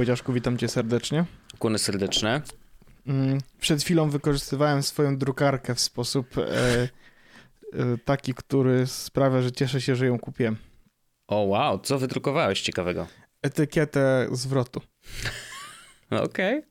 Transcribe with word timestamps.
Wojciaszku, 0.00 0.32
witam 0.32 0.58
cię 0.58 0.68
serdecznie. 0.68 1.24
Kłony 1.58 1.78
serdeczne. 1.78 2.42
Mm, 3.06 3.38
przed 3.60 3.82
chwilą 3.82 4.10
wykorzystywałem 4.10 4.82
swoją 4.82 5.18
drukarkę 5.18 5.74
w 5.74 5.80
sposób 5.80 6.38
e, 6.38 6.42
e, 6.42 6.88
taki, 8.04 8.34
który 8.34 8.86
sprawia, 8.86 9.42
że 9.42 9.52
cieszę 9.52 9.80
się, 9.80 9.96
że 9.96 10.06
ją 10.06 10.18
kupiłem. 10.18 10.56
O 11.28 11.36
wow, 11.40 11.78
co 11.78 11.98
wydrukowałeś 11.98 12.60
ciekawego? 12.60 13.06
Etykietę 13.42 14.28
zwrotu. 14.32 14.80
Okej, 16.10 16.58
okay. 16.58 16.62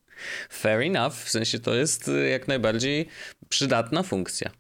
fair 0.50 0.82
enough, 0.82 1.14
w 1.14 1.30
sensie 1.30 1.60
to 1.60 1.76
jest 1.76 2.08
y, 2.08 2.30
jak 2.30 2.48
najbardziej 2.48 3.08
przydatna 3.50 4.04
funkcja. 4.04 4.52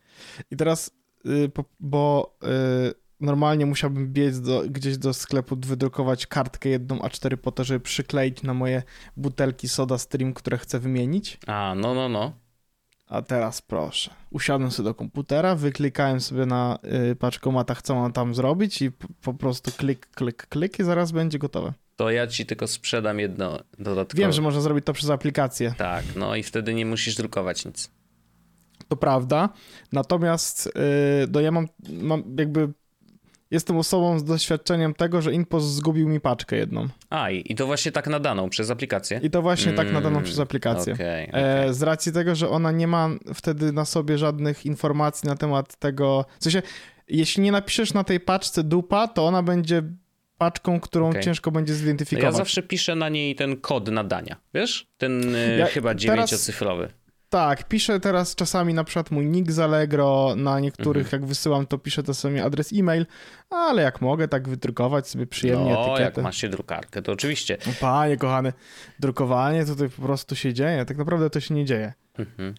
I 0.52 0.58
teraz, 0.58 0.92
y, 1.26 1.52
bo 1.80 2.38
y, 2.44 3.09
normalnie 3.20 3.66
musiałbym 3.66 4.14
biec 4.14 4.42
do, 4.42 4.64
gdzieś 4.70 4.98
do 4.98 5.14
sklepu, 5.14 5.58
wydrukować 5.66 6.28
kartkę 6.28 6.70
jedną 6.70 6.98
A4 6.98 7.38
po 7.38 7.52
to, 7.52 7.64
żeby 7.64 7.80
przykleić 7.80 8.44
na 8.44 8.54
moje 8.54 8.84
butelki 9.18 9.70
Soda 9.70 9.98
Stream, 9.98 10.34
które 10.34 10.58
chcę 10.58 10.80
wymienić. 10.80 11.38
A, 11.48 11.74
no, 11.78 11.94
no, 11.94 12.10
no. 12.10 12.34
A 13.08 13.22
teraz 13.22 13.62
proszę. 13.62 14.12
Usiadłem 14.30 14.72
sobie 14.72 14.90
do 14.90 14.94
komputera, 14.94 15.56
wyklikałem 15.56 16.22
sobie 16.22 16.46
na 16.46 16.80
y, 17.12 17.16
paczkomatach, 17.16 17.82
co 17.82 17.96
mam 17.96 18.14
tam 18.14 18.36
zrobić 18.36 18.82
i 18.82 18.92
po 19.22 19.34
prostu 19.34 19.72
klik, 19.72 20.08
klik, 20.08 20.48
klik 20.48 20.80
i 20.80 20.84
zaraz 20.84 21.12
będzie 21.12 21.40
gotowe. 21.40 21.74
To 21.96 22.12
ja 22.12 22.28
ci 22.28 22.46
tylko 22.46 22.68
sprzedam 22.68 23.20
jedno 23.20 23.60
dodatkowe. 23.80 24.22
Wiem, 24.22 24.32
że 24.32 24.42
można 24.42 24.62
zrobić 24.62 24.86
to 24.86 24.94
przez 24.94 25.10
aplikację. 25.10 25.74
Tak, 25.78 26.06
no 26.16 26.36
i 26.36 26.44
wtedy 26.44 26.74
nie 26.74 26.86
musisz 26.86 27.16
drukować 27.16 27.66
nic. 27.66 27.92
To 28.88 28.96
prawda. 28.96 29.50
Natomiast 29.92 30.66
yy, 30.66 31.28
no 31.32 31.40
ja 31.40 31.52
mam, 31.52 31.68
mam 31.90 32.24
jakby 32.38 32.74
jestem 33.52 33.78
osobą 33.78 34.20
z 34.20 34.24
doświadczeniem 34.24 34.94
tego, 34.94 35.22
że 35.22 35.34
Inpost 35.34 35.74
zgubił 35.74 36.10
mi 36.10 36.20
paczkę 36.20 36.56
jedną. 36.56 36.88
A, 37.10 37.32
i 37.32 37.56
to 37.56 37.66
właśnie 37.66 37.92
tak 37.92 38.08
nadaną 38.08 38.50
przez 38.50 38.70
aplikację? 38.70 39.20
I 39.24 39.30
to 39.30 39.42
właśnie 39.42 39.74
tak 39.74 39.88
nadaną 39.88 40.16
mm, 40.16 40.24
przez 40.24 40.40
aplikację. 40.40 40.94
Okay, 40.94 41.28
okay. 41.30 41.42
E, 41.42 41.74
z 41.74 41.84
racji 41.84 42.12
tego, 42.12 42.36
że 42.36 42.50
ona 42.50 42.72
nie 42.72 42.88
ma 42.88 43.10
wtedy 43.34 43.72
na 43.72 43.86
sobie 43.86 44.18
żadnych 44.18 44.66
informacji 44.66 45.30
na 45.30 45.36
temat 45.36 45.76
tego, 45.76 46.26
w 46.40 46.44
sensie, 46.44 46.62
jeśli 47.08 47.44
nie 47.44 47.52
napiszesz 47.52 47.94
na 47.94 48.04
tej 48.04 48.20
paczce 48.20 48.64
dupa, 48.64 49.08
to 49.08 49.28
ona 49.28 49.44
będzie 49.44 49.84
paczką, 50.38 50.80
którą 50.80 51.10
okay. 51.10 51.24
ciężko 51.24 51.52
będzie 51.52 51.74
zidentyfikować. 51.74 52.34
Ja 52.34 52.38
zawsze 52.38 52.64
piszę 52.64 52.96
na 52.96 53.10
niej 53.10 53.36
ten 53.36 53.58
kod 53.58 53.88
nadania, 53.88 54.36
wiesz? 54.54 54.88
Ten 54.98 55.36
e, 55.36 55.58
ja, 55.58 55.66
chyba 55.66 55.96
dziewięciocyfrowy. 55.96 56.84
Teraz... 56.84 56.99
Tak, 57.30 57.68
piszę 57.68 58.00
teraz 58.00 58.36
czasami 58.36 58.74
na 58.74 58.84
przykład 58.84 59.12
mój 59.12 59.26
nick 59.26 59.52
z 59.52 59.60
Allegro, 59.60 60.34
na 60.36 60.60
niektórych 60.60 61.06
mhm. 61.06 61.22
jak 61.22 61.30
wysyłam, 61.30 61.68
to 61.68 61.78
piszę 61.78 62.04
to 62.04 62.14
sobie 62.14 62.44
adres 62.44 62.74
e-mail, 62.74 63.06
ale 63.50 63.82
jak 63.82 64.02
mogę 64.02 64.28
tak 64.28 64.50
wydrukować 64.50 65.08
sobie 65.08 65.28
przyjemnie 65.28 65.74
no, 65.74 65.82
etykietę. 65.82 66.04
jak 66.04 66.18
masz 66.18 66.38
się 66.38 66.50
drukarkę, 66.50 67.02
to 67.02 67.12
oczywiście. 67.12 67.58
No, 67.68 67.74
panie 67.80 68.18
kochany, 68.18 68.54
drukowanie 69.00 69.66
tutaj 69.66 69.90
po 69.90 70.02
prostu 70.02 70.36
się 70.36 70.54
dzieje, 70.54 70.86
tak 70.86 70.98
naprawdę 70.98 71.30
to 71.30 71.40
się 71.40 71.54
nie 71.54 71.66
dzieje. 71.66 71.94
Mhm. 72.20 72.56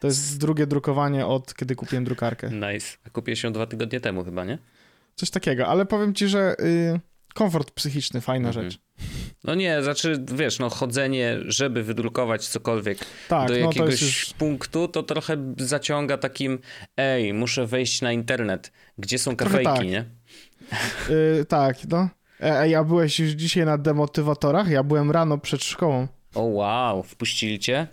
To 0.00 0.06
jest 0.06 0.38
drugie 0.38 0.66
drukowanie 0.66 1.26
od 1.26 1.54
kiedy 1.54 1.76
kupiłem 1.76 2.04
drukarkę. 2.04 2.50
Nice. 2.50 2.96
A 3.06 3.10
kupiłeś 3.10 3.42
ją 3.42 3.52
dwa 3.52 3.66
tygodnie 3.66 4.00
temu 4.00 4.24
chyba, 4.24 4.44
nie? 4.44 4.58
Coś 5.14 5.30
takiego, 5.30 5.66
ale 5.66 5.86
powiem 5.86 6.14
ci, 6.14 6.28
że 6.28 6.56
y, 6.60 7.00
komfort 7.34 7.70
psychiczny, 7.70 8.20
fajna 8.20 8.48
mhm. 8.48 8.64
rzecz. 8.64 8.80
No 9.44 9.54
nie, 9.54 9.82
znaczy 9.82 10.24
wiesz, 10.34 10.58
no 10.58 10.70
chodzenie, 10.70 11.38
żeby 11.46 11.82
wydrukować 11.82 12.48
cokolwiek 12.48 12.98
tak, 13.28 13.48
do 13.48 13.54
no 13.54 13.60
jakiegoś 13.60 14.02
już... 14.02 14.34
punktu, 14.38 14.88
to 14.88 15.02
trochę 15.02 15.54
zaciąga 15.56 16.18
takim, 16.18 16.58
ej, 16.96 17.34
muszę 17.34 17.66
wejść 17.66 18.02
na 18.02 18.12
internet, 18.12 18.72
gdzie 18.98 19.18
są 19.18 19.36
kafejki, 19.36 19.64
tak. 19.64 19.86
nie? 19.86 20.04
Yy, 21.08 21.44
tak, 21.44 21.76
no. 21.88 22.08
Ej, 22.40 22.74
a 22.74 22.84
byłeś 22.84 23.20
już 23.20 23.30
dzisiaj 23.30 23.66
na 23.66 23.78
demotywatorach? 23.78 24.68
Ja 24.68 24.82
byłem 24.82 25.10
rano 25.10 25.38
przed 25.38 25.64
szkołą. 25.64 26.08
O 26.34 26.42
wow, 26.42 27.02
wpuścili 27.02 27.58
cię? 27.58 27.86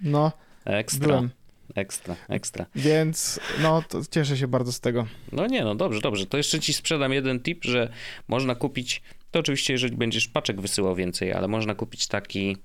No, 0.00 0.32
Ekstra. 0.64 1.06
Byłem. 1.08 1.30
Ekstra, 1.74 2.16
ekstra. 2.28 2.66
Więc 2.74 3.40
no, 3.62 3.82
to 3.88 4.00
cieszę 4.10 4.36
się 4.36 4.48
bardzo 4.48 4.72
z 4.72 4.80
tego. 4.80 5.06
No 5.32 5.46
nie, 5.46 5.64
no 5.64 5.74
dobrze, 5.74 6.00
dobrze. 6.00 6.26
To 6.26 6.36
jeszcze 6.36 6.60
ci 6.60 6.72
sprzedam 6.72 7.12
jeden 7.12 7.40
tip, 7.40 7.64
że 7.64 7.92
można 8.28 8.54
kupić 8.54 9.02
to 9.34 9.40
oczywiście, 9.40 9.72
jeżeli 9.72 9.96
będziesz 9.96 10.28
paczek 10.28 10.60
wysyłał 10.60 10.94
więcej, 10.94 11.32
ale 11.32 11.48
można 11.48 11.74
kupić 11.74 12.06
taki 12.06 12.56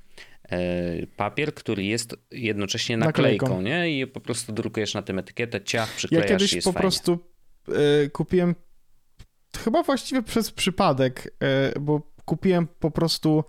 e, 0.49 0.59
papier, 1.07 1.53
który 1.53 1.83
jest 1.83 2.15
jednocześnie 2.31 2.97
naklejką, 2.97 3.45
naklejką, 3.45 3.61
nie? 3.61 3.99
I 3.99 4.07
po 4.07 4.19
prostu 4.19 4.53
drukujesz 4.53 4.93
na 4.93 5.01
tym 5.01 5.19
etykietę, 5.19 5.61
ciach, 5.61 5.95
przyklejasz 5.95 6.29
Ja 6.29 6.37
kiedyś 6.37 6.55
po 6.55 6.71
fajnie. 6.71 6.81
prostu 6.81 7.19
e, 7.67 8.09
kupiłem 8.09 8.55
chyba 9.57 9.83
właściwie 9.83 10.23
przez 10.23 10.51
przypadek, 10.51 11.35
e, 11.39 11.79
bo 11.79 12.01
kupiłem 12.25 12.67
po 12.79 12.91
prostu 12.91 13.43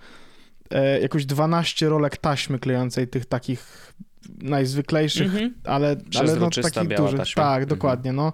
e, 0.71 1.01
jakoś 1.01 1.27
12 1.27 1.89
rolek 1.89 2.17
taśmy 2.17 2.59
klejącej 2.59 3.09
tych 3.09 3.27
takich 3.27 3.93
najzwyklejszych, 4.39 5.35
mm 5.35 5.51
-hmm. 5.51 5.53
ale, 5.65 5.97
ale 6.19 6.37
no 6.37 6.51
takich 6.51 6.97
dużych. 6.97 7.19
Taśma. 7.19 7.43
Tak, 7.43 7.57
mm 7.57 7.67
-hmm. 7.67 7.71
dokładnie, 7.71 8.13
no. 8.13 8.33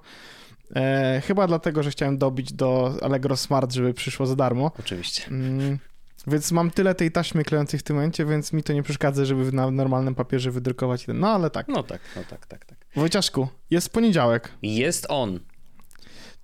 E, 0.74 1.22
chyba 1.26 1.46
dlatego, 1.46 1.82
że 1.82 1.90
chciałem 1.90 2.18
dobić 2.18 2.52
do 2.52 2.94
Allegro 3.02 3.36
Smart, 3.36 3.72
żeby 3.72 3.94
przyszło 3.94 4.26
za 4.26 4.36
darmo. 4.36 4.72
Oczywiście. 4.78 5.22
Mm, 5.30 5.78
więc 6.26 6.52
mam 6.52 6.70
tyle 6.70 6.94
tej 6.94 7.12
taśmy 7.12 7.44
klejącej 7.44 7.80
w 7.80 7.82
tym 7.82 7.96
momencie, 7.96 8.24
więc 8.24 8.52
mi 8.52 8.62
to 8.62 8.72
nie 8.72 8.82
przeszkadza, 8.82 9.24
żeby 9.24 9.52
na 9.52 9.70
normalnym 9.70 10.14
papierze 10.14 10.50
wydrukować 10.50 11.04
ten. 11.04 11.20
No 11.20 11.28
ale 11.28 11.50
tak. 11.50 11.68
No 11.68 11.82
tak, 11.82 12.00
no 12.16 12.22
tak, 12.30 12.46
tak, 12.46 12.64
tak. 12.64 12.78
Wojciaszku, 12.96 13.48
jest 13.70 13.90
poniedziałek. 13.90 14.52
Jest 14.62 15.06
on. 15.08 15.40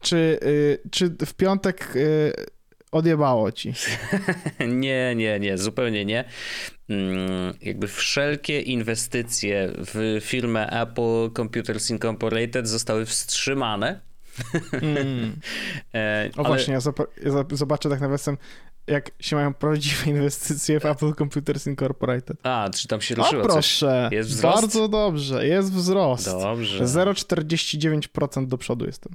Czy, 0.01 0.39
y, 0.43 0.89
czy 0.91 1.11
w 1.27 1.35
piątek 1.35 1.97
y, 1.97 2.33
odjebało 2.93 3.53
ci? 3.53 3.73
nie, 4.69 5.15
nie, 5.15 5.41
nie, 5.41 5.59
zupełnie 5.59 6.05
nie. 6.05 6.25
Mm, 6.89 7.55
jakby 7.63 7.89
wszelkie 7.89 8.61
inwestycje 8.61 9.73
w 9.77 10.19
firmę 10.21 10.83
Apple 10.83 11.31
Computers 11.37 11.91
Incorporated 11.91 12.69
zostały 12.69 13.07
wstrzymane 13.07 14.12
Mm. 14.73 15.37
e, 15.95 16.31
o 16.37 16.39
ale... 16.39 16.49
właśnie, 16.49 16.75
ja, 16.75 16.81
zobaczę 17.53 17.89
tak 17.89 18.01
nawiasem, 18.01 18.37
jak 18.87 19.11
się 19.21 19.37
mają 19.37 19.55
prawdziwe 19.55 20.11
inwestycje 20.11 20.81
w 20.81 20.87
Apple 20.87 21.15
Computers 21.15 21.67
Incorporated. 21.67 22.37
A, 22.43 22.71
czy 22.75 22.89
tam 22.89 23.01
się 23.01 23.15
ruszyło 23.15 23.43
O 23.43 23.45
proszę, 23.45 24.09
coś? 24.11 24.13
Jest 24.13 24.31
wzrost? 24.31 24.61
bardzo 24.61 24.89
dobrze, 24.89 25.47
jest 25.47 25.73
wzrost. 25.73 26.27
Dobrze. 26.27 26.85
0,49% 26.85 28.47
do 28.47 28.59
przodu 28.59 28.87
jestem. 28.87 29.13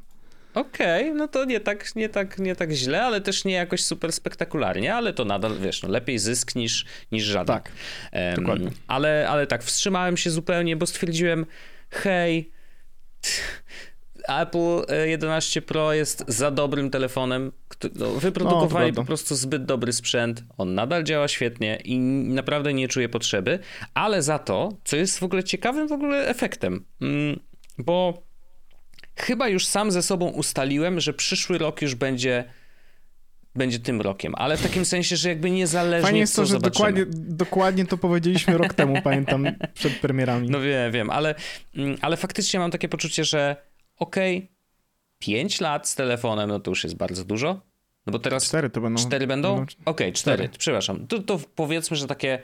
Okej, 0.53 1.03
okay, 1.03 1.13
no 1.13 1.27
to 1.27 1.45
nie 1.45 1.59
tak, 1.59 1.95
nie, 1.95 2.09
tak, 2.09 2.39
nie 2.39 2.55
tak 2.55 2.71
źle, 2.71 3.03
ale 3.03 3.21
też 3.21 3.45
nie 3.45 3.53
jakoś 3.53 3.83
super 3.83 4.13
spektakularnie, 4.13 4.95
ale 4.95 5.13
to 5.13 5.25
nadal, 5.25 5.59
wiesz, 5.59 5.83
no 5.83 5.89
lepiej 5.89 6.19
zysk 6.19 6.55
niż, 6.55 6.85
niż 7.11 7.23
żaden. 7.23 7.55
Tak, 7.55 7.71
um, 8.13 8.35
dokładnie. 8.35 8.71
Ale, 8.87 9.27
ale 9.29 9.47
tak, 9.47 9.63
wstrzymałem 9.63 10.17
się 10.17 10.29
zupełnie, 10.29 10.75
bo 10.75 10.85
stwierdziłem, 10.85 11.45
hej, 11.89 12.51
Apple 14.27 14.93
11 15.05 15.61
Pro 15.61 15.93
jest 15.93 16.23
za 16.27 16.51
dobrym 16.51 16.89
telefonem. 16.89 17.51
No, 17.95 18.11
wyprodukowali 18.11 18.91
no, 18.91 18.95
po 18.95 19.05
prostu 19.05 19.35
zbyt 19.35 19.65
dobry 19.65 19.93
sprzęt. 19.93 20.43
On 20.57 20.75
nadal 20.75 21.03
działa 21.03 21.27
świetnie 21.27 21.79
i 21.83 21.99
naprawdę 22.29 22.73
nie 22.73 22.87
czuję 22.87 23.09
potrzeby, 23.09 23.59
ale 23.93 24.21
za 24.23 24.39
to, 24.39 24.69
co 24.83 24.95
jest 24.95 25.19
w 25.19 25.23
ogóle 25.23 25.43
ciekawym 25.43 25.87
w 25.87 25.91
ogóle 25.91 26.27
efektem, 26.27 26.85
mm, 27.01 27.39
bo 27.77 28.23
chyba 29.15 29.47
już 29.47 29.65
sam 29.65 29.91
ze 29.91 30.01
sobą 30.01 30.27
ustaliłem, 30.27 30.99
że 30.99 31.13
przyszły 31.13 31.57
rok 31.57 31.81
już 31.81 31.95
będzie 31.95 32.43
będzie 33.55 33.79
tym 33.79 34.01
rokiem, 34.01 34.33
ale 34.37 34.57
w 34.57 34.61
takim 34.63 34.85
sensie, 34.85 35.15
że 35.15 35.29
jakby 35.29 35.51
niezależnie 35.51 36.03
Fajnie 36.03 36.19
jest 36.19 36.35
to, 36.35 36.45
że 36.45 36.59
dokładnie, 36.59 37.05
dokładnie 37.13 37.85
to 37.85 37.97
powiedzieliśmy 37.97 38.57
rok 38.57 38.73
temu, 38.73 39.01
pamiętam, 39.03 39.47
przed 39.73 39.99
premierami. 39.99 40.49
No 40.49 40.59
wiem, 40.59 40.91
wiem, 40.91 41.09
ale, 41.09 41.35
mm, 41.75 41.97
ale 42.01 42.17
faktycznie 42.17 42.59
mam 42.59 42.71
takie 42.71 42.89
poczucie, 42.89 43.23
że 43.23 43.55
okej, 43.97 44.37
okay, 44.37 44.47
5 45.19 45.61
lat 45.61 45.87
z 45.87 45.95
telefonem, 45.95 46.49
no 46.49 46.59
to 46.59 46.71
już 46.71 46.83
jest 46.83 46.95
bardzo 46.95 47.23
dużo. 47.23 47.61
No 48.05 48.11
bo 48.11 48.19
teraz. 48.19 48.45
Cztery 48.45 48.69
to 48.69 48.81
będą. 48.81 49.01
Cztery 49.01 49.27
będą? 49.27 49.53
Okej, 49.55 49.77
okay, 49.85 50.11
cztery, 50.11 50.49
przepraszam. 50.57 51.07
To, 51.07 51.19
to 51.19 51.39
powiedzmy, 51.55 51.97
że 51.97 52.07
takie 52.07 52.39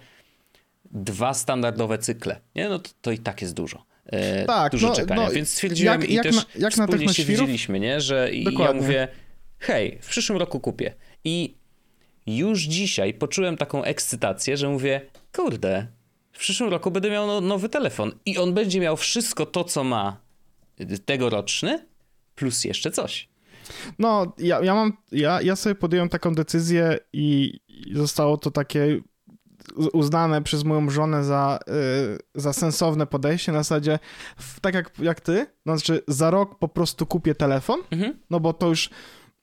dwa 0.85 1.33
standardowe 1.33 1.97
cykle. 1.97 2.39
Nie, 2.55 2.69
no 2.69 2.79
to, 2.79 2.89
to 3.01 3.11
i 3.11 3.17
tak 3.17 3.41
jest 3.41 3.53
dużo. 3.53 3.85
E, 4.05 4.45
tak, 4.45 4.71
dużo 4.71 4.87
no, 4.87 4.95
czekania. 4.95 5.25
No, 5.25 5.31
Więc 5.31 5.49
stwierdziłem 5.49 6.01
jak, 6.01 6.09
i 6.09 6.13
jak 6.13 6.23
też 6.23 6.35
na, 6.35 6.43
jak 6.55 6.73
wspólnie 6.73 7.05
na 7.05 7.13
się 7.13 7.23
widzieliśmy, 7.23 7.79
nie? 7.79 8.01
że 8.01 8.29
Dokładnie. 8.43 8.75
ja 8.75 8.81
mówię, 8.81 9.07
hej, 9.59 9.99
w 10.01 10.07
przyszłym 10.07 10.37
roku 10.37 10.59
kupię. 10.59 10.93
I 11.23 11.55
już 12.25 12.61
dzisiaj 12.61 13.13
poczułem 13.13 13.57
taką 13.57 13.83
ekscytację, 13.83 14.57
że 14.57 14.69
mówię, 14.69 15.01
kurde, 15.35 15.87
w 16.31 16.39
przyszłym 16.39 16.69
roku 16.69 16.91
będę 16.91 17.09
miał 17.09 17.27
no, 17.27 17.41
nowy 17.41 17.69
telefon 17.69 18.11
i 18.25 18.37
on 18.37 18.53
będzie 18.53 18.79
miał 18.79 18.97
wszystko 18.97 19.45
to, 19.45 19.63
co 19.63 19.83
ma 19.83 20.17
tegoroczny, 21.05 21.87
plus 22.35 22.63
jeszcze 22.63 22.91
coś. 22.91 23.29
No, 23.99 24.33
ja, 24.37 24.63
ja 24.63 24.75
mam, 24.75 24.97
ja, 25.11 25.41
ja 25.41 25.55
sobie 25.55 25.75
podjąłem 25.75 26.09
taką 26.09 26.35
decyzję 26.35 26.97
i, 27.13 27.59
zostało 27.93 28.37
to 28.37 28.51
takie 28.51 29.01
uznane 29.93 30.41
przez 30.41 30.63
moją 30.63 30.89
żonę 30.89 31.23
za, 31.23 31.59
y, 32.35 32.41
za 32.41 32.53
sensowne 32.53 33.07
podejście 33.07 33.51
na 33.51 33.57
zasadzie, 33.57 33.99
tak 34.61 34.73
jak, 34.73 34.91
jak 34.99 35.21
ty, 35.21 35.45
no, 35.65 35.77
znaczy 35.77 36.01
za 36.07 36.31
rok 36.31 36.59
po 36.59 36.67
prostu 36.67 37.05
kupię 37.05 37.35
telefon, 37.35 37.79
mhm. 37.91 38.19
no 38.29 38.39
bo 38.39 38.53
to 38.53 38.67
już 38.67 38.89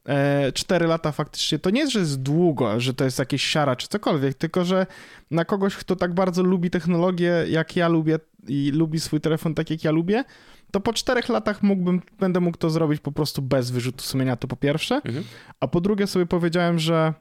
e, 0.09 0.53
4 0.53 0.87
lata 0.87 1.13
faktycznie 1.13 1.59
to 1.59 1.71
nie 1.71 1.81
jest, 1.81 1.93
że 1.93 1.99
jest 1.99 2.23
długo, 2.23 2.81
że 2.81 2.95
to 2.95 3.05
jest 3.05 3.19
jakieś 3.19 3.43
siara 3.43 3.77
czy 3.77 3.89
cokolwiek, 3.89 4.35
tylko 4.35 4.65
że 4.65 4.87
na 5.31 5.45
kogoś, 5.45 5.77
kto 5.77 5.97
tak 5.97 6.15
bardzo 6.15 6.43
lubi 6.43 6.71
technologię, 6.71 7.45
jak 7.49 7.77
ja 7.77 7.89
lubię 7.89 8.19
i 8.49 8.71
lubi 8.75 9.01
swój 9.01 9.21
telefon 9.21 9.55
tak, 9.55 9.71
jak 9.71 9.85
ja 9.85 9.91
lubię, 9.91 10.25
to 10.71 10.81
po 10.81 10.93
czterech 10.93 11.29
latach 11.29 11.63
mógłbym, 11.63 12.03
będę 12.19 12.41
mógł 12.41 12.59
to 12.59 12.71
zrobić 12.71 13.01
po 13.01 13.13
prostu 13.13 13.43
bez 13.43 13.71
wyrzutu 13.71 14.05
sumienia, 14.05 14.37
to 14.37 14.49
po 14.49 14.57
pierwsze. 14.57 14.95
Mhm. 14.95 15.25
A 15.61 15.69
po 15.69 15.81
drugie 15.81 16.07
sobie 16.07 16.27
powiedziałem, 16.27 16.79
że 16.79 17.15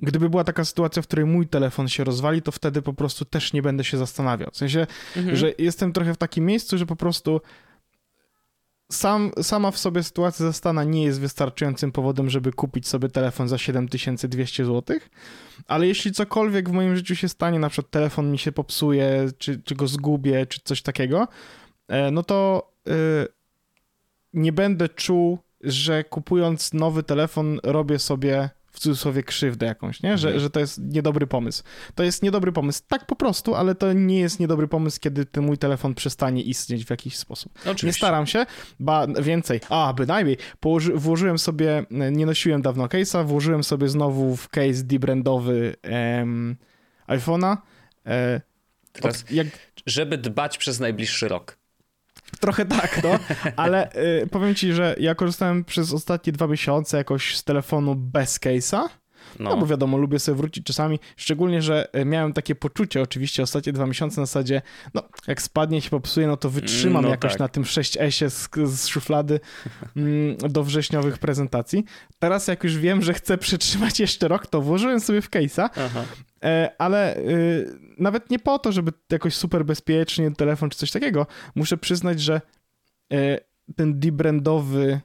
gdyby 0.00 0.30
była 0.30 0.44
taka 0.44 0.64
sytuacja, 0.64 1.02
w 1.02 1.06
której 1.06 1.26
mój 1.26 1.46
telefon 1.46 1.88
się 1.88 2.04
rozwali, 2.04 2.42
to 2.42 2.52
wtedy 2.52 2.82
po 2.82 2.92
prostu 2.92 3.24
też 3.24 3.52
nie 3.52 3.62
będę 3.62 3.84
się 3.84 3.96
zastanawiał. 3.96 4.50
W 4.52 4.56
sensie, 4.56 4.86
mhm. 5.16 5.36
że 5.36 5.52
jestem 5.58 5.92
trochę 5.92 6.14
w 6.14 6.16
takim 6.16 6.46
miejscu, 6.46 6.78
że 6.78 6.86
po 6.86 6.96
prostu 6.96 7.40
sam, 8.92 9.30
sama 9.42 9.70
w 9.70 9.78
sobie 9.78 10.02
sytuacja 10.02 10.46
zastana 10.46 10.84
nie 10.84 11.04
jest 11.04 11.20
wystarczającym 11.20 11.92
powodem, 11.92 12.30
żeby 12.30 12.52
kupić 12.52 12.88
sobie 12.88 13.08
telefon 13.08 13.48
za 13.48 13.58
7200 13.58 14.64
zł, 14.64 14.98
ale 15.66 15.86
jeśli 15.86 16.12
cokolwiek 16.12 16.68
w 16.68 16.72
moim 16.72 16.96
życiu 16.96 17.16
się 17.16 17.28
stanie, 17.28 17.58
na 17.58 17.68
przykład 17.68 17.90
telefon 17.90 18.30
mi 18.30 18.38
się 18.38 18.52
popsuje, 18.52 19.28
czy, 19.38 19.62
czy 19.62 19.74
go 19.74 19.88
zgubię, 19.88 20.46
czy 20.46 20.60
coś 20.64 20.82
takiego, 20.82 21.28
no 22.12 22.22
to 22.22 22.70
yy, 22.86 22.94
nie 24.32 24.52
będę 24.52 24.88
czuł, 24.88 25.38
że 25.60 26.04
kupując 26.04 26.74
nowy 26.74 27.02
telefon 27.02 27.60
robię 27.62 27.98
sobie 27.98 28.50
w 28.72 28.80
cudzysłowie 28.80 29.22
krzywdę 29.22 29.66
jakąś, 29.66 30.02
nie? 30.02 30.18
Że, 30.18 30.28
mhm. 30.28 30.42
że 30.42 30.50
to 30.50 30.60
jest 30.60 30.78
niedobry 30.78 31.26
pomysł. 31.26 31.62
To 31.94 32.02
jest 32.02 32.22
niedobry 32.22 32.52
pomysł, 32.52 32.82
tak 32.88 33.06
po 33.06 33.16
prostu, 33.16 33.54
ale 33.54 33.74
to 33.74 33.92
nie 33.92 34.20
jest 34.20 34.40
niedobry 34.40 34.68
pomysł, 34.68 35.00
kiedy 35.00 35.24
ten 35.24 35.44
mój 35.44 35.58
telefon 35.58 35.94
przestanie 35.94 36.42
istnieć 36.42 36.84
w 36.84 36.90
jakiś 36.90 37.16
sposób. 37.16 37.52
Oczywiście. 37.58 37.86
Nie 37.86 37.92
staram 37.92 38.26
się, 38.26 38.46
ba 38.80 39.06
więcej, 39.06 39.60
a 39.68 39.92
bynajmniej, 39.92 40.36
położy, 40.60 40.92
włożyłem 40.92 41.38
sobie, 41.38 41.86
nie 41.90 42.26
nosiłem 42.26 42.62
dawno 42.62 42.86
case'a, 42.86 43.26
włożyłem 43.26 43.64
sobie 43.64 43.88
znowu 43.88 44.36
w 44.36 44.48
case 44.48 44.82
D-brandowy 44.84 45.76
em, 45.82 46.56
iPhone'a. 47.08 47.56
E, 48.06 48.40
Teraz, 48.92 49.22
od, 49.22 49.30
jak... 49.30 49.46
żeby 49.86 50.18
dbać 50.18 50.58
przez 50.58 50.80
najbliższy 50.80 51.28
rok. 51.28 51.58
Trochę 52.40 52.64
tak, 52.64 53.00
no, 53.04 53.18
ale 53.56 53.92
y, 54.22 54.26
powiem 54.26 54.54
ci, 54.54 54.72
że 54.72 54.96
ja 54.98 55.14
korzystałem 55.14 55.64
przez 55.64 55.92
ostatnie 55.92 56.32
dwa 56.32 56.46
miesiące 56.46 56.96
jakoś 56.96 57.36
z 57.36 57.44
telefonu 57.44 57.94
bez 57.94 58.40
case'a. 58.40 58.88
No. 59.38 59.50
no. 59.50 59.56
bo 59.56 59.66
wiadomo, 59.66 59.98
lubię 59.98 60.18
sobie 60.18 60.36
wrócić 60.38 60.66
czasami, 60.66 60.98
szczególnie, 61.16 61.62
że 61.62 61.88
y, 61.96 62.04
miałem 62.04 62.32
takie 62.32 62.54
poczucie 62.54 63.02
oczywiście 63.02 63.42
ostatnie 63.42 63.72
dwa 63.72 63.86
miesiące 63.86 64.20
na 64.20 64.26
zasadzie, 64.26 64.62
no 64.94 65.02
jak 65.26 65.42
spadnie 65.42 65.80
się 65.80 65.90
popsuje, 65.90 66.26
no 66.26 66.36
to 66.36 66.50
wytrzymam 66.50 67.02
no 67.02 67.10
jakoś 67.10 67.32
tak. 67.32 67.40
na 67.40 67.48
tym 67.48 67.62
6S 67.62 68.30
z, 68.30 68.70
z 68.70 68.86
szuflady 68.86 69.40
mm, 69.96 70.36
do 70.36 70.64
wrześniowych 70.64 71.18
prezentacji. 71.18 71.84
Teraz 72.18 72.48
jak 72.48 72.64
już 72.64 72.78
wiem, 72.78 73.02
że 73.02 73.14
chcę 73.14 73.38
przytrzymać 73.38 74.00
jeszcze 74.00 74.28
rok, 74.28 74.46
to 74.46 74.60
włożyłem 74.60 75.00
sobie 75.00 75.22
w 75.22 75.30
case'a, 75.30 75.68
ale 76.78 77.16
y, 77.16 77.78
nawet 77.98 78.30
nie 78.30 78.38
po 78.38 78.58
to, 78.58 78.72
żeby 78.72 78.92
jakoś 79.12 79.34
super 79.34 79.64
bezpiecznie 79.64 80.30
telefon 80.30 80.70
czy 80.70 80.78
coś 80.78 80.90
takiego. 80.90 81.26
Muszę 81.54 81.76
przyznać, 81.76 82.20
że 82.20 82.40
e, 83.12 83.38
ten 83.76 84.00
debrandowy 84.00 85.00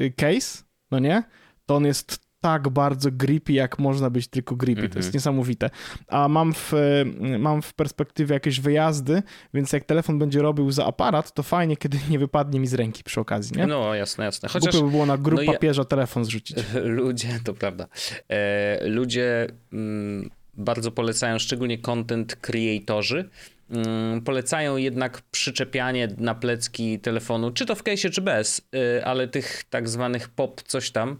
y, 0.00 0.12
case, 0.16 0.64
no 0.90 0.98
nie, 0.98 1.22
to 1.66 1.76
on 1.76 1.84
jest 1.84 2.24
tak 2.40 2.68
bardzo 2.68 3.10
grippy, 3.12 3.52
jak 3.52 3.78
można 3.78 4.10
być 4.10 4.28
tylko 4.28 4.56
grippy. 4.56 4.80
Mm 4.80 4.90
-hmm. 4.90 4.92
To 4.92 4.98
jest 4.98 5.08
mhm. 5.08 5.14
niesamowite. 5.14 5.70
A 6.08 6.28
mam 6.28 6.54
w, 6.54 6.74
y, 6.74 7.38
mam 7.38 7.62
w 7.62 7.74
perspektywie 7.74 8.34
jakieś 8.34 8.60
wyjazdy, 8.60 9.22
więc 9.54 9.72
jak 9.72 9.84
telefon 9.84 10.18
będzie 10.18 10.42
robił 10.42 10.70
za 10.70 10.86
aparat, 10.86 11.34
to 11.34 11.42
fajnie, 11.42 11.76
kiedy 11.76 11.98
nie 12.10 12.18
wypadnie 12.18 12.60
mi 12.60 12.66
z 12.66 12.74
ręki 12.74 13.04
przy 13.04 13.20
okazji, 13.20 13.56
nie? 13.56 13.66
No, 13.66 13.94
jasne, 13.94 14.24
jasne. 14.24 14.48
Chociaż... 14.48 14.72
Głupio 14.72 14.86
by 14.86 14.90
było 14.90 15.06
na 15.06 15.18
grób 15.18 15.40
no 15.46 15.52
papieża 15.52 15.82
ja... 15.82 15.86
telefon 15.86 16.24
zrzucić. 16.24 16.56
Ludzie, 17.00 17.28
to 17.44 17.54
prawda. 17.54 17.86
E, 18.28 18.88
ludzie... 18.88 19.46
Mm 19.72 20.30
bardzo 20.56 20.90
polecają, 20.90 21.38
szczególnie 21.38 21.78
content 21.78 22.36
creatorzy, 22.36 23.28
mm, 23.70 24.22
polecają 24.22 24.76
jednak 24.76 25.22
przyczepianie 25.30 26.08
na 26.18 26.34
plecki 26.34 26.98
telefonu, 26.98 27.50
czy 27.50 27.66
to 27.66 27.74
w 27.74 27.82
case, 27.82 28.10
czy 28.10 28.20
bez, 28.20 28.58
y, 28.58 29.04
ale 29.04 29.28
tych 29.28 29.64
tak 29.70 29.88
zwanych 29.88 30.28
pop 30.28 30.62
coś 30.62 30.90
tam. 30.90 31.16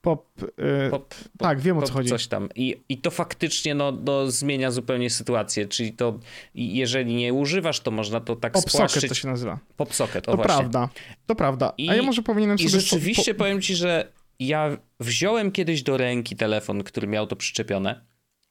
Pop, 0.00 0.26
yy, 0.40 0.90
pop, 0.90 1.14
pop 1.14 1.28
tak, 1.38 1.60
wiem 1.60 1.78
o 1.78 1.82
co 1.82 1.92
chodzi. 1.92 2.08
Coś 2.08 2.26
tam. 2.26 2.48
I, 2.54 2.76
I 2.88 2.98
to 2.98 3.10
faktycznie 3.10 3.74
no, 3.74 3.92
no, 3.92 4.30
zmienia 4.30 4.70
zupełnie 4.70 5.10
sytuację. 5.10 5.68
Czyli 5.68 5.92
to, 5.92 6.18
jeżeli 6.54 7.14
nie 7.14 7.32
używasz, 7.32 7.80
to 7.80 7.90
można 7.90 8.20
to 8.20 8.36
tak 8.36 8.52
Pop 8.52 8.62
spłaszczyć. 8.62 9.02
socket 9.02 9.08
to 9.08 9.14
się 9.14 9.28
nazywa. 9.28 9.58
Pop 9.76 9.94
socket, 9.94 10.24
to 10.24 10.36
właśnie. 10.36 10.54
prawda, 10.54 10.88
to 11.26 11.34
prawda. 11.34 11.68
A 11.68 11.72
I, 11.76 11.86
ja 11.86 12.02
może 12.02 12.22
powinienem 12.22 12.58
sobie... 12.58 12.68
I 12.68 12.70
rzeczywiście 12.70 13.34
po... 13.34 13.38
powiem 13.38 13.62
ci, 13.62 13.74
że 13.76 14.12
ja 14.38 14.76
wziąłem 15.00 15.52
kiedyś 15.52 15.82
do 15.82 15.96
ręki 15.96 16.36
telefon, 16.36 16.82
który 16.82 17.06
miał 17.06 17.26
to 17.26 17.36
przyczepione 17.36 18.00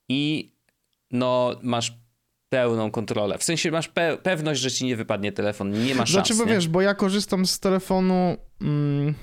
i 0.10 0.52
no 1.12 1.56
masz 1.64 1.94
pełną 2.50 2.92
kontrolę. 2.92 3.38
W 3.38 3.44
sensie 3.44 3.72
masz 3.72 3.88
pe 3.88 4.18
pewność, 4.18 4.62
że 4.62 4.72
ci 4.72 4.86
nie 4.86 4.96
wypadnie 4.96 5.32
telefon, 5.32 5.72
nie 5.72 5.96
masz 5.96 6.10
szans. 6.12 6.28
Znaczy, 6.28 6.36
bo 6.36 6.46
wiesz, 6.54 6.68
bo 6.68 6.82
ja 6.82 6.94
korzystam 6.94 7.46
z 7.46 7.60
telefonu... 7.60 8.38
Mm... 8.62 9.14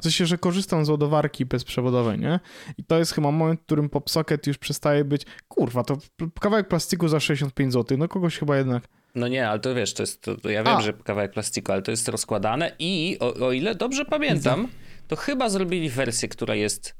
W 0.00 0.02
sensie, 0.02 0.26
że 0.26 0.38
korzystam 0.38 0.84
z 0.84 0.88
ładowarki 0.88 1.46
bezprzewodowej, 1.46 2.18
nie? 2.18 2.40
I 2.78 2.84
to 2.84 2.98
jest 2.98 3.12
chyba 3.12 3.30
moment, 3.30 3.60
w 3.60 3.64
którym 3.64 3.88
popsocket 3.88 4.46
już 4.46 4.58
przestaje 4.58 5.04
być. 5.04 5.22
Kurwa, 5.48 5.84
to 5.84 5.98
kawałek 6.40 6.68
plastiku 6.68 7.08
za 7.08 7.20
65 7.20 7.72
zł. 7.72 7.98
No 7.98 8.08
kogoś 8.08 8.38
chyba 8.38 8.56
jednak. 8.56 8.88
No 9.14 9.28
nie, 9.28 9.48
ale 9.48 9.60
to 9.60 9.74
wiesz, 9.74 9.94
to 9.94 10.02
jest. 10.02 10.22
To, 10.22 10.36
to 10.36 10.50
ja 10.50 10.64
wiem, 10.64 10.76
A. 10.76 10.80
że 10.80 10.92
kawałek 10.92 11.32
plastiku, 11.32 11.72
ale 11.72 11.82
to 11.82 11.90
jest 11.90 12.08
rozkładane 12.08 12.72
i 12.78 13.16
o, 13.20 13.46
o 13.46 13.52
ile 13.52 13.74
dobrze 13.74 14.04
pamiętam, 14.04 14.68
to 15.08 15.16
chyba 15.16 15.48
zrobili 15.48 15.90
wersję, 15.90 16.28
która 16.28 16.54
jest 16.54 16.94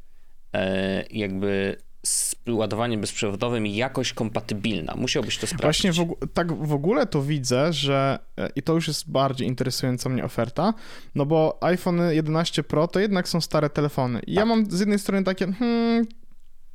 e, 0.53 1.05
jakby 1.11 1.77
z 2.09 2.35
ładowaniem 2.49 3.01
bezprzewodowym 3.01 3.67
jakoś 3.67 4.13
kompatybilna. 4.13 4.95
Musiałbyś 4.97 5.39
to 5.39 5.47
sprawdzić. 5.47 5.83
Właśnie 5.83 5.93
w, 5.93 6.17
tak 6.35 6.53
w 6.53 6.73
ogóle 6.73 7.07
to 7.07 7.23
widzę, 7.23 7.73
że 7.73 8.19
e, 8.37 8.49
i 8.57 8.63
to 8.63 8.75
już 8.75 8.89
jest 8.89 9.11
bardziej 9.11 9.49
interesująca 9.49 10.09
mnie 10.09 10.25
oferta, 10.25 10.75
no 11.15 11.27
bo 11.27 11.59
iPhone 11.61 12.01
11 12.11 12.63
Pro 12.63 12.89
to 12.89 13.01
jednak 13.01 13.29
są 13.29 13.41
stare 13.41 13.71
telefony. 13.71 14.19
I 14.19 14.27
tak. 14.27 14.35
ja 14.35 14.47
mam 14.47 14.71
z 14.71 14.81
jednej 14.81 14.99
strony 14.99 15.25
takie, 15.25 15.53
hmm, 15.53 16.07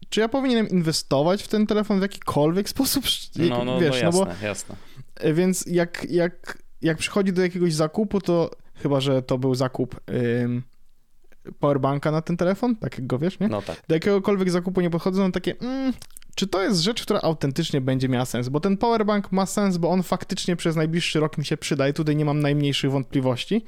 czy 0.10 0.20
ja 0.20 0.30
powinienem 0.30 0.70
inwestować 0.70 1.44
w 1.44 1.48
ten 1.48 1.68
telefon 1.68 2.00
w 2.00 2.02
jakikolwiek 2.02 2.70
sposób? 2.70 3.06
No, 3.36 3.66
no, 3.66 3.80
Wiesz, 3.80 3.90
no, 3.90 3.98
jasne, 3.98 4.20
no 4.20 4.26
bo, 4.26 4.46
jasne. 4.46 4.76
E, 5.16 5.34
więc 5.34 5.66
jak, 5.68 6.08
jak, 6.10 6.64
jak 6.82 6.98
przychodzi 6.98 7.34
do 7.34 7.42
jakiegoś 7.42 7.74
zakupu, 7.74 8.22
to 8.22 8.52
chyba, 8.76 9.00
że 9.00 9.22
to 9.22 9.38
był 9.38 9.56
zakup 9.56 10.00
powerbanka 11.60 12.12
na 12.12 12.22
ten 12.22 12.38
telefon, 12.38 12.76
tak 12.76 12.98
jak 12.98 13.08
go 13.08 13.20
wiesz, 13.20 13.40
nie? 13.40 13.48
No 13.48 13.62
tak. 13.62 13.82
Do 13.88 13.96
jakiegokolwiek 13.96 14.52
zakupu 14.52 14.82
nie 14.82 14.90
podchodzą 14.90 15.32
takie, 15.32 15.56
mm, 15.60 15.94
czy 16.36 16.48
to 16.48 16.64
jest 16.64 16.80
rzecz, 16.80 17.02
która 17.02 17.22
autentycznie 17.22 17.82
będzie 17.82 18.10
miała 18.10 18.26
sens? 18.26 18.50
Bo 18.50 18.60
ten 18.60 18.78
powerbank 18.78 19.32
ma 19.32 19.46
sens, 19.46 19.78
bo 19.78 19.90
on 19.90 20.04
faktycznie 20.04 20.56
przez 20.56 20.76
najbliższy 20.76 21.20
rok 21.20 21.38
mi 21.38 21.46
się 21.46 21.58
przyda 21.58 21.88
i 21.88 21.94
tutaj 21.94 22.16
nie 22.16 22.26
mam 22.26 22.40
najmniejszych 22.40 22.92
wątpliwości. 22.92 23.66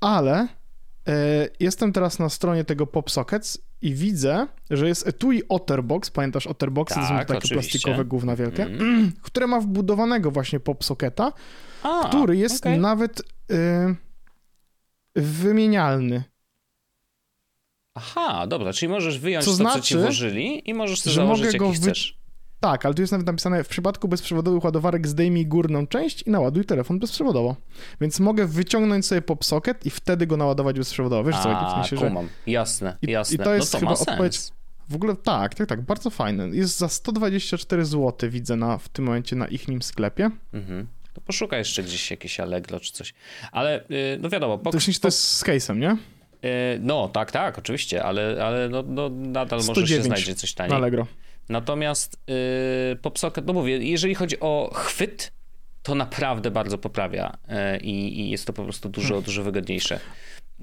Ale 0.00 0.48
e, 1.08 1.48
jestem 1.60 1.92
teraz 1.92 2.18
na 2.18 2.28
stronie 2.28 2.64
tego 2.64 2.86
PopSockets 2.86 3.58
i 3.82 3.94
widzę, 3.94 4.46
że 4.70 4.88
jest 4.88 5.06
etui 5.06 5.48
Otterbox, 5.48 6.10
pamiętasz 6.10 6.46
Otterbox? 6.46 6.94
Tak, 6.94 7.02
to 7.02 7.08
są 7.08 7.18
takie 7.18 7.38
oczywiście. 7.38 7.54
plastikowe 7.54 8.04
gówna 8.04 8.36
wielkie, 8.36 8.64
mm. 8.64 9.12
które 9.22 9.46
ma 9.46 9.60
wbudowanego 9.60 10.30
właśnie 10.30 10.60
PopSocketa, 10.60 11.32
który 12.08 12.36
jest 12.36 12.66
okay. 12.66 12.78
nawet 12.78 13.22
e, 13.50 13.94
wymienialny. 15.16 16.24
Aha, 17.94 18.46
dobra, 18.46 18.72
czyli 18.72 18.88
możesz 18.88 19.18
wyjąć 19.18 19.44
co 19.44 19.50
to, 19.50 19.56
znaczy, 19.56 19.80
co 19.80 19.86
ci 19.86 19.96
włożyli 19.96 20.70
i 20.70 20.74
możesz 20.74 21.00
sobie 21.00 21.16
założyć, 21.16 21.54
jaki 21.54 21.72
chcesz. 21.72 22.12
Wy... 22.16 22.22
Tak, 22.60 22.86
ale 22.86 22.94
tu 22.94 23.02
jest 23.02 23.12
nawet 23.12 23.26
napisane, 23.26 23.64
w 23.64 23.68
przypadku 23.68 24.08
bezprzewodowych 24.08 24.64
ładowarek 24.64 25.08
zdejmij 25.08 25.46
górną 25.46 25.86
część 25.86 26.22
i 26.22 26.30
naładuj 26.30 26.64
telefon 26.64 26.98
bezprzewodowo. 26.98 27.56
Więc 28.00 28.20
mogę 28.20 28.46
wyciągnąć 28.46 29.06
sobie 29.06 29.22
pop 29.22 29.44
socket 29.44 29.86
i 29.86 29.90
wtedy 29.90 30.26
go 30.26 30.36
naładować 30.36 30.78
bezprzewodowo. 30.78 31.24
Wiesz 31.24 31.42
co, 31.42 31.58
A, 31.58 31.70
w 31.70 31.74
sensie, 31.74 31.96
że... 31.96 32.12
jasne, 32.46 32.96
jasne. 33.02 33.34
I, 33.34 33.38
to 33.38 33.54
jest 33.54 33.72
no 33.72 33.80
to 33.80 33.86
chyba 33.86 34.00
odpowiedź... 34.00 34.38
W 34.88 34.94
ogóle 34.94 35.16
tak, 35.16 35.54
tak, 35.54 35.68
tak, 35.68 35.82
bardzo 35.82 36.10
fajne. 36.10 36.48
Jest 36.48 36.78
za 36.78 36.88
124 36.88 37.84
zł, 37.84 38.30
widzę 38.30 38.56
na, 38.56 38.78
w 38.78 38.88
tym 38.88 39.04
momencie 39.04 39.36
na 39.36 39.46
ich 39.46 39.68
nim 39.68 39.82
sklepie. 39.82 40.30
Mhm. 40.52 40.86
To 41.14 41.20
poszukaj 41.20 41.58
jeszcze 41.58 41.82
gdzieś 41.82 42.10
jakieś 42.10 42.40
Allegro 42.40 42.80
czy 42.80 42.92
coś. 42.92 43.14
Ale, 43.52 43.84
yy, 43.88 44.18
no 44.20 44.28
wiadomo... 44.28 44.58
Box, 44.58 44.84
to, 44.84 44.90
jest, 44.90 45.02
to 45.02 45.08
jest 45.08 45.24
z 45.24 45.44
case'em, 45.44 45.76
nie? 45.76 45.96
E, 46.42 46.78
no, 46.78 47.08
tak, 47.08 47.32
tak, 47.32 47.58
oczywiście, 47.58 48.02
ale, 48.02 48.44
ale 48.44 48.68
no, 48.68 48.82
no 48.82 49.08
nadal 49.08 49.60
może 49.66 49.86
się 49.86 50.02
znajdzie 50.02 50.34
coś 50.34 50.54
taniej. 50.54 50.76
Allegro. 50.76 51.06
Natomiast 51.48 52.18
yy, 52.26 52.96
PopSocket, 52.96 53.46
no 53.46 53.52
mówię, 53.52 53.78
jeżeli 53.78 54.14
chodzi 54.14 54.40
o 54.40 54.70
chwyt, 54.74 55.32
to 55.82 55.94
naprawdę 55.94 56.50
bardzo 56.50 56.78
poprawia 56.78 57.36
yy, 57.48 57.78
i 57.78 58.30
jest 58.30 58.46
to 58.46 58.52
po 58.52 58.64
prostu 58.64 58.88
dużo, 58.88 59.08
hmm. 59.08 59.24
dużo 59.24 59.42
wygodniejsze. 59.42 60.00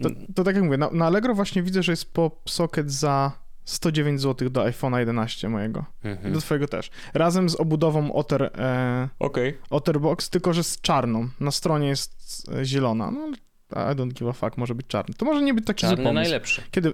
To, 0.03 0.09
to, 0.35 0.43
tak 0.43 0.55
jak 0.55 0.63
mówię, 0.63 0.77
na, 0.77 0.89
na 0.91 1.05
Allegro 1.05 1.35
właśnie 1.35 1.63
widzę, 1.63 1.83
że 1.83 1.91
jest 1.91 2.13
PopSocket 2.13 2.91
za 2.91 3.31
109 3.65 4.21
zł 4.21 4.49
do 4.49 4.61
iPhone'a 4.61 4.97
11 4.97 5.49
mojego. 5.49 5.85
Mhm. 6.03 6.33
Do 6.33 6.39
twojego 6.39 6.67
też. 6.67 6.89
Razem 7.13 7.49
z 7.49 7.55
obudową 7.55 8.13
Otter, 8.13 8.43
e, 8.43 9.09
okay. 9.19 9.57
Otterbox, 9.69 10.29
tylko 10.29 10.53
że 10.53 10.63
z 10.63 10.81
czarną. 10.81 11.29
Na 11.39 11.51
stronie 11.51 11.87
jest 11.87 12.13
e, 12.53 12.65
zielona. 12.65 13.11
No, 13.11 13.31
I 13.71 13.95
don't 13.95 14.13
give 14.13 14.27
a 14.27 14.33
fuck 14.33 14.57
może 14.57 14.75
być 14.75 14.87
czarny. 14.87 15.15
To 15.15 15.25
może 15.25 15.41
nie 15.41 15.53
być 15.53 15.65
taki 15.65 15.81
czarny 15.81 16.13
najlepszy. 16.13 16.61
Kiedy... 16.71 16.93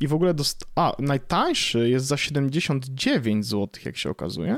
I 0.00 0.08
w 0.08 0.14
ogóle 0.14 0.34
dost... 0.34 0.64
A, 0.74 0.92
najtańszy 0.98 1.88
jest 1.88 2.06
za 2.06 2.16
79 2.16 3.46
zł, 3.46 3.68
jak 3.84 3.96
się 3.96 4.10
okazuje. 4.10 4.56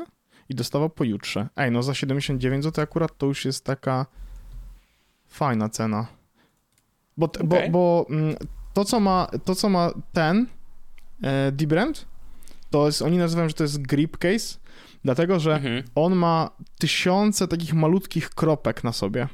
I 0.48 0.54
dostawał 0.54 0.90
pojutrze. 0.90 1.48
Ej, 1.56 1.70
no 1.70 1.82
za 1.82 1.94
79 1.94 2.64
zł 2.64 2.82
akurat 2.84 3.18
to 3.18 3.26
już 3.26 3.44
jest 3.44 3.64
taka 3.64 4.06
fajna 5.26 5.68
cena. 5.68 6.06
Bo, 7.16 7.26
okay. 7.26 7.46
bo, 7.46 7.56
bo 7.70 8.06
mm, 8.10 8.36
to, 8.74 8.84
co 8.84 9.00
ma, 9.00 9.28
to, 9.44 9.54
co 9.54 9.68
ma 9.68 9.90
ten 10.12 10.46
e, 11.22 11.52
D-Brand, 11.52 12.06
to 12.70 12.86
jest, 12.86 13.02
oni 13.02 13.18
nazywają, 13.18 13.48
że 13.48 13.54
to 13.54 13.64
jest 13.64 13.82
grip 13.82 14.18
case, 14.18 14.58
dlatego, 15.04 15.40
że 15.40 15.54
mhm. 15.54 15.82
on 15.94 16.16
ma 16.16 16.50
tysiące 16.78 17.48
takich 17.48 17.74
malutkich 17.74 18.30
kropek 18.30 18.84
na 18.84 18.92
sobie, 18.92 19.28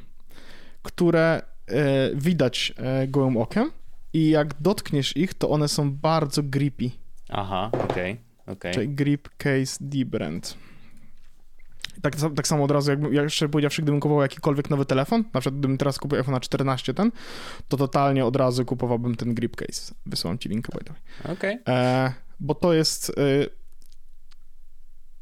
które 0.89 1.43
e, 1.67 2.11
widać 2.15 2.73
e, 2.77 3.09
gołym 3.09 3.37
okiem 3.37 3.71
i 4.13 4.31
jak 4.31 4.61
dotkniesz 4.61 5.17
ich, 5.17 5.35
to 5.35 5.51
one 5.51 5.69
są 5.69 5.93
bardzo 5.93 6.43
grippy. 6.43 6.91
Aha, 7.29 7.71
okej, 7.73 8.13
okay, 8.13 8.55
okay. 8.55 8.75
Czyli 8.75 8.89
grip 8.89 9.29
case 9.37 9.77
D-Brand. 9.81 10.57
Tak, 12.03 12.17
tak 12.37 12.49
samo 12.49 12.65
od 12.65 12.71
razu, 12.71 12.91
jak 12.91 13.13
jeszcze 13.13 13.49
powiedziawszy, 13.49 13.83
gdybym 13.83 14.01
kupował 14.01 14.23
jakikolwiek 14.23 14.71
nowy 14.71 14.85
telefon, 14.85 15.25
na 15.35 15.41
przykład 15.41 15.59
gdybym 15.59 15.79
teraz 15.79 15.99
kupił 15.99 16.19
iPhone 16.19 16.41
14 16.41 16.95
ten, 16.95 17.11
to 17.69 17.77
totalnie 17.77 18.25
od 18.25 18.37
razu 18.37 18.65
kupowałbym 18.65 19.15
ten 19.15 19.35
grip 19.35 19.57
case. 19.57 19.95
Wysyłam 20.07 20.39
ci 20.39 20.49
linkę, 20.49 20.79
by 20.79 20.85
the 20.85 20.93
way. 20.93 21.37
Okej. 21.37 21.61
Okay. 21.63 21.75
E, 21.75 22.13
bo 22.41 22.55
to 22.55 22.73
jest 22.73 23.09
y, 23.09 23.49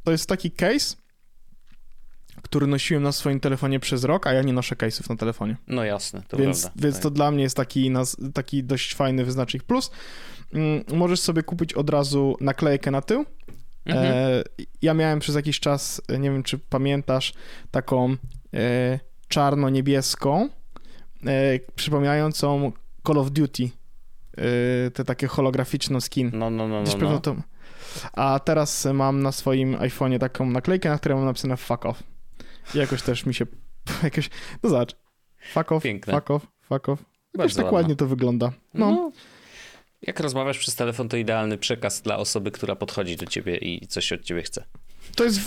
to 0.05 0.13
jest 0.13 0.29
taki 0.29 0.51
case, 0.51 0.97
który 2.43 2.67
nosiłem 2.67 3.03
na 3.03 3.13
swoim 3.13 3.41
telefonie 3.41 3.81
przez 3.81 4.05
rok, 4.05 4.27
a 4.27 4.33
ja 4.33 4.43
nie 4.43 4.53
noszę 4.53 4.75
case'ów 4.75 5.11
na 5.11 5.17
telefonie. 5.17 5.57
No 5.67 5.85
jasne, 5.85 6.23
to 6.29 6.37
więc, 6.37 6.63
prawda. 6.63 6.83
Więc 6.83 6.95
tak. 6.97 7.03
to 7.03 7.11
dla 7.11 7.31
mnie 7.31 7.43
jest 7.43 7.57
taki, 7.57 7.93
taki 8.35 8.65
dość 8.65 8.95
fajny 8.95 9.25
wyznacznik. 9.25 9.63
Plus 9.63 9.91
mm, 10.53 10.85
możesz 10.95 11.21
sobie 11.21 11.43
kupić 11.43 11.75
od 11.75 11.91
razu 11.91 12.37
naklejkę 12.41 12.91
na 12.91 13.03
tył, 13.03 13.25
Mhm. 13.87 14.07
E, 14.07 14.43
ja 14.83 14.95
miałem 14.95 15.19
przez 15.19 15.35
jakiś 15.35 15.61
czas, 15.61 16.03
nie 16.19 16.31
wiem 16.31 16.43
czy 16.43 16.59
pamiętasz, 16.59 17.33
taką 17.71 18.17
e, 18.55 18.99
czarno-niebieską, 19.29 20.49
e, 21.27 21.59
przypominającą 21.75 22.73
Call 23.07 23.19
of 23.19 23.31
Duty. 23.31 23.71
te 24.95 25.05
takie 25.05 25.27
holograficzne 25.27 26.01
skin. 26.01 26.31
No, 26.35 26.51
no, 26.51 26.69
no. 26.69 26.83
no, 27.01 27.21
no. 27.27 27.37
A 28.13 28.41
teraz 28.45 28.89
mam 28.95 29.23
na 29.23 29.33
swoim 29.33 29.77
iPhone'ie 29.77 30.19
taką 30.19 30.51
naklejkę, 30.51 30.89
na 30.89 30.99
której 30.99 31.17
mam 31.17 31.25
napisane 31.25 31.57
fuck 31.57 31.87
off. 31.87 32.03
I 32.75 32.79
jakoś 32.79 33.03
też 33.03 33.27
mi 33.27 33.35
się 33.35 33.47
jakoś, 34.03 34.31
no 34.63 34.71
zobacz, 34.71 34.97
fuck 35.53 35.73
off, 35.73 35.83
Piękne. 35.83 36.15
fuck 36.15 36.31
off, 36.31 36.47
fuck 36.61 36.89
off. 36.89 37.05
Jakoś 37.35 37.55
tak 37.55 37.73
ładnie 37.73 37.97
to 37.97 38.07
wygląda. 38.07 38.53
No. 38.75 38.91
no. 38.91 39.13
Jak 40.03 40.21
rozmawiasz 40.21 40.59
przez 40.59 40.75
telefon, 40.75 41.09
to 41.09 41.17
idealny 41.17 41.59
przekaz 41.59 42.03
dla 42.03 42.17
osoby, 42.17 42.51
która 42.51 42.77
podchodzi 42.77 43.17
do 43.17 43.27
ciebie 43.27 43.57
i 43.57 43.87
coś 43.87 44.13
od 44.13 44.23
ciebie 44.23 44.43
chce. 44.43 44.65
To 45.15 45.25
jest, 45.25 45.41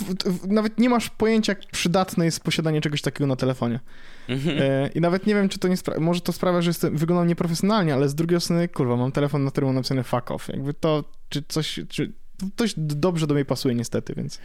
nawet 0.48 0.78
nie 0.78 0.88
masz 0.88 1.10
pojęcia, 1.10 1.52
jak 1.52 1.66
przydatne 1.66 2.24
jest 2.24 2.40
posiadanie 2.40 2.80
czegoś 2.80 3.02
takiego 3.02 3.26
na 3.26 3.36
telefonie. 3.36 3.80
Mhm. 4.28 4.58
E, 4.62 4.88
I 4.94 5.00
nawet 5.00 5.26
nie 5.26 5.34
wiem, 5.34 5.48
czy 5.48 5.58
to 5.58 5.68
nie 5.68 5.76
sprawia, 5.76 6.00
może 6.00 6.20
to 6.20 6.32
sprawia, 6.32 6.62
że 6.62 6.70
jestem, 6.70 6.96
wyglądam 6.96 7.26
nieprofesjonalnie, 7.26 7.94
ale 7.94 8.08
z 8.08 8.14
drugiej 8.14 8.40
strony, 8.40 8.68
kurwa, 8.68 8.96
mam 8.96 9.12
telefon, 9.12 9.44
na 9.44 9.50
którym 9.50 9.68
mam 9.68 9.74
napisane 9.74 10.04
fuck 10.04 10.30
off. 10.30 10.48
Jakby 10.48 10.74
to, 10.74 11.04
czy 11.28 11.42
coś, 11.48 11.80
czy 11.88 12.12
dość 12.56 12.74
dobrze 12.76 13.26
do 13.26 13.34
mnie 13.34 13.44
pasuje 13.44 13.74
niestety, 13.74 14.14
więc. 14.14 14.38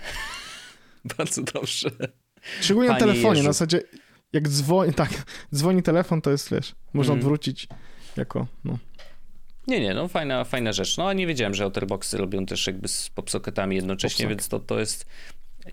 Bardzo 1.17 1.41
dobrze. 1.41 1.89
Szczególnie 2.61 2.89
Panie 2.89 2.99
na 2.99 3.07
telefonie, 3.07 3.37
Jezu. 3.37 3.47
na 3.47 3.53
zasadzie, 3.53 3.81
jak 4.33 4.49
dzwoni, 4.49 4.93
tak, 4.93 5.09
dzwoni 5.55 5.83
telefon, 5.83 6.21
to 6.21 6.31
jest, 6.31 6.51
wiesz, 6.51 6.75
można 6.93 7.13
mm. 7.13 7.21
odwrócić 7.21 7.67
jako, 8.17 8.47
no. 8.65 8.77
Nie, 9.67 9.79
nie, 9.79 9.93
no 9.93 10.07
fajna, 10.07 10.43
fajna 10.43 10.73
rzecz. 10.73 10.97
No 10.97 11.07
a 11.07 11.13
nie 11.13 11.27
wiedziałem, 11.27 11.53
że 11.53 11.65
Otterboxy 11.65 12.17
robią 12.17 12.45
też 12.45 12.67
jakby 12.67 12.87
z 12.87 13.09
popsocketami 13.09 13.75
jednocześnie, 13.75 14.27
więc 14.27 14.47
to, 14.47 14.59
to 14.59 14.79
jest, 14.79 15.05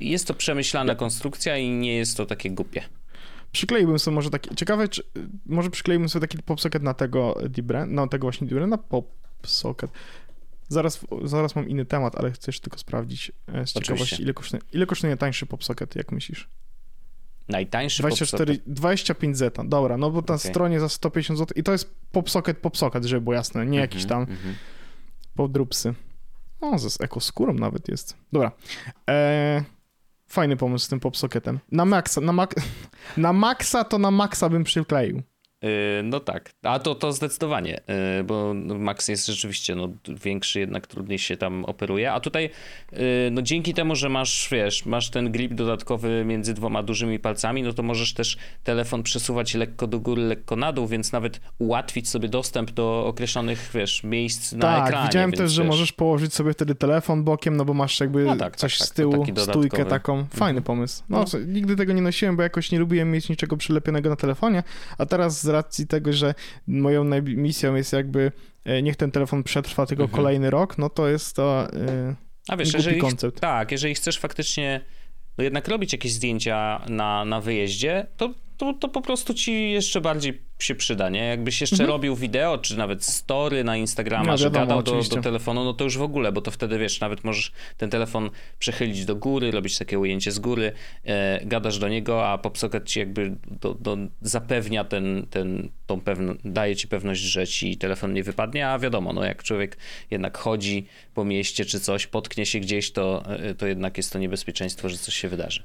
jest 0.00 0.26
to 0.26 0.34
przemyślana 0.34 0.92
ja. 0.92 0.96
konstrukcja 0.96 1.56
i 1.56 1.70
nie 1.70 1.96
jest 1.96 2.16
to 2.16 2.26
takie 2.26 2.50
głupie. 2.50 2.82
Przykleiłbym 3.52 3.98
sobie 3.98 4.14
może 4.14 4.30
taki, 4.30 4.54
ciekawe, 4.54 4.88
czy, 4.88 5.02
może 5.46 5.70
przykleiłbym 5.70 6.08
sobie 6.08 6.28
taki 6.28 6.42
popsocket 6.42 6.82
na 6.82 6.94
tego 6.94 7.38
Dibra, 7.48 7.86
na 7.86 8.06
tego 8.06 8.24
właśnie 8.24 8.46
Dibra, 8.46 8.66
na 8.66 8.78
popsocket. 8.78 9.90
Zaraz, 10.68 11.00
zaraz 11.24 11.56
mam 11.56 11.68
inny 11.68 11.84
temat, 11.84 12.16
ale 12.16 12.30
chcesz 12.30 12.60
tylko 12.60 12.78
sprawdzić 12.78 13.32
e, 13.46 13.66
z 13.66 13.72
ciekawości, 13.72 14.22
ile 14.22 14.34
kosztuje, 14.34 14.62
ile 14.72 14.86
kosztuje 14.86 15.16
tańszy 15.16 15.46
popsocket, 15.46 15.96
jak 15.96 16.12
myślisz? 16.12 16.50
Najtańszy 17.48 18.02
24, 18.02 18.58
25 18.66 19.36
zeta, 19.36 19.64
dobra, 19.64 19.96
no 19.96 20.10
bo 20.10 20.18
na 20.18 20.24
okay. 20.24 20.38
stronie 20.38 20.80
za 20.80 20.88
150 20.88 21.38
zł 21.38 21.54
i 21.56 21.62
to 21.62 21.72
jest 21.72 21.94
popsocket, 22.12 22.58
popsocket, 22.58 23.04
żeby 23.04 23.20
było 23.20 23.34
jasne, 23.34 23.60
nie 23.60 23.66
mm 23.66 23.78
-hmm, 23.78 23.80
jakiś 23.80 24.04
tam 24.04 24.22
mm 24.22 24.36
-hmm. 24.36 24.54
podrupsy. 25.36 25.94
O, 26.60 26.78
z 26.78 27.00
ekoskórą 27.00 27.54
nawet 27.54 27.88
jest. 27.88 28.16
Dobra. 28.32 28.52
E, 29.10 29.64
fajny 30.26 30.56
pomysł 30.56 30.84
z 30.84 30.88
tym 30.88 31.00
popsocketem. 31.00 31.58
Na 31.72 31.84
maksa, 31.84 32.20
na, 32.20 32.32
mak 32.32 32.54
na 33.16 33.32
maksa 33.32 33.84
to 33.84 33.98
na 33.98 34.10
maksa 34.10 34.48
bym 34.48 34.64
przykleił. 34.64 35.22
Y, 35.64 36.02
no 36.02 36.20
tak, 36.20 36.52
a 36.62 36.78
to, 36.78 36.94
to 36.94 37.12
zdecydowanie, 37.12 37.80
y, 38.20 38.24
bo 38.24 38.54
Max 38.54 39.08
jest 39.08 39.26
rzeczywiście 39.26 39.74
no, 39.74 39.88
większy, 40.24 40.60
jednak 40.60 40.86
trudniej 40.86 41.18
się 41.18 41.36
tam 41.36 41.64
operuje, 41.64 42.12
a 42.12 42.20
tutaj 42.20 42.50
y, 42.92 42.98
no, 43.32 43.42
dzięki 43.42 43.74
temu, 43.74 43.94
że 43.94 44.08
masz, 44.08 44.48
wiesz, 44.52 44.86
masz 44.86 45.10
ten 45.10 45.32
grip 45.32 45.54
dodatkowy 45.54 46.24
między 46.24 46.54
dwoma 46.54 46.82
dużymi 46.82 47.18
palcami, 47.18 47.62
no 47.62 47.72
to 47.72 47.82
możesz 47.82 48.14
też 48.14 48.36
telefon 48.64 49.02
przesuwać 49.02 49.54
lekko 49.54 49.86
do 49.86 50.00
góry, 50.00 50.22
lekko 50.22 50.56
na 50.56 50.72
dół, 50.72 50.86
więc 50.86 51.12
nawet 51.12 51.40
ułatwić 51.58 52.08
sobie 52.08 52.28
dostęp 52.28 52.70
do 52.70 53.06
określonych, 53.06 53.70
wiesz, 53.74 54.04
miejsc 54.04 54.52
na 54.52 54.60
tak, 54.60 54.86
ekranie. 54.86 55.02
Tak, 55.02 55.10
widziałem 55.10 55.32
też, 55.32 55.52
że 55.52 55.64
możesz 55.64 55.92
położyć 55.92 56.34
sobie 56.34 56.52
wtedy 56.52 56.74
telefon 56.74 57.24
bokiem, 57.24 57.56
no 57.56 57.64
bo 57.64 57.74
masz 57.74 58.00
jakby 58.00 58.24
no 58.24 58.36
tak, 58.36 58.56
coś 58.56 58.78
tak, 58.78 58.88
z 58.88 58.90
tyłu, 58.90 59.26
stójkę 59.36 59.84
taką. 59.84 60.26
Fajny 60.30 60.58
mhm. 60.58 60.62
pomysł. 60.62 61.02
No, 61.08 61.24
no, 61.32 61.38
nigdy 61.46 61.76
tego 61.76 61.92
nie 61.92 62.02
nosiłem, 62.02 62.36
bo 62.36 62.42
jakoś 62.42 62.72
nie 62.72 62.78
lubiłem 62.78 63.10
mieć 63.10 63.28
niczego 63.28 63.56
przylepionego 63.56 64.10
na 64.10 64.16
telefonie, 64.16 64.62
a 64.98 65.06
teraz 65.06 65.51
racji 65.52 65.86
tego, 65.86 66.12
że 66.12 66.34
moją 66.66 67.04
misją 67.22 67.74
jest 67.74 67.92
jakby 67.92 68.32
e, 68.64 68.82
niech 68.82 68.96
ten 68.96 69.10
telefon 69.10 69.42
przetrwa 69.42 69.86
tylko 69.86 70.02
mhm. 70.02 70.16
kolejny 70.16 70.50
rok, 70.50 70.78
no 70.78 70.88
to 70.88 71.08
jest 71.08 71.36
to 71.36 71.68
yy, 71.72 72.16
A 72.48 72.56
wiesz, 72.56 72.74
jeżeli, 72.74 73.00
koncept. 73.00 73.40
Tak, 73.40 73.72
jeżeli 73.72 73.94
chcesz 73.94 74.18
faktycznie 74.18 74.80
no 75.38 75.44
jednak 75.44 75.68
robić 75.68 75.92
jakieś 75.92 76.12
zdjęcia 76.12 76.84
na, 76.88 77.24
na 77.24 77.40
wyjeździe, 77.40 78.06
to, 78.16 78.34
to, 78.56 78.72
to 78.72 78.88
po 78.88 79.02
prostu 79.02 79.34
ci 79.34 79.70
jeszcze 79.70 80.00
bardziej 80.00 80.42
się 80.62 80.74
przyda, 80.74 81.08
nie? 81.08 81.24
Jakbyś 81.24 81.60
jeszcze 81.60 81.74
mhm. 81.74 81.90
robił 81.90 82.16
wideo, 82.16 82.58
czy 82.58 82.78
nawet 82.78 83.04
story 83.04 83.64
na 83.64 83.76
Instagrama, 83.76 84.24
no, 84.24 84.36
że 84.36 84.44
wiadomo, 84.44 84.66
gadał 84.66 84.82
do, 84.82 85.02
do, 85.16 85.22
telefonu, 85.22 85.64
no 85.64 85.74
to 85.74 85.84
już 85.84 85.98
w 85.98 86.02
ogóle, 86.02 86.32
bo 86.32 86.40
to 86.40 86.50
wtedy, 86.50 86.78
wiesz, 86.78 87.00
nawet 87.00 87.24
możesz 87.24 87.52
ten 87.76 87.90
telefon 87.90 88.30
przechylić 88.58 89.04
do 89.04 89.16
góry, 89.16 89.50
robić 89.50 89.78
takie 89.78 89.98
ujęcie 89.98 90.32
z 90.32 90.38
góry, 90.38 90.72
e, 91.04 91.46
gadasz 91.46 91.78
do 91.78 91.88
niego, 91.88 92.28
a 92.28 92.38
PopSocket 92.38 92.84
ci 92.84 92.98
jakby 92.98 93.36
do, 93.60 93.74
do, 93.74 93.96
zapewnia 94.20 94.84
ten, 94.84 95.26
ten, 95.30 95.68
tą 95.86 96.00
pewność, 96.00 96.40
daje 96.44 96.76
ci 96.76 96.88
pewność, 96.88 97.20
że 97.20 97.46
ci 97.46 97.76
telefon 97.76 98.12
nie 98.12 98.22
wypadnie, 98.22 98.68
a 98.68 98.78
wiadomo, 98.78 99.12
no 99.12 99.24
jak 99.24 99.42
człowiek 99.42 99.76
jednak 100.10 100.38
chodzi 100.38 100.86
po 101.14 101.24
mieście 101.24 101.64
czy 101.64 101.80
coś, 101.80 102.06
potknie 102.06 102.46
się 102.46 102.60
gdzieś, 102.60 102.92
to, 102.92 103.22
e, 103.26 103.54
to 103.54 103.66
jednak 103.66 103.96
jest 103.96 104.12
to 104.12 104.18
niebezpieczeństwo, 104.18 104.88
że 104.88 104.96
coś 104.96 105.14
się 105.14 105.28
wydarzy. 105.28 105.62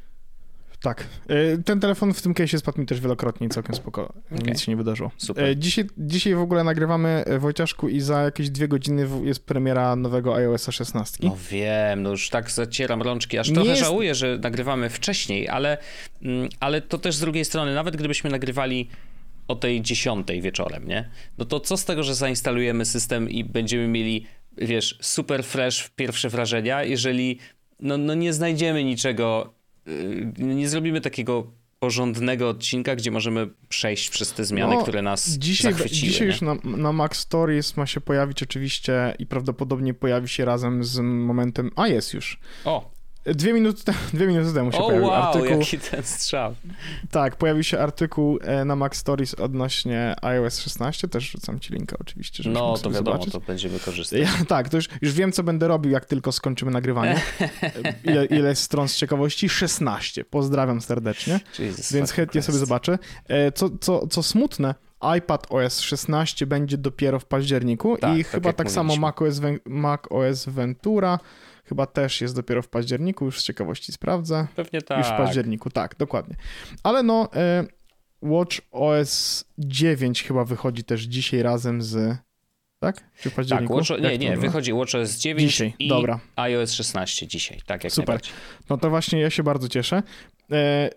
Tak. 0.81 1.07
E, 1.27 1.57
ten 1.57 1.79
telefon 1.79 2.13
w 2.13 2.21
tym 2.21 2.33
case 2.33 2.59
spadł 2.59 2.79
mi 2.81 2.85
też 2.85 3.01
wielokrotnie 3.01 3.49
całkiem 3.49 3.75
spoko. 3.75 4.13
Okay. 4.31 4.51
Nic 4.51 4.61
się 4.61 4.71
nie 4.71 4.75
wydarzyło. 4.75 5.11
Super. 5.17 5.43
E, 5.43 5.57
dzisiaj, 5.57 5.85
dzisiaj 5.97 6.35
w 6.35 6.39
ogóle 6.39 6.63
nagrywamy 6.63 7.09
e, 7.09 7.39
Wojciaszku 7.39 7.89
i 7.89 8.01
za 8.01 8.21
jakieś 8.21 8.49
dwie 8.49 8.67
godziny 8.67 9.07
jest 9.23 9.45
premiera 9.45 9.95
nowego 9.95 10.35
iOS 10.35 10.67
16. 10.71 11.17
No 11.23 11.37
wiem, 11.51 12.01
no 12.01 12.09
już 12.09 12.29
tak 12.29 12.51
zacieram 12.51 13.01
rączki, 13.01 13.37
aż 13.37 13.49
nie 13.49 13.55
trochę 13.55 13.69
jest... 13.69 13.81
żałuję, 13.81 14.15
że 14.15 14.37
nagrywamy 14.37 14.89
wcześniej, 14.89 15.49
ale, 15.49 15.77
mm, 16.21 16.49
ale 16.59 16.81
to 16.81 16.97
też 16.97 17.15
z 17.15 17.19
drugiej 17.19 17.45
strony, 17.45 17.75
nawet 17.75 17.97
gdybyśmy 17.97 18.29
nagrywali 18.29 18.89
o 19.47 19.55
tej 19.55 19.81
dziesiątej 19.81 20.41
wieczorem, 20.41 20.87
nie? 20.87 21.09
No 21.37 21.45
to 21.45 21.59
co 21.59 21.77
z 21.77 21.85
tego, 21.85 22.03
że 22.03 22.15
zainstalujemy 22.15 22.85
system 22.85 23.29
i 23.29 23.43
będziemy 23.43 23.87
mieli, 23.87 24.25
wiesz, 24.57 24.97
super 25.01 25.43
fresh 25.43 25.89
pierwsze 25.95 26.29
wrażenia, 26.29 26.83
jeżeli 26.83 27.39
no, 27.79 27.97
no 27.97 28.13
nie 28.13 28.33
znajdziemy 28.33 28.83
niczego 28.83 29.56
nie 30.37 30.69
zrobimy 30.69 31.01
takiego 31.01 31.51
porządnego 31.79 32.49
odcinka, 32.49 32.95
gdzie 32.95 33.11
możemy 33.11 33.49
przejść 33.69 34.09
przez 34.09 34.33
te 34.33 34.45
zmiany, 34.45 34.75
no, 34.75 34.81
które 34.81 35.01
nas 35.01 35.29
dzisiaj, 35.29 35.73
zachwyciły. 35.73 36.11
Dzisiaj 36.11 36.27
nie? 36.27 36.33
już 36.33 36.41
na, 36.41 36.55
na 36.63 36.93
Mac 36.93 37.15
Stories 37.15 37.77
ma 37.77 37.85
się 37.85 38.01
pojawić 38.01 38.43
oczywiście 38.43 39.13
i 39.19 39.25
prawdopodobnie 39.25 39.93
pojawi 39.93 40.27
się 40.27 40.45
razem 40.45 40.83
z 40.83 40.99
momentem, 40.99 41.71
a 41.75 41.87
jest 41.87 42.13
już. 42.13 42.39
O, 42.65 42.96
Dwie 43.35 43.53
minuty, 43.53 43.93
dwie 44.13 44.27
minuty 44.27 44.53
temu 44.53 44.71
się 44.71 44.77
oh, 44.77 44.87
pojawił 44.87 45.07
wow, 45.07 45.23
artykuł. 45.23 45.59
jaki 45.59 45.79
ten 45.79 46.03
strzał. 46.03 46.55
Tak, 47.11 47.35
pojawił 47.35 47.63
się 47.63 47.79
artykuł 47.79 48.39
e, 48.41 48.65
na 48.65 48.75
Mac 48.75 48.95
Stories 48.95 49.33
odnośnie 49.33 50.15
iOS 50.21 50.59
16, 50.59 51.07
też 51.07 51.31
rzucam 51.31 51.59
ci 51.59 51.73
linka 51.73 51.97
oczywiście, 51.99 52.43
żeby 52.43 52.53
No, 52.53 52.77
to 52.77 52.89
wiadomo, 52.89 53.11
zobaczyć. 53.11 53.33
to 53.33 53.39
będziemy 53.39 53.79
korzystać. 53.79 54.19
Ja, 54.19 54.45
tak, 54.47 54.69
to 54.69 54.77
już, 54.77 54.89
już 55.01 55.13
wiem, 55.13 55.31
co 55.31 55.43
będę 55.43 55.67
robił, 55.67 55.91
jak 55.91 56.05
tylko 56.05 56.31
skończymy 56.31 56.71
nagrywanie. 56.71 57.21
ile, 58.03 58.25
ile 58.25 58.55
stron 58.55 58.87
z 58.87 58.95
ciekawości? 58.95 59.49
16. 59.49 60.25
Pozdrawiam 60.25 60.81
serdecznie. 60.81 61.39
Jesus 61.59 61.93
Więc 61.93 62.11
chętnie 62.11 62.41
sobie 62.41 62.57
zobaczę. 62.57 62.99
E, 63.27 63.51
co, 63.51 63.69
co, 63.79 64.07
co 64.07 64.23
smutne, 64.23 64.75
iPad 65.17 65.47
OS 65.49 65.79
16 65.79 66.45
będzie 66.45 66.77
dopiero 66.77 67.19
w 67.19 67.25
październiku 67.25 67.97
tak, 67.97 68.17
i 68.17 68.23
tak 68.23 68.31
chyba 68.31 68.53
tak 68.53 68.71
samo 68.71 68.95
Mac 68.95 69.21
OS, 69.21 69.41
Mac 69.65 70.01
OS 70.09 70.45
Ventura 70.45 71.19
chyba 71.69 71.85
też 71.85 72.21
jest 72.21 72.35
dopiero 72.35 72.61
w 72.61 72.69
październiku, 72.69 73.25
już 73.25 73.39
z 73.39 73.43
ciekawości 73.43 73.91
sprawdzę. 73.91 74.47
Pewnie 74.55 74.81
tak. 74.81 74.97
Już 74.97 75.07
w 75.07 75.17
październiku, 75.17 75.69
tak, 75.69 75.95
dokładnie. 75.95 76.35
Ale 76.83 77.03
no, 77.03 77.29
e, 77.35 77.65
Watch 78.21 78.57
OS 78.71 79.45
9 79.57 80.23
chyba 80.23 80.45
wychodzi 80.45 80.83
też 80.83 81.01
dzisiaj 81.01 81.41
razem 81.41 81.81
z 81.81 82.17
tak? 82.79 83.03
Czy 83.21 83.29
w 83.29 83.33
październiku? 83.33 83.79
Tak, 83.79 83.89
Watch, 83.89 84.03
nie, 84.03 84.17
nie, 84.17 84.37
wychodzi 84.37 84.73
WatchOS 84.73 85.17
9 85.17 85.51
dzisiaj. 85.51 85.73
i 85.79 85.87
Dobra. 85.87 86.19
iOS 86.35 86.71
16 86.71 87.27
dzisiaj, 87.27 87.61
tak 87.65 87.83
jak 87.83 87.93
Super. 87.93 88.19
No 88.69 88.77
to 88.77 88.89
właśnie 88.89 89.21
ja 89.21 89.29
się 89.29 89.43
bardzo 89.43 89.69
cieszę. 89.69 90.03
E... 90.51 90.89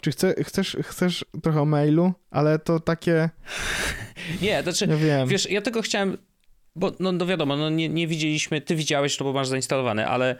Czy 0.00 0.10
chce, 0.10 0.34
chcesz, 0.44 0.76
chcesz 0.82 1.24
trochę 1.42 1.60
o 1.60 1.64
mailu, 1.64 2.12
ale 2.30 2.58
to 2.58 2.80
takie... 2.80 3.30
nie, 4.42 4.62
to 4.62 4.72
znaczy, 4.72 4.92
ja 4.92 4.96
wiem. 4.96 5.28
wiesz, 5.28 5.50
ja 5.50 5.60
tylko 5.60 5.82
chciałem, 5.82 6.16
bo 6.76 6.92
no, 7.00 7.12
no 7.12 7.26
wiadomo, 7.26 7.56
no 7.56 7.70
nie, 7.70 7.88
nie 7.88 8.06
widzieliśmy, 8.06 8.60
ty 8.60 8.76
widziałeś 8.76 9.16
to, 9.16 9.24
bo 9.24 9.32
masz 9.32 9.48
zainstalowane, 9.48 10.06
ale 10.06 10.36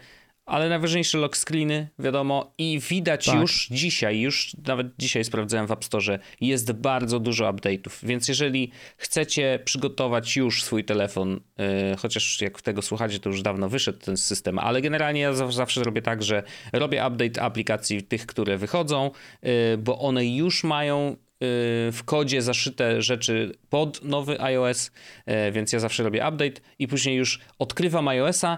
ale 0.47 0.69
najważniejsze 0.69 1.17
lock 1.17 1.37
screeny, 1.37 1.87
wiadomo, 1.99 2.53
i 2.57 2.79
widać 2.89 3.25
tak. 3.25 3.41
już 3.41 3.67
dzisiaj, 3.71 4.19
już 4.19 4.55
nawet 4.67 4.87
dzisiaj 4.99 5.23
sprawdzałem 5.23 5.67
w 5.67 5.71
App 5.71 5.85
Store, 5.85 6.19
jest 6.41 6.71
bardzo 6.71 7.19
dużo 7.19 7.53
update'ów, 7.53 8.05
więc 8.05 8.27
jeżeli 8.27 8.71
chcecie 8.97 9.59
przygotować 9.65 10.35
już 10.35 10.63
swój 10.63 10.83
telefon, 10.83 11.39
yy, 11.57 11.65
chociaż 11.97 12.41
jak 12.41 12.61
tego 12.61 12.81
słuchacie, 12.81 13.19
to 13.19 13.29
już 13.29 13.41
dawno 13.41 13.69
wyszedł 13.69 13.99
ten 13.99 14.17
system, 14.17 14.59
ale 14.59 14.81
generalnie 14.81 15.21
ja 15.21 15.33
zawsze 15.33 15.83
robię 15.83 16.01
tak, 16.01 16.23
że 16.23 16.43
robię 16.73 17.07
update 17.07 17.41
aplikacji 17.41 18.03
tych, 18.03 18.25
które 18.25 18.57
wychodzą, 18.57 19.11
yy, 19.43 19.49
bo 19.77 19.99
one 19.99 20.25
już 20.25 20.63
mają 20.63 21.15
w 21.91 21.99
kodzie 22.05 22.41
zaszyte 22.41 23.01
rzeczy 23.01 23.51
pod 23.69 24.03
nowy 24.03 24.41
iOS, 24.41 24.91
y, 25.47 25.51
więc 25.51 25.73
ja 25.73 25.79
zawsze 25.79 26.03
robię 26.03 26.19
update 26.29 26.61
i 26.79 26.87
później 26.87 27.15
już 27.15 27.39
odkrywam 27.59 28.07
iOS-a 28.07 28.57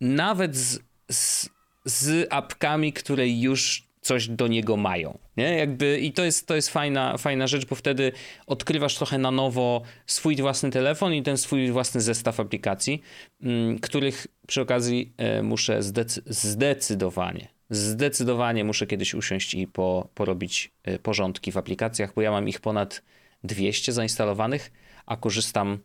nawet 0.00 0.56
z 0.56 0.78
z, 1.12 1.48
z 1.84 2.26
apkami, 2.30 2.92
które 2.92 3.28
już 3.28 3.82
coś 4.00 4.28
do 4.28 4.46
niego 4.46 4.76
mają. 4.76 5.18
Nie? 5.36 5.56
Jakby, 5.56 5.98
I 6.00 6.12
to 6.12 6.24
jest, 6.24 6.46
to 6.46 6.54
jest 6.54 6.68
fajna, 6.68 7.18
fajna 7.18 7.46
rzecz, 7.46 7.66
bo 7.66 7.74
wtedy 7.74 8.12
odkrywasz 8.46 8.94
trochę 8.94 9.18
na 9.18 9.30
nowo 9.30 9.82
swój 10.06 10.36
własny 10.36 10.70
telefon 10.70 11.14
i 11.14 11.22
ten 11.22 11.36
swój 11.36 11.70
własny 11.70 12.00
zestaw 12.00 12.40
aplikacji, 12.40 13.02
m, 13.42 13.78
których 13.78 14.26
przy 14.46 14.60
okazji 14.60 15.12
e, 15.16 15.42
muszę 15.42 15.78
zdecy- 15.82 16.22
zdecydowanie, 16.26 17.48
zdecydowanie 17.72 18.64
muszę 18.64 18.86
kiedyś 18.86 19.14
usiąść 19.14 19.54
i 19.54 19.66
po, 19.66 20.08
porobić 20.14 20.70
e, 20.84 20.98
porządki 20.98 21.52
w 21.52 21.56
aplikacjach, 21.56 22.14
bo 22.14 22.22
ja 22.22 22.30
mam 22.30 22.48
ich 22.48 22.60
ponad 22.60 23.02
200 23.44 23.92
zainstalowanych, 23.92 24.72
a 25.06 25.16
korzystam 25.16 25.78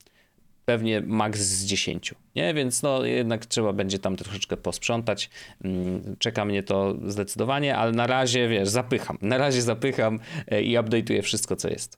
pewnie 0.66 1.02
maks 1.02 1.40
z 1.40 1.66
10, 1.66 2.14
nie? 2.36 2.54
Więc 2.54 2.84
no 2.84 3.06
jednak 3.06 3.46
trzeba 3.46 3.74
będzie 3.74 4.00
tam 4.00 4.16
troszeczkę 4.16 4.58
posprzątać. 4.58 5.30
Mm, 5.64 6.16
czeka 6.20 6.46
mnie 6.46 6.64
to 6.64 6.96
zdecydowanie, 7.06 7.78
ale 7.78 7.92
na 7.92 8.08
razie, 8.08 8.48
wiesz, 8.48 8.70
zapycham. 8.70 9.18
Na 9.22 9.38
razie 9.38 9.62
zapycham 9.62 10.20
e, 10.48 10.62
i 10.62 10.78
update'uję 10.78 11.22
wszystko, 11.22 11.56
co 11.56 11.70
jest. 11.70 11.98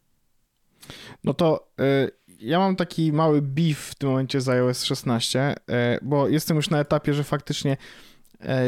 No 1.24 1.34
to 1.34 1.70
y, 1.80 2.12
ja 2.40 2.60
mam 2.60 2.76
taki 2.76 3.14
mały 3.14 3.42
beef 3.42 3.80
w 3.80 3.96
tym 3.96 4.10
momencie 4.10 4.42
z 4.42 4.50
iOS 4.50 4.84
16, 4.84 5.56
y, 5.70 5.74
bo 6.02 6.28
jestem 6.28 6.58
już 6.58 6.70
na 6.70 6.80
etapie, 6.80 7.14
że 7.14 7.24
faktycznie 7.24 7.78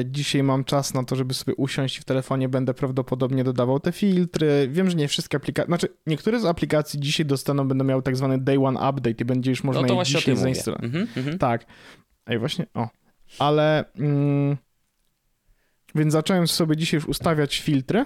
dzisiaj 0.05 0.43
mam 0.43 0.63
czas 0.63 0.93
na 0.93 1.03
to, 1.03 1.15
żeby 1.15 1.33
sobie 1.33 1.55
usiąść 1.55 1.97
w 1.97 2.03
telefonie 2.03 2.49
będę 2.49 2.73
prawdopodobnie 2.73 3.43
dodawał 3.43 3.79
te 3.79 3.91
filtry. 3.91 4.67
Wiem, 4.71 4.89
że 4.89 4.95
nie 4.95 5.07
wszystkie 5.07 5.37
aplikacje, 5.37 5.67
znaczy 5.67 5.87
niektóre 6.07 6.39
z 6.39 6.45
aplikacji 6.45 6.99
dzisiaj 6.99 7.25
dostaną, 7.25 7.67
będą 7.67 7.85
miały 7.85 8.01
tak 8.01 8.17
zwany 8.17 8.37
day 8.37 8.65
one 8.65 8.89
update 8.89 9.15
i 9.21 9.25
będzie 9.25 9.51
już 9.51 9.63
można 9.63 9.81
no 9.81 9.99
je 9.99 10.05
dzisiaj 10.05 10.35
zainstalować. 10.35 10.85
Mhm, 10.85 11.07
mhm. 11.17 11.37
Tak. 11.37 11.65
Ej, 12.27 12.39
właśnie, 12.39 12.65
o. 12.73 12.87
Ale, 13.39 13.85
mm, 13.95 14.57
więc 15.95 16.13
zacząłem 16.13 16.47
sobie 16.47 16.77
dzisiaj 16.77 16.97
już 16.97 17.07
ustawiać 17.07 17.59
filtry. 17.59 18.05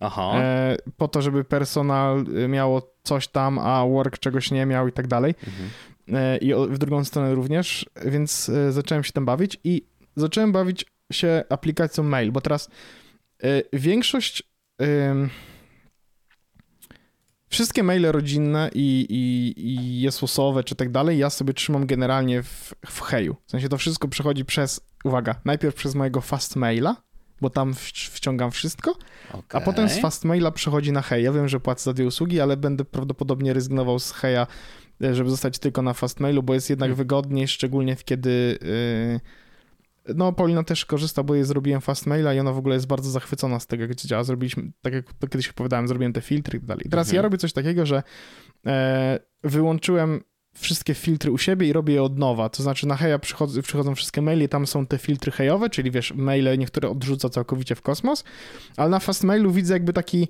Aha. 0.00 0.32
E, 0.34 0.76
po 0.96 1.08
to, 1.08 1.22
żeby 1.22 1.44
personal 1.44 2.24
miało 2.48 2.94
coś 3.02 3.28
tam, 3.28 3.58
a 3.58 3.86
work 3.86 4.18
czegoś 4.18 4.50
nie 4.50 4.66
miał 4.66 4.88
i 4.88 4.92
tak 4.92 5.06
dalej. 5.06 5.34
Mhm. 5.46 5.70
E, 6.12 6.36
I 6.36 6.54
w 6.54 6.78
drugą 6.78 7.04
stronę 7.04 7.34
również, 7.34 7.86
więc 8.04 8.48
e, 8.48 8.72
zacząłem 8.72 9.04
się 9.04 9.12
tam 9.12 9.24
bawić 9.24 9.58
i 9.64 9.89
zacząłem 10.20 10.52
bawić 10.52 10.86
się 11.12 11.44
aplikacją 11.48 12.04
mail, 12.04 12.32
bo 12.32 12.40
teraz 12.40 12.68
y, 13.44 13.62
większość 13.72 14.42
y, 14.82 14.84
wszystkie 17.50 17.82
maile 17.82 18.12
rodzinne 18.12 18.70
i, 18.74 19.06
i, 19.08 19.54
i 19.66 20.00
jesłosowe 20.00 20.64
czy 20.64 20.74
tak 20.74 20.90
dalej, 20.90 21.18
ja 21.18 21.30
sobie 21.30 21.54
trzymam 21.54 21.86
generalnie 21.86 22.42
w, 22.42 22.74
w 22.86 23.00
Heju. 23.00 23.36
W 23.46 23.50
sensie 23.50 23.68
to 23.68 23.78
wszystko 23.78 24.08
przechodzi 24.08 24.44
przez, 24.44 24.80
uwaga, 25.04 25.40
najpierw 25.44 25.74
przez 25.74 25.94
mojego 25.94 26.20
Fastmaila, 26.20 26.96
bo 27.40 27.50
tam 27.50 27.74
wciągam 28.10 28.50
wszystko, 28.50 28.94
okay. 29.32 29.60
a 29.62 29.64
potem 29.64 29.88
z 29.88 29.98
Fastmaila 29.98 30.50
przechodzi 30.50 30.92
na 30.92 31.02
Hej. 31.02 31.24
Ja 31.24 31.32
wiem, 31.32 31.48
że 31.48 31.60
płacę 31.60 31.84
za 31.84 31.92
dwie 31.92 32.06
usługi, 32.06 32.40
ale 32.40 32.56
będę 32.56 32.84
prawdopodobnie 32.84 33.52
rezygnował 33.52 33.98
z 33.98 34.12
Heja, 34.12 34.46
e, 35.04 35.14
żeby 35.14 35.30
zostać 35.30 35.58
tylko 35.58 35.82
na 35.82 35.94
Fastmailu, 35.94 36.42
bo 36.42 36.54
jest 36.54 36.70
jednak 36.70 36.88
hmm. 36.88 36.96
wygodniej, 36.96 37.48
szczególnie 37.48 37.96
kiedy... 37.96 38.58
Yy, 38.62 39.39
no, 40.14 40.32
Paulina 40.32 40.62
też 40.62 40.84
korzysta, 40.84 41.22
bo 41.22 41.34
jej 41.34 41.44
zrobiłem 41.44 41.80
fast 41.80 42.06
maila 42.06 42.34
i 42.34 42.38
ona 42.38 42.52
w 42.52 42.58
ogóle 42.58 42.74
jest 42.74 42.86
bardzo 42.86 43.10
zachwycona 43.10 43.60
z 43.60 43.66
tego, 43.66 43.82
jak 43.82 43.94
działa. 43.94 44.24
Zrobiliśmy, 44.24 44.72
tak 44.82 44.92
jak 44.92 45.12
to 45.12 45.28
kiedyś 45.28 45.48
opowiadałem, 45.48 45.88
zrobiłem 45.88 46.12
te 46.12 46.20
filtry 46.20 46.56
i 46.56 46.60
tak 46.60 46.66
dalej. 46.66 46.86
Teraz 46.90 47.06
mhm. 47.06 47.16
ja 47.16 47.22
robię 47.22 47.38
coś 47.38 47.52
takiego, 47.52 47.86
że 47.86 48.02
e, 48.66 49.18
wyłączyłem 49.44 50.20
wszystkie 50.54 50.94
filtry 50.94 51.30
u 51.30 51.38
siebie 51.38 51.68
i 51.68 51.72
robię 51.72 51.94
je 51.94 52.02
od 52.02 52.18
nowa. 52.18 52.48
To 52.48 52.62
znaczy 52.62 52.86
na 52.86 52.96
Heja 52.96 53.18
przychodzą, 53.18 53.62
przychodzą 53.62 53.94
wszystkie 53.94 54.22
maile 54.22 54.42
i 54.42 54.48
tam 54.48 54.66
są 54.66 54.86
te 54.86 54.98
filtry 54.98 55.32
hejowe, 55.32 55.70
czyli 55.70 55.90
wiesz, 55.90 56.14
maile 56.14 56.58
niektóre 56.58 56.90
odrzuca 56.90 57.28
całkowicie 57.28 57.74
w 57.74 57.82
kosmos, 57.82 58.24
ale 58.76 58.90
na 58.90 58.98
fast 58.98 59.24
mailu 59.24 59.52
widzę 59.52 59.74
jakby 59.74 59.92
taki 59.92 60.28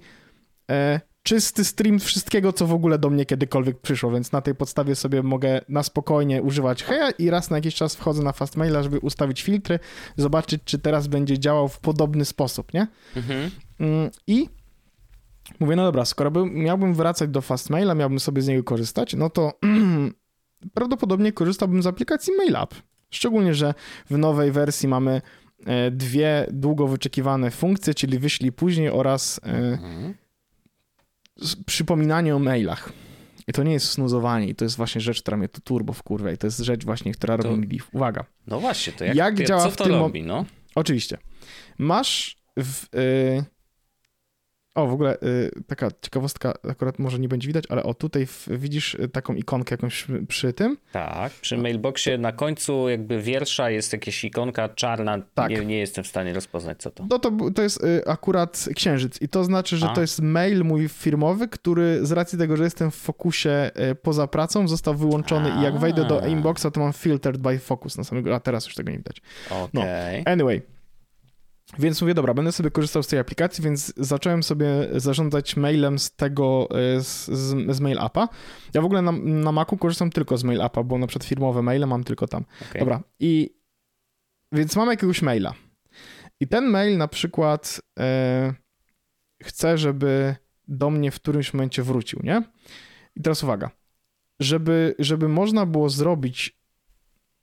e, 0.70 1.00
czysty 1.30 1.64
stream 1.64 1.98
wszystkiego, 1.98 2.52
co 2.52 2.66
w 2.66 2.72
ogóle 2.72 2.98
do 2.98 3.10
mnie 3.10 3.26
kiedykolwiek 3.26 3.80
przyszło, 3.80 4.10
więc 4.10 4.32
na 4.32 4.40
tej 4.40 4.54
podstawie 4.54 4.94
sobie 4.94 5.22
mogę 5.22 5.60
na 5.68 5.82
spokojnie 5.82 6.42
używać 6.42 6.82
Heja 6.82 7.10
i 7.10 7.30
raz 7.30 7.50
na 7.50 7.56
jakiś 7.56 7.74
czas 7.74 7.96
wchodzę 7.96 8.22
na 8.22 8.32
Fastmaila, 8.32 8.82
żeby 8.82 8.98
ustawić 8.98 9.42
filtry, 9.42 9.78
zobaczyć, 10.16 10.62
czy 10.64 10.78
teraz 10.78 11.06
będzie 11.06 11.38
działał 11.38 11.68
w 11.68 11.78
podobny 11.80 12.24
sposób, 12.24 12.74
nie? 12.74 12.86
Mhm. 13.16 13.50
Mm, 13.80 14.10
I 14.26 14.48
mówię, 15.60 15.76
no 15.76 15.84
dobra, 15.84 16.04
skoro 16.04 16.30
by, 16.30 16.46
miałbym 16.46 16.94
wracać 16.94 17.30
do 17.30 17.40
Fastmaila, 17.40 17.94
miałbym 17.94 18.20
sobie 18.20 18.42
z 18.42 18.48
niego 18.48 18.64
korzystać, 18.64 19.14
no 19.14 19.30
to 19.30 19.52
prawdopodobnie 20.74 21.32
korzystałbym 21.32 21.82
z 21.82 21.86
aplikacji 21.86 22.32
MailUp. 22.36 22.74
Szczególnie, 23.10 23.54
że 23.54 23.74
w 24.10 24.18
nowej 24.18 24.52
wersji 24.52 24.88
mamy 24.88 25.22
e, 25.66 25.90
dwie 25.90 26.46
długo 26.52 26.86
wyczekiwane 26.86 27.50
funkcje, 27.50 27.94
czyli 27.94 28.18
wyślij 28.18 28.52
później 28.52 28.88
oraz 28.88 29.40
e, 29.44 29.48
mhm 29.48 30.14
przypominanie 31.66 32.36
o 32.36 32.38
mailach. 32.38 32.92
I 33.46 33.52
to 33.52 33.62
nie 33.62 33.72
jest 33.72 33.90
snuzowanie, 33.90 34.48
i 34.48 34.54
to 34.54 34.64
jest 34.64 34.76
właśnie 34.76 35.00
rzecz, 35.00 35.22
która 35.22 35.36
mnie 35.36 35.48
tu 35.48 35.60
turbo 35.60 35.92
wkurwia 35.92 36.32
i 36.32 36.38
to 36.38 36.46
jest 36.46 36.58
rzecz 36.58 36.84
właśnie, 36.84 37.12
która 37.12 37.38
to... 37.38 37.42
robi 37.42 37.68
mi 37.68 37.80
Uwaga. 37.92 38.24
No 38.46 38.60
właśnie, 38.60 38.92
to 38.92 39.04
jak, 39.04 39.16
jak 39.16 39.46
działa 39.46 39.62
co 39.62 39.70
w 39.70 39.76
to 39.76 39.84
tym 39.84 39.92
robi, 39.92 40.22
no? 40.22 40.44
Oczywiście. 40.74 41.18
Masz 41.78 42.36
w, 42.58 42.86
yy, 42.92 43.44
o, 44.74 44.86
w 44.86 44.92
ogóle 44.92 45.16
y, 45.22 45.50
taka 45.66 45.88
ciekawostka, 46.02 46.54
akurat 46.68 46.98
może 46.98 47.18
nie 47.18 47.28
będzie 47.28 47.46
widać, 47.46 47.64
ale 47.68 47.82
o 47.82 47.94
tutaj 47.94 48.26
w, 48.26 48.48
widzisz 48.50 48.96
taką 49.12 49.34
ikonkę 49.34 49.74
jakąś 49.74 50.06
przy, 50.28 50.52
tym? 50.52 50.76
Tak, 50.92 51.32
przy 51.32 51.56
mailboxie 51.56 52.18
na 52.18 52.32
końcu 52.32 52.88
jakby 52.88 53.22
wiersza 53.22 53.70
jest 53.70 53.92
jakaś 53.92 54.24
ikonka 54.24 54.68
czarna, 54.68 55.18
tak. 55.34 55.50
nie, 55.50 55.64
nie 55.64 55.78
jestem 55.78 56.04
w 56.04 56.06
stanie 56.06 56.34
rozpoznać 56.34 56.78
co 56.78 56.90
to. 56.90 57.06
No 57.10 57.18
to, 57.18 57.32
to 57.54 57.62
jest 57.62 57.84
y, 57.84 58.02
akurat 58.06 58.68
księżyc 58.74 59.22
i 59.22 59.28
to 59.28 59.44
znaczy, 59.44 59.76
że 59.76 59.86
A. 59.90 59.94
to 59.94 60.00
jest 60.00 60.20
mail 60.20 60.64
mój 60.64 60.88
firmowy, 60.88 61.48
który 61.48 62.06
z 62.06 62.12
racji 62.12 62.38
tego, 62.38 62.56
że 62.56 62.64
jestem 62.64 62.90
w 62.90 62.94
fokusie 62.94 63.70
y, 63.90 63.94
poza 63.94 64.26
pracą 64.26 64.68
został 64.68 64.94
wyłączony 64.94 65.52
A. 65.52 65.60
i 65.60 65.64
jak 65.64 65.78
wejdę 65.78 66.04
do 66.04 66.26
inboxa 66.26 66.66
to 66.72 66.80
mam 66.80 66.92
filtered 66.92 67.40
by 67.40 67.58
focus 67.58 67.98
na 67.98 68.04
samego, 68.04 68.34
a 68.34 68.40
teraz 68.40 68.66
już 68.66 68.74
tego 68.74 68.90
nie 68.90 68.98
widać. 68.98 69.22
Okay. 69.50 69.68
No, 69.74 69.82
anyway. 70.32 70.62
Więc 71.78 72.00
mówię, 72.00 72.14
dobra, 72.14 72.34
będę 72.34 72.52
sobie 72.52 72.70
korzystał 72.70 73.02
z 73.02 73.06
tej 73.06 73.18
aplikacji, 73.18 73.64
więc 73.64 73.92
zacząłem 73.96 74.42
sobie 74.42 74.66
zarządzać 74.94 75.56
mailem 75.56 75.98
z 75.98 76.16
tego, 76.16 76.68
e, 76.70 77.00
z, 77.00 77.26
z, 77.26 77.76
z 77.76 77.80
Mail 77.80 77.98
Appa. 77.98 78.28
Ja 78.74 78.82
w 78.82 78.84
ogóle 78.84 79.02
na, 79.02 79.12
na 79.12 79.52
Macu 79.52 79.76
korzystam 79.76 80.10
tylko 80.10 80.36
z 80.36 80.44
Mail 80.44 80.62
Appa, 80.62 80.82
bo 80.82 80.98
na 80.98 81.06
przykład 81.06 81.28
firmowe 81.28 81.62
maile 81.62 81.86
mam 81.86 82.04
tylko 82.04 82.28
tam. 82.28 82.44
Okay. 82.70 82.80
Dobra, 82.80 83.02
i 83.20 83.54
więc 84.52 84.76
mam 84.76 84.88
jakiegoś 84.88 85.22
maila. 85.22 85.54
I 86.40 86.48
ten 86.48 86.64
mail 86.64 86.98
na 86.98 87.08
przykład 87.08 87.80
e, 87.98 88.54
chcę, 89.42 89.78
żeby 89.78 90.36
do 90.68 90.90
mnie 90.90 91.10
w 91.10 91.14
którymś 91.14 91.54
momencie 91.54 91.82
wrócił, 91.82 92.20
nie? 92.22 92.42
I 93.16 93.22
teraz 93.22 93.42
uwaga. 93.42 93.70
Żeby, 94.40 94.94
żeby 94.98 95.28
można 95.28 95.66
było 95.66 95.90
zrobić... 95.90 96.60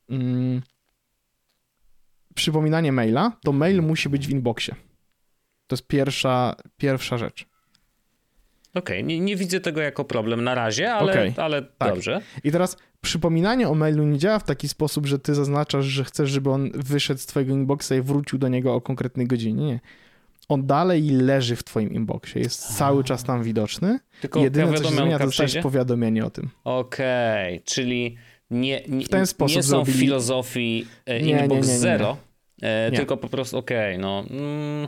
Mm, 0.10 0.62
przypominanie 2.38 2.92
maila, 2.92 3.32
to 3.44 3.52
mail 3.52 3.82
musi 3.82 4.10
być 4.10 4.28
w 4.28 4.30
inboxie. 4.30 4.76
To 5.68 5.74
jest 5.76 5.88
pierwsza, 5.88 6.56
pierwsza 6.78 7.18
rzecz. 7.18 7.46
Okej, 8.70 8.98
okay. 8.98 9.04
nie, 9.04 9.20
nie, 9.20 9.36
widzę 9.36 9.60
tego 9.60 9.82
jako 9.82 10.06
problem 10.06 10.44
na 10.44 10.56
razie, 10.56 10.94
ale, 10.94 11.12
okay. 11.12 11.34
ale 11.38 11.62
tak. 11.62 11.94
dobrze. 11.94 12.22
I 12.44 12.52
teraz 12.52 12.78
przypominanie 13.02 13.70
o 13.70 13.76
mailu 13.76 14.04
nie 14.04 14.18
działa 14.18 14.40
w 14.40 14.44
taki 14.44 14.70
sposób, 14.70 15.06
że 15.06 15.20
ty 15.20 15.36
zaznaczasz, 15.36 15.86
że 15.86 16.04
chcesz, 16.04 16.30
żeby 16.30 16.50
on 16.50 16.72
wyszedł 16.74 17.20
z 17.20 17.26
twojego 17.26 17.54
inboxa 17.54 17.92
i 18.00 18.02
wrócił 18.02 18.40
do 18.40 18.48
niego 18.48 18.76
o 18.76 18.82
konkretnej 18.82 19.28
godzinie. 19.28 19.66
Nie. 19.66 19.80
On 20.50 20.66
dalej 20.66 21.10
leży 21.10 21.56
w 21.56 21.64
twoim 21.64 21.94
inboxie, 21.94 22.42
jest 22.42 22.78
cały 22.78 23.04
czas 23.04 23.24
tam 23.24 23.44
widoczny. 23.44 24.00
Tylko 24.22 24.40
Jedyne, 24.40 24.74
co 24.74 24.84
się 24.84 24.96
zmienia, 24.96 25.20
to 25.20 25.26
dostajesz 25.26 25.58
powiadomienie 25.58 26.26
o 26.26 26.30
tym. 26.30 26.50
Okej, 26.64 27.56
okay. 27.56 27.66
czyli 27.66 28.18
nie, 28.52 28.82
nie, 28.88 29.06
w 29.06 29.10
ten 29.10 29.28
sposób 29.28 29.56
nie 29.56 29.64
są 29.64 29.86
w 29.86 29.90
filozofii 29.90 30.88
e, 31.06 31.22
nie, 31.22 31.32
inbox 31.32 31.68
nie, 31.68 31.74
nie, 31.74 31.80
zero, 31.80 32.18
e, 32.62 32.92
tylko 32.92 33.18
po 33.18 33.30
prostu 33.30 33.58
okej, 33.58 33.96
okay, 33.96 33.98
no... 33.98 34.24
Mm. 34.30 34.88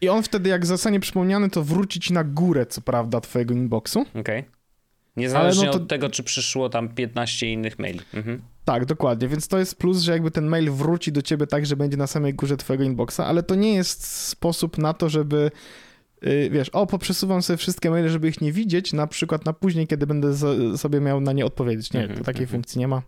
I 0.00 0.08
on 0.08 0.22
wtedy, 0.22 0.50
jak 0.50 0.66
zostanie 0.66 1.00
przypomniany, 1.00 1.50
to 1.50 1.64
wróci 1.64 2.00
ci 2.00 2.12
na 2.12 2.24
górę, 2.24 2.66
co 2.66 2.80
prawda, 2.80 3.20
twojego 3.20 3.54
inboxu. 3.54 4.00
Okej. 4.00 4.20
Okay. 4.20 4.44
Niezależnie 5.16 5.66
no 5.66 5.72
to... 5.72 5.78
od 5.78 5.88
tego, 5.88 6.10
czy 6.10 6.22
przyszło 6.22 6.68
tam 6.68 6.88
15 6.88 7.52
innych 7.52 7.78
maili. 7.78 8.00
Mhm. 8.14 8.42
Tak, 8.64 8.84
dokładnie, 8.84 9.28
więc 9.28 9.48
to 9.48 9.58
jest 9.58 9.78
plus, 9.78 10.00
że 10.00 10.12
jakby 10.12 10.30
ten 10.30 10.46
mail 10.46 10.70
wróci 10.70 11.12
do 11.12 11.22
ciebie 11.22 11.46
tak, 11.46 11.66
że 11.66 11.76
będzie 11.76 11.96
na 11.96 12.06
samej 12.06 12.34
górze 12.34 12.56
twojego 12.56 12.84
inboxa, 12.84 13.20
ale 13.20 13.42
to 13.42 13.54
nie 13.54 13.74
jest 13.74 14.06
sposób 14.06 14.78
na 14.78 14.92
to, 14.92 15.08
żeby 15.08 15.50
yy, 16.22 16.50
wiesz, 16.50 16.68
o, 16.68 16.86
poprzesuwam 16.86 17.42
sobie 17.42 17.56
wszystkie 17.56 17.90
maile, 17.90 18.08
żeby 18.08 18.28
ich 18.28 18.40
nie 18.40 18.52
widzieć, 18.52 18.92
na 18.92 19.06
przykład 19.06 19.44
na 19.44 19.52
później, 19.52 19.86
kiedy 19.86 20.06
będę 20.06 20.34
sobie 20.78 21.00
miał 21.00 21.20
na 21.20 21.32
nie 21.32 21.46
odpowiedzieć. 21.46 21.92
Nie, 21.92 22.00
mm 22.00 22.12
-hmm, 22.12 22.18
to 22.18 22.24
takiej 22.24 22.40
mm 22.40 22.48
-hmm. 22.48 22.52
funkcji 22.52 22.78
nie 22.78 22.88
ma. 22.88 23.02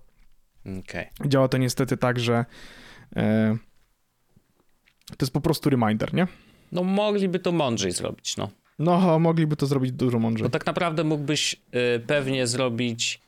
Okay. 0.61 1.07
Działa 1.27 1.49
to 1.49 1.59
niestety 1.59 1.97
tak, 1.97 2.21
że 2.21 2.45
yy, 3.17 3.23
to 5.17 5.25
jest 5.25 5.33
po 5.33 5.41
prostu 5.41 5.71
reminder, 5.71 6.15
nie? 6.15 6.27
No 6.73 6.83
mogliby 6.83 7.39
to 7.39 7.53
mądrzej 7.53 7.93
zrobić, 7.93 8.37
no. 8.37 8.51
No, 8.79 9.19
mogliby 9.19 9.57
to 9.57 9.67
zrobić 9.67 9.93
dużo 9.93 10.19
mądrzej. 10.19 10.45
Bo 10.45 10.51
tak 10.51 10.67
naprawdę 10.67 11.05
mógłbyś 11.05 11.57
y, 11.97 12.01
pewnie 12.01 12.47
zrobić 12.47 13.21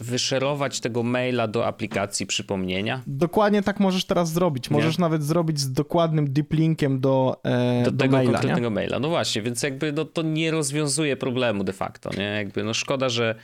wyszerować 0.00 0.80
tego 0.80 1.02
maila 1.02 1.48
do 1.48 1.66
aplikacji 1.66 2.26
przypomnienia. 2.26 3.02
Dokładnie 3.06 3.62
tak 3.62 3.80
możesz 3.80 4.04
teraz 4.04 4.32
zrobić. 4.32 4.70
Możesz 4.70 4.98
nie? 4.98 5.02
nawet 5.02 5.24
zrobić 5.24 5.60
z 5.60 5.72
dokładnym 5.72 6.32
deep 6.32 6.52
linkiem 6.52 7.00
do, 7.00 7.40
e, 7.44 7.84
do, 7.84 7.90
do 7.90 7.98
tego 7.98 8.16
maila, 8.16 8.32
konkretnego 8.32 8.68
nie? 8.68 8.74
maila. 8.74 8.98
No 8.98 9.08
właśnie, 9.08 9.42
więc 9.42 9.62
jakby 9.62 9.92
no, 9.92 10.04
to 10.04 10.22
nie 10.22 10.50
rozwiązuje 10.50 11.16
problemu 11.16 11.64
de 11.64 11.72
facto. 11.72 12.10
Nie? 12.18 12.24
Jakby, 12.24 12.64
no 12.64 12.74
szkoda, 12.74 13.08
że 13.08 13.34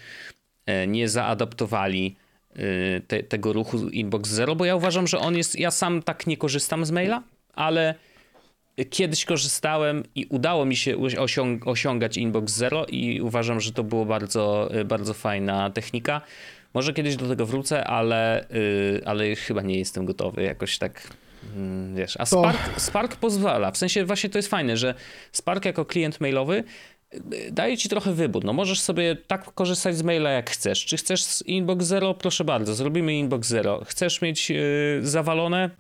e, 0.67 0.87
nie 0.87 1.09
zaadaptowali 1.09 2.17
te, 3.07 3.23
tego 3.23 3.53
ruchu 3.53 3.89
Inbox 3.89 4.31
Zero, 4.31 4.57
bo 4.57 4.65
ja 4.65 4.77
uważam, 4.77 5.07
że 5.07 5.19
on 5.19 5.37
jest. 5.37 5.59
Ja 5.59 5.71
sam 5.71 6.03
tak 6.03 6.27
nie 6.27 6.37
korzystam 6.37 6.85
z 6.85 6.91
maila, 6.91 7.23
ale 7.55 7.95
kiedyś 8.91 9.25
korzystałem 9.25 10.03
i 10.15 10.27
udało 10.27 10.65
mi 10.65 10.77
się 10.77 10.97
osiąg 11.19 11.67
osiągać 11.67 12.17
inbox 12.17 12.53
zero 12.53 12.87
i 12.87 13.21
uważam, 13.21 13.61
że 13.61 13.73
to 13.73 13.85
było 13.85 14.07
bardzo, 14.07 14.71
bardzo 14.85 15.15
fajna 15.15 15.71
technika. 15.71 16.21
Może 16.75 16.93
kiedyś 16.93 17.17
do 17.17 17.29
tego 17.29 17.47
wrócę, 17.47 17.85
ale, 17.85 18.47
yy, 18.51 19.03
ale 19.05 19.37
chyba 19.37 19.63
nie 19.63 19.79
jestem 19.79 20.05
gotowy 20.05 20.43
jakoś 20.43 20.79
tak. 20.79 21.03
Yy, 21.57 21.95
wiesz, 21.95 22.17
a 22.21 22.27
Spark, 22.27 22.81
Spark 22.81 23.17
pozwala. 23.17 23.71
W 23.71 23.79
sensie 23.79 24.05
właśnie 24.05 24.31
to 24.31 24.39
jest 24.39 24.49
fajne, 24.49 24.77
że 24.77 24.95
Spark 25.33 25.65
jako 25.65 25.85
klient 25.85 26.21
mailowy 26.21 26.59
y, 26.59 26.65
daje 27.53 27.79
ci 27.79 27.89
trochę 27.89 28.13
wybór. 28.13 28.45
No 28.45 28.53
możesz 28.53 28.81
sobie 28.81 29.17
tak 29.17 29.55
korzystać 29.55 29.97
z 29.97 30.03
maila 30.03 30.31
jak 30.31 30.51
chcesz. 30.51 30.85
Czy 30.85 30.97
chcesz 30.97 31.23
z 31.23 31.43
inbox 31.43 31.87
zero? 31.87 32.15
Proszę 32.15 32.45
bardzo, 32.45 32.75
zrobimy 32.75 33.15
inbox 33.15 33.49
zero. 33.49 33.85
Chcesz 33.85 34.23
mieć 34.23 34.51
yy, 34.51 35.01
zawalone? 35.03 35.71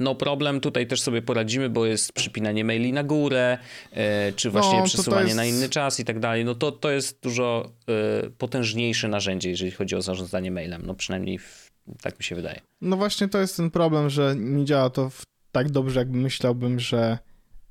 no 0.00 0.14
problem, 0.14 0.60
tutaj 0.60 0.86
też 0.86 1.00
sobie 1.00 1.22
poradzimy, 1.22 1.70
bo 1.70 1.86
jest 1.86 2.12
przypinanie 2.12 2.64
maili 2.64 2.92
na 2.92 3.04
górę, 3.04 3.58
e, 3.92 4.32
czy 4.32 4.50
właśnie 4.50 4.78
no, 4.78 4.84
przesuwanie 4.84 5.24
jest... 5.24 5.36
na 5.36 5.44
inny 5.44 5.68
czas 5.68 6.00
i 6.00 6.04
tak 6.04 6.20
dalej. 6.20 6.44
No 6.44 6.54
to, 6.54 6.72
to 6.72 6.90
jest 6.90 7.22
dużo 7.22 7.72
e, 7.88 8.30
potężniejsze 8.30 9.08
narzędzie, 9.08 9.50
jeżeli 9.50 9.70
chodzi 9.70 9.96
o 9.96 10.02
zarządzanie 10.02 10.50
mailem, 10.50 10.82
no 10.86 10.94
przynajmniej 10.94 11.38
w, 11.38 11.70
tak 12.02 12.18
mi 12.18 12.24
się 12.24 12.34
wydaje. 12.34 12.60
No 12.80 12.96
właśnie 12.96 13.28
to 13.28 13.38
jest 13.38 13.56
ten 13.56 13.70
problem, 13.70 14.10
że 14.10 14.34
nie 14.38 14.64
działa 14.64 14.90
to 14.90 15.10
tak 15.52 15.70
dobrze, 15.70 16.00
jakby 16.00 16.18
myślałbym, 16.18 16.80
że, 16.80 17.18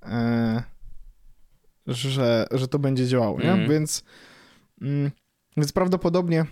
e, 0.04 0.64
że, 1.90 2.48
że 2.52 2.68
to 2.68 2.80
będzie 2.80 3.08
działało, 3.08 3.40
nie? 3.40 3.52
Mm. 3.52 3.70
Więc, 3.70 4.04
mm, 4.82 5.12
więc 5.58 5.72
prawdopodobnie 5.72 6.46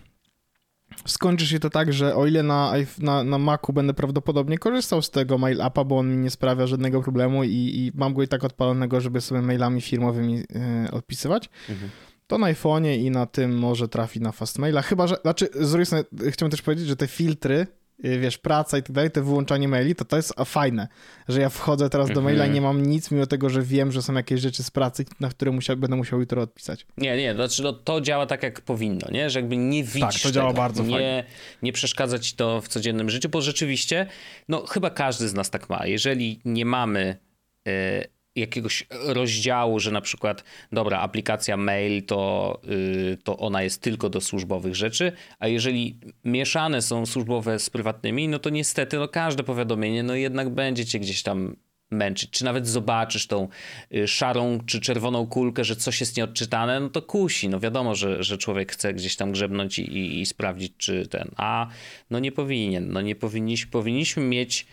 skończy 1.05 1.47
się 1.47 1.59
to 1.59 1.69
tak, 1.69 1.93
że 1.93 2.15
o 2.15 2.27
ile 2.27 2.43
na, 2.43 2.73
na, 2.99 3.23
na 3.23 3.37
Macu 3.37 3.73
będę 3.73 3.93
prawdopodobnie 3.93 4.57
korzystał 4.57 5.01
z 5.01 5.09
tego 5.09 5.37
mail 5.37 5.61
appa, 5.61 5.83
bo 5.83 5.97
on 5.97 6.11
mi 6.11 6.17
nie 6.17 6.29
sprawia 6.29 6.67
żadnego 6.67 7.01
problemu 7.01 7.43
i, 7.43 7.49
i 7.49 7.91
mam 7.95 8.13
go 8.13 8.23
i 8.23 8.27
tak 8.27 8.43
odpalonego, 8.43 9.01
żeby 9.01 9.21
sobie 9.21 9.41
mailami 9.41 9.81
firmowymi 9.81 10.33
yy, 10.33 10.91
odpisywać, 10.91 11.49
mhm. 11.69 11.89
to 12.27 12.37
na 12.37 12.47
iPhone'ie 12.47 12.97
i 12.97 13.11
na 13.11 13.25
tym 13.25 13.57
może 13.57 13.87
trafi 13.87 14.21
na 14.21 14.31
Fastmaila, 14.31 14.81
chyba, 14.81 15.07
że, 15.07 15.15
znaczy 15.21 15.49
z 15.53 15.69
drugiej 15.69 15.85
strony 15.85 16.03
chciałbym 16.31 16.51
też 16.51 16.61
powiedzieć, 16.61 16.87
że 16.87 16.95
te 16.95 17.07
filtry 17.07 17.67
wiesz, 17.99 18.37
praca 18.37 18.77
i 18.77 18.83
tak 18.83 18.91
dalej, 18.91 19.11
to 19.11 19.23
wyłączanie 19.23 19.67
maili, 19.67 19.95
to 19.95 20.05
to 20.05 20.15
jest 20.15 20.33
fajne, 20.45 20.87
że 21.27 21.41
ja 21.41 21.49
wchodzę 21.49 21.89
teraz 21.89 22.09
do 22.11 22.21
maila 22.21 22.45
i 22.45 22.49
nie 22.49 22.61
mam 22.61 22.85
nic, 22.85 23.11
mimo 23.11 23.25
tego, 23.25 23.49
że 23.49 23.61
wiem, 23.61 23.91
że 23.91 24.01
są 24.01 24.13
jakieś 24.13 24.41
rzeczy 24.41 24.63
z 24.63 24.71
pracy, 24.71 25.05
na 25.19 25.29
które 25.29 25.51
będę 25.77 25.95
musiał 25.95 26.19
jutro 26.19 26.41
odpisać. 26.41 26.85
Nie, 26.97 27.17
nie, 27.17 27.33
znaczy 27.33 27.63
no, 27.63 27.73
to 27.73 28.01
działa 28.01 28.25
tak, 28.25 28.43
jak 28.43 28.61
powinno, 28.61 29.07
nie? 29.11 29.29
Że 29.29 29.39
jakby 29.39 29.57
nie 29.57 29.83
widzisz 29.83 30.01
Tak, 30.01 30.21
to 30.21 30.31
działa 30.31 30.49
tego. 30.49 30.61
bardzo 30.61 30.83
nie, 30.83 30.89
fajnie. 30.91 31.23
Nie 31.61 31.73
przeszkadza 31.73 32.19
ci 32.19 32.35
to 32.35 32.61
w 32.61 32.67
codziennym 32.67 33.09
życiu, 33.09 33.29
bo 33.29 33.41
rzeczywiście, 33.41 34.07
no 34.47 34.65
chyba 34.65 34.89
każdy 34.89 35.29
z 35.29 35.33
nas 35.33 35.49
tak 35.49 35.69
ma. 35.69 35.85
Jeżeli 35.85 36.39
nie 36.45 36.65
mamy... 36.65 37.17
Yy, 37.65 38.16
jakiegoś 38.37 38.87
rozdziału, 38.89 39.79
że 39.79 39.91
na 39.91 40.01
przykład, 40.01 40.43
dobra, 40.71 40.99
aplikacja 40.99 41.57
mail 41.57 42.05
to, 42.05 42.61
yy, 42.63 43.17
to 43.23 43.37
ona 43.37 43.63
jest 43.63 43.81
tylko 43.81 44.09
do 44.09 44.21
służbowych 44.21 44.75
rzeczy, 44.75 45.11
a 45.39 45.47
jeżeli 45.47 45.99
mieszane 46.25 46.81
są 46.81 47.05
służbowe 47.05 47.59
z 47.59 47.69
prywatnymi, 47.69 48.27
no 48.27 48.39
to 48.39 48.49
niestety 48.49 48.97
no 48.97 49.07
każde 49.07 49.43
powiadomienie 49.43 50.03
no 50.03 50.15
jednak 50.15 50.49
będzie 50.49 50.85
cię 50.85 50.99
gdzieś 50.99 51.23
tam 51.23 51.55
męczyć, 51.91 52.29
czy 52.29 52.45
nawet 52.45 52.67
zobaczysz 52.67 53.27
tą 53.27 53.47
y, 53.95 54.07
szarą 54.07 54.59
czy 54.65 54.81
czerwoną 54.81 55.27
kulkę, 55.27 55.63
że 55.63 55.75
coś 55.75 55.99
jest 55.99 56.17
nieodczytane, 56.17 56.79
no 56.79 56.89
to 56.89 57.01
kusi. 57.01 57.49
No 57.49 57.59
wiadomo, 57.59 57.95
że, 57.95 58.23
że 58.23 58.37
człowiek 58.37 58.71
chce 58.71 58.93
gdzieś 58.93 59.15
tam 59.15 59.31
grzebnąć 59.31 59.79
i, 59.79 59.81
i, 59.81 60.21
i 60.21 60.25
sprawdzić, 60.25 60.73
czy 60.77 61.07
ten, 61.07 61.31
a 61.37 61.67
no 62.09 62.19
nie 62.19 62.31
powinien. 62.31 62.91
No 62.91 63.01
nie 63.01 63.15
powinniśmy, 63.15 63.71
powinniśmy 63.71 64.23
mieć, 64.23 64.67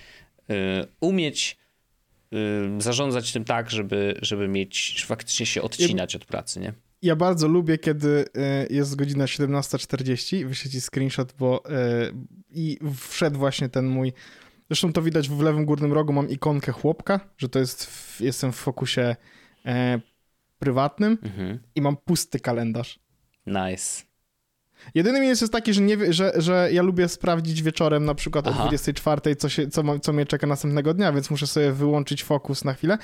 y, 0.50 0.54
umieć 1.00 1.56
zarządzać 2.78 3.32
tym 3.32 3.44
tak, 3.44 3.70
żeby, 3.70 4.18
żeby 4.22 4.48
mieć, 4.48 5.04
faktycznie 5.06 5.46
się 5.46 5.62
odcinać 5.62 6.14
ja, 6.14 6.20
od 6.20 6.26
pracy, 6.26 6.60
nie? 6.60 6.72
Ja 7.02 7.16
bardzo 7.16 7.48
lubię, 7.48 7.78
kiedy 7.78 8.08
y, 8.08 8.74
jest 8.74 8.96
godzina 8.96 9.24
17.40, 9.24 10.46
wyślę 10.46 10.70
ci 10.70 10.80
screenshot, 10.80 11.34
bo 11.38 11.62
y, 11.66 12.14
i 12.50 12.78
wszedł 12.98 13.38
właśnie 13.38 13.68
ten 13.68 13.86
mój, 13.86 14.12
zresztą 14.70 14.92
to 14.92 15.02
widać 15.02 15.28
w 15.28 15.40
lewym 15.40 15.64
górnym 15.64 15.92
rogu, 15.92 16.12
mam 16.12 16.28
ikonkę 16.30 16.72
chłopka, 16.72 17.20
że 17.38 17.48
to 17.48 17.58
jest, 17.58 17.86
w, 17.86 18.20
jestem 18.20 18.52
w 18.52 18.56
fokusie 18.56 19.16
e, 19.66 20.00
prywatnym 20.58 21.18
mhm. 21.22 21.58
i 21.74 21.80
mam 21.80 21.96
pusty 21.96 22.40
kalendarz. 22.40 22.98
Nice. 23.46 24.02
Jedyny 24.94 25.20
minus 25.20 25.40
jest 25.40 25.52
taki, 25.52 25.74
że, 25.74 25.80
nie, 25.80 26.12
że, 26.12 26.32
że 26.36 26.68
ja 26.72 26.82
lubię 26.82 27.08
sprawdzić 27.08 27.62
wieczorem 27.62 28.04
na 28.04 28.14
przykład 28.14 28.48
Aha. 28.48 28.58
o 28.58 28.62
24, 28.62 29.36
co, 29.36 29.48
się, 29.48 29.68
co, 29.68 29.82
ma, 29.82 29.98
co 29.98 30.12
mnie 30.12 30.26
czeka 30.26 30.46
następnego 30.46 30.94
dnia, 30.94 31.12
więc 31.12 31.30
muszę 31.30 31.46
sobie 31.46 31.72
wyłączyć 31.72 32.24
fokus 32.24 32.64
na 32.64 32.74
chwilę, 32.74 32.98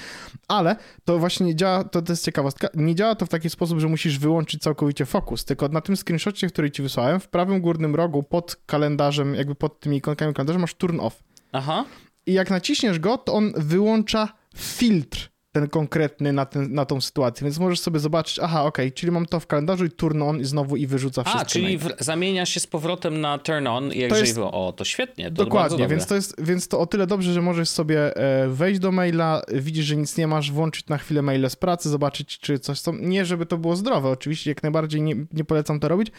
ale 0.48 0.76
to 1.04 1.18
właśnie 1.18 1.46
nie 1.46 1.54
działa, 1.54 1.84
to, 1.84 2.02
to 2.02 2.12
jest 2.12 2.24
ciekawostka, 2.24 2.68
nie 2.74 2.94
działa 2.94 3.14
to 3.14 3.26
w 3.26 3.28
taki 3.28 3.50
sposób, 3.50 3.80
że 3.80 3.88
musisz 3.88 4.18
wyłączyć 4.18 4.62
całkowicie 4.62 5.06
fokus, 5.06 5.44
tylko 5.44 5.68
na 5.68 5.80
tym 5.80 5.96
screenshocie, 5.96 6.48
który 6.48 6.70
ci 6.70 6.82
wysłałem, 6.82 7.20
w 7.20 7.28
prawym 7.28 7.60
górnym 7.60 7.94
rogu 7.94 8.22
pod 8.22 8.56
kalendarzem, 8.66 9.34
jakby 9.34 9.54
pod 9.54 9.80
tymi 9.80 9.96
ikonkami 9.96 10.34
kalendarza 10.34 10.58
masz 10.58 10.74
turn 10.74 11.00
off. 11.00 11.22
Aha. 11.52 11.84
I 12.26 12.32
jak 12.32 12.50
naciśniesz 12.50 12.98
go, 12.98 13.18
to 13.18 13.32
on 13.32 13.52
wyłącza 13.56 14.28
filtr 14.56 15.30
ten 15.52 15.68
konkretny 15.68 16.32
na, 16.32 16.46
ten, 16.46 16.72
na 16.74 16.84
tą 16.84 17.00
sytuację, 17.00 17.44
więc 17.44 17.58
możesz 17.58 17.80
sobie 17.80 17.98
zobaczyć, 17.98 18.38
aha, 18.38 18.64
okej, 18.64 18.86
okay, 18.86 18.96
czyli 18.96 19.12
mam 19.12 19.26
to 19.26 19.40
w 19.40 19.46
kalendarzu 19.46 19.84
i 19.84 19.90
turn 19.90 20.22
on 20.22 20.40
i 20.40 20.44
znowu 20.44 20.76
i 20.76 20.86
wyrzuca 20.86 21.22
wszystko. 21.22 21.42
A, 21.42 21.44
czyli 21.44 21.78
w, 21.78 21.88
zamienia 21.98 22.46
się 22.46 22.60
z 22.60 22.66
powrotem 22.66 23.20
na 23.20 23.38
turn 23.38 23.66
on, 23.66 23.92
jak 23.92 24.10
to 24.10 24.16
jest, 24.16 24.38
o, 24.38 24.74
to 24.76 24.84
świetnie. 24.84 25.24
To 25.24 25.44
dokładnie, 25.44 25.88
więc 25.88 26.06
to, 26.06 26.14
jest, 26.14 26.44
więc 26.44 26.68
to 26.68 26.80
o 26.80 26.86
tyle 26.86 27.06
dobrze, 27.06 27.32
że 27.32 27.42
możesz 27.42 27.68
sobie 27.68 28.16
e, 28.16 28.48
wejść 28.48 28.80
do 28.80 28.92
maila, 28.92 29.42
widzisz, 29.52 29.84
że 29.84 29.96
nic 29.96 30.16
nie 30.16 30.26
masz, 30.26 30.52
włączyć 30.52 30.86
na 30.86 30.98
chwilę 30.98 31.22
maile 31.22 31.50
z 31.50 31.56
pracy, 31.56 31.88
zobaczyć, 31.88 32.38
czy 32.38 32.58
coś 32.58 32.78
są, 32.78 32.92
nie 32.92 33.24
żeby 33.24 33.46
to 33.46 33.58
było 33.58 33.76
zdrowe, 33.76 34.08
oczywiście 34.08 34.50
jak 34.50 34.62
najbardziej 34.62 35.02
nie, 35.02 35.14
nie 35.32 35.44
polecam 35.44 35.80
to 35.80 35.88
robić, 35.88 36.12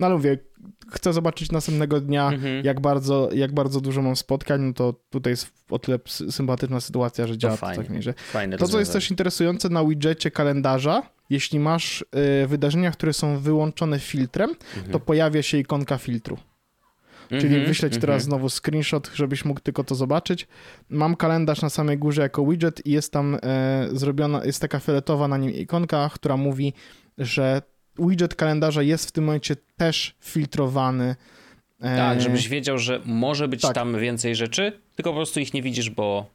no 0.00 0.06
ale 0.06 0.16
mówię, 0.16 0.38
chcę 0.92 1.12
zobaczyć 1.12 1.52
następnego 1.52 2.00
dnia, 2.00 2.28
mhm. 2.28 2.64
jak, 2.64 2.80
bardzo, 2.80 3.28
jak 3.32 3.52
bardzo 3.52 3.80
dużo 3.80 4.02
mam 4.02 4.16
spotkań, 4.16 4.60
no 4.60 4.72
to 4.72 4.94
tutaj 5.10 5.32
jest 5.32 5.52
o 5.70 5.78
tyle 5.78 5.98
sympatyczna 6.30 6.80
sytuacja, 6.80 7.26
że 7.26 7.38
działa 7.38 7.56
to, 7.56 7.66
to 7.66 7.76
tak 7.76 7.90
mierze. 7.90 8.14
To, 8.58 8.68
co 8.68 8.78
jest 8.78 8.92
też 8.92 9.10
interesujące 9.10 9.68
na 9.68 9.84
widgetie 9.84 10.30
kalendarza, 10.30 11.02
jeśli 11.30 11.58
masz 11.58 12.04
y, 12.42 12.46
wydarzenia, 12.46 12.90
które 12.90 13.12
są 13.12 13.38
wyłączone 13.38 13.98
filtrem, 13.98 14.50
mhm. 14.50 14.92
to 14.92 15.00
pojawia 15.00 15.42
się 15.42 15.58
ikonka 15.58 15.98
filtru. 15.98 16.38
Czyli 17.28 17.56
mm 17.56 17.72
-hmm, 17.72 17.90
teraz 17.90 18.02
mm 18.02 18.18
-hmm. 18.18 18.22
znowu 18.22 18.48
screenshot, 18.48 19.10
żebyś 19.14 19.44
mógł 19.44 19.60
tylko 19.60 19.84
to 19.84 19.94
zobaczyć. 19.94 20.48
Mam 20.90 21.16
kalendarz 21.16 21.62
na 21.62 21.70
samej 21.70 21.98
górze 21.98 22.22
jako 22.22 22.46
widget 22.46 22.86
i 22.86 22.90
jest 22.90 23.12
tam 23.12 23.38
e, 23.42 23.88
zrobiona, 23.92 24.44
jest 24.44 24.60
taka 24.60 24.78
fioletowa 24.78 25.28
na 25.28 25.38
nim 25.38 25.50
ikonka, 25.50 26.10
która 26.14 26.36
mówi 26.36 26.72
że 27.18 27.62
widget 27.98 28.34
kalendarza 28.34 28.82
jest 28.82 29.08
w 29.08 29.12
tym 29.12 29.24
momencie 29.24 29.56
też 29.76 30.14
filtrowany. 30.20 31.16
Tak, 31.80 32.20
żebyś 32.20 32.48
wiedział, 32.48 32.78
że 32.78 33.00
może 33.04 33.48
być 33.48 33.60
tak. 33.60 33.74
tam 33.74 33.98
więcej 33.98 34.36
rzeczy, 34.36 34.80
tylko 34.96 35.10
po 35.10 35.16
prostu 35.16 35.40
ich 35.40 35.54
nie 35.54 35.62
widzisz, 35.62 35.90
bo, 35.90 36.26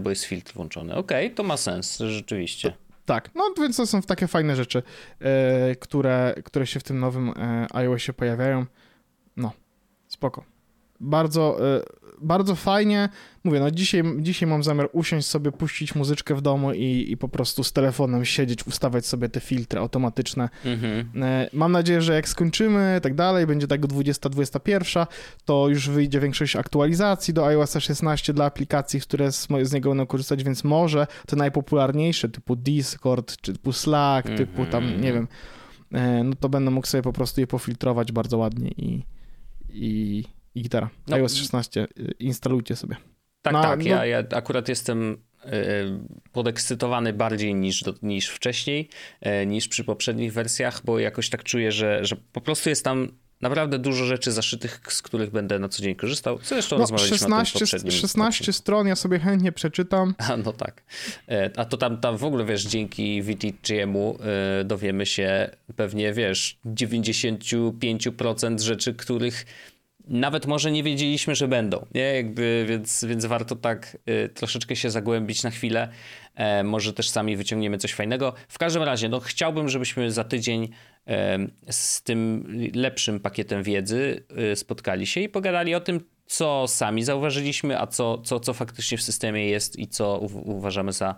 bo 0.00 0.10
jest 0.10 0.24
filtr 0.24 0.52
włączony. 0.54 0.94
Okej, 0.94 1.26
okay, 1.26 1.36
to 1.36 1.42
ma 1.42 1.56
sens, 1.56 1.98
rzeczywiście. 1.98 2.72
Tak, 3.10 3.30
no 3.34 3.54
więc 3.58 3.76
to 3.76 3.86
są 3.86 4.02
takie 4.02 4.26
fajne 4.26 4.56
rzeczy, 4.56 4.82
e, 5.20 5.76
które, 5.76 6.34
które 6.44 6.66
się 6.66 6.80
w 6.80 6.82
tym 6.82 6.98
nowym 6.98 7.28
e, 7.36 7.66
iOSie 7.72 8.12
pojawiają. 8.12 8.66
No, 9.36 9.52
spoko. 10.08 10.44
Bardzo, 11.00 11.76
e, 11.76 11.82
bardzo 12.20 12.54
fajnie. 12.54 13.08
Mówię, 13.44 13.60
no 13.60 13.70
dzisiaj, 13.70 14.02
dzisiaj 14.18 14.48
mam 14.48 14.62
zamiar 14.62 14.88
usiąść 14.92 15.26
sobie, 15.26 15.52
puścić 15.52 15.94
muzyczkę 15.94 16.34
w 16.34 16.40
domu 16.40 16.72
i, 16.72 17.06
i 17.10 17.16
po 17.16 17.28
prostu 17.28 17.64
z 17.64 17.72
telefonem 17.72 18.24
siedzieć, 18.24 18.66
ustawiać 18.66 19.06
sobie 19.06 19.28
te 19.28 19.40
filtry 19.40 19.80
automatyczne. 19.80 20.48
Mhm. 20.64 21.10
Mam 21.52 21.72
nadzieję, 21.72 22.02
że 22.02 22.14
jak 22.14 22.28
skończymy 22.28 23.00
tak 23.02 23.14
dalej, 23.14 23.46
będzie 23.46 23.66
tak 23.66 23.80
20-21, 23.80 25.06
to 25.44 25.68
już 25.68 25.88
wyjdzie 25.88 26.20
większość 26.20 26.56
aktualizacji 26.56 27.34
do 27.34 27.46
iOS 27.46 27.76
16 27.78 28.32
dla 28.32 28.44
aplikacji, 28.44 29.00
które 29.00 29.32
z, 29.32 29.48
z 29.62 29.72
niego 29.72 29.90
będą 29.90 30.06
korzystać, 30.06 30.44
więc 30.44 30.64
może 30.64 31.06
te 31.26 31.36
najpopularniejsze, 31.36 32.28
typu 32.28 32.56
Discord, 32.56 33.36
czy 33.40 33.52
typu 33.52 33.72
Slack, 33.72 34.28
mhm. 34.28 34.48
typu 34.48 34.66
tam, 34.66 35.00
nie 35.00 35.12
wiem, 35.12 35.28
no 36.24 36.32
to 36.40 36.48
będę 36.48 36.70
mógł 36.70 36.86
sobie 36.86 37.02
po 37.02 37.12
prostu 37.12 37.40
je 37.40 37.46
pofiltrować 37.46 38.12
bardzo 38.12 38.38
ładnie 38.38 38.70
i, 38.70 39.04
i 39.68 40.24
i 40.54 40.62
gitara. 40.62 40.90
No, 41.06 41.16
iOS 41.16 41.34
16 41.34 41.80
y, 41.98 42.14
instalujcie 42.18 42.76
sobie. 42.76 42.96
Tak, 43.42 43.52
no, 43.52 43.62
tak. 43.62 43.78
No... 43.78 43.84
Ja, 43.84 44.06
ja 44.06 44.24
akurat 44.34 44.68
jestem 44.68 45.12
y, 45.12 45.48
podekscytowany 46.32 47.12
bardziej 47.12 47.54
niż, 47.54 47.84
niż 48.02 48.28
wcześniej, 48.28 48.88
y, 49.42 49.46
niż 49.46 49.68
przy 49.68 49.84
poprzednich 49.84 50.32
wersjach, 50.32 50.84
bo 50.84 50.98
jakoś 50.98 51.30
tak 51.30 51.44
czuję, 51.44 51.72
że, 51.72 52.04
że 52.04 52.16
po 52.32 52.40
prostu 52.40 52.68
jest 52.68 52.84
tam 52.84 53.08
naprawdę 53.40 53.78
dużo 53.78 54.04
rzeczy 54.04 54.32
zaszytych, 54.32 54.80
z 54.88 55.02
których 55.02 55.30
będę 55.30 55.58
na 55.58 55.68
co 55.68 55.82
dzień 55.82 55.94
korzystał. 55.94 56.38
Zresztą 56.42 56.76
no, 56.76 56.80
rozmawialiśmy 56.80 57.18
16, 57.18 57.56
o 57.56 57.58
tym 57.58 57.66
poprzednim. 57.66 57.92
16 57.92 58.52
stron 58.52 58.86
ja 58.86 58.96
sobie 58.96 59.18
chętnie 59.18 59.52
przeczytam. 59.52 60.14
A, 60.30 60.36
no 60.36 60.52
tak. 60.52 60.82
E, 61.28 61.50
a 61.56 61.64
to 61.64 61.76
tam, 61.76 62.00
tam 62.00 62.16
w 62.16 62.24
ogóle, 62.24 62.44
wiesz, 62.44 62.64
dzięki 62.64 63.22
VTGM-u 63.22 64.18
dowiemy 64.64 65.06
się 65.06 65.50
pewnie, 65.76 66.12
wiesz, 66.12 66.58
95% 66.66 68.60
rzeczy, 68.60 68.94
których 68.94 69.46
nawet 70.10 70.46
może 70.46 70.70
nie 70.72 70.82
wiedzieliśmy, 70.82 71.34
że 71.34 71.48
będą, 71.48 71.86
nie? 71.94 72.02
Jakby, 72.02 72.66
więc, 72.68 73.04
więc 73.04 73.26
warto 73.26 73.56
tak 73.56 73.96
y, 74.08 74.28
troszeczkę 74.28 74.76
się 74.76 74.90
zagłębić 74.90 75.42
na 75.42 75.50
chwilę. 75.50 75.88
E, 76.34 76.64
może 76.64 76.92
też 76.92 77.10
sami 77.10 77.36
wyciągniemy 77.36 77.78
coś 77.78 77.92
fajnego. 77.92 78.32
W 78.48 78.58
każdym 78.58 78.82
razie, 78.82 79.08
no 79.08 79.20
chciałbym, 79.20 79.68
żebyśmy 79.68 80.12
za 80.12 80.24
tydzień 80.24 80.68
z 81.70 82.02
tym 82.02 82.46
lepszym 82.74 83.20
pakietem 83.20 83.62
wiedzy 83.62 84.24
y, 84.52 84.56
spotkali 84.56 85.06
się 85.06 85.20
i 85.20 85.28
pogadali 85.28 85.74
o 85.74 85.80
tym, 85.80 86.00
co 86.26 86.68
sami 86.68 87.04
zauważyliśmy, 87.04 87.80
a 87.80 87.86
co, 87.86 88.18
co, 88.18 88.40
co 88.40 88.54
faktycznie 88.54 88.98
w 88.98 89.02
systemie 89.02 89.46
jest 89.46 89.78
i 89.78 89.88
co 89.88 90.18
u, 90.18 90.56
uważamy 90.56 90.92
za 90.92 91.14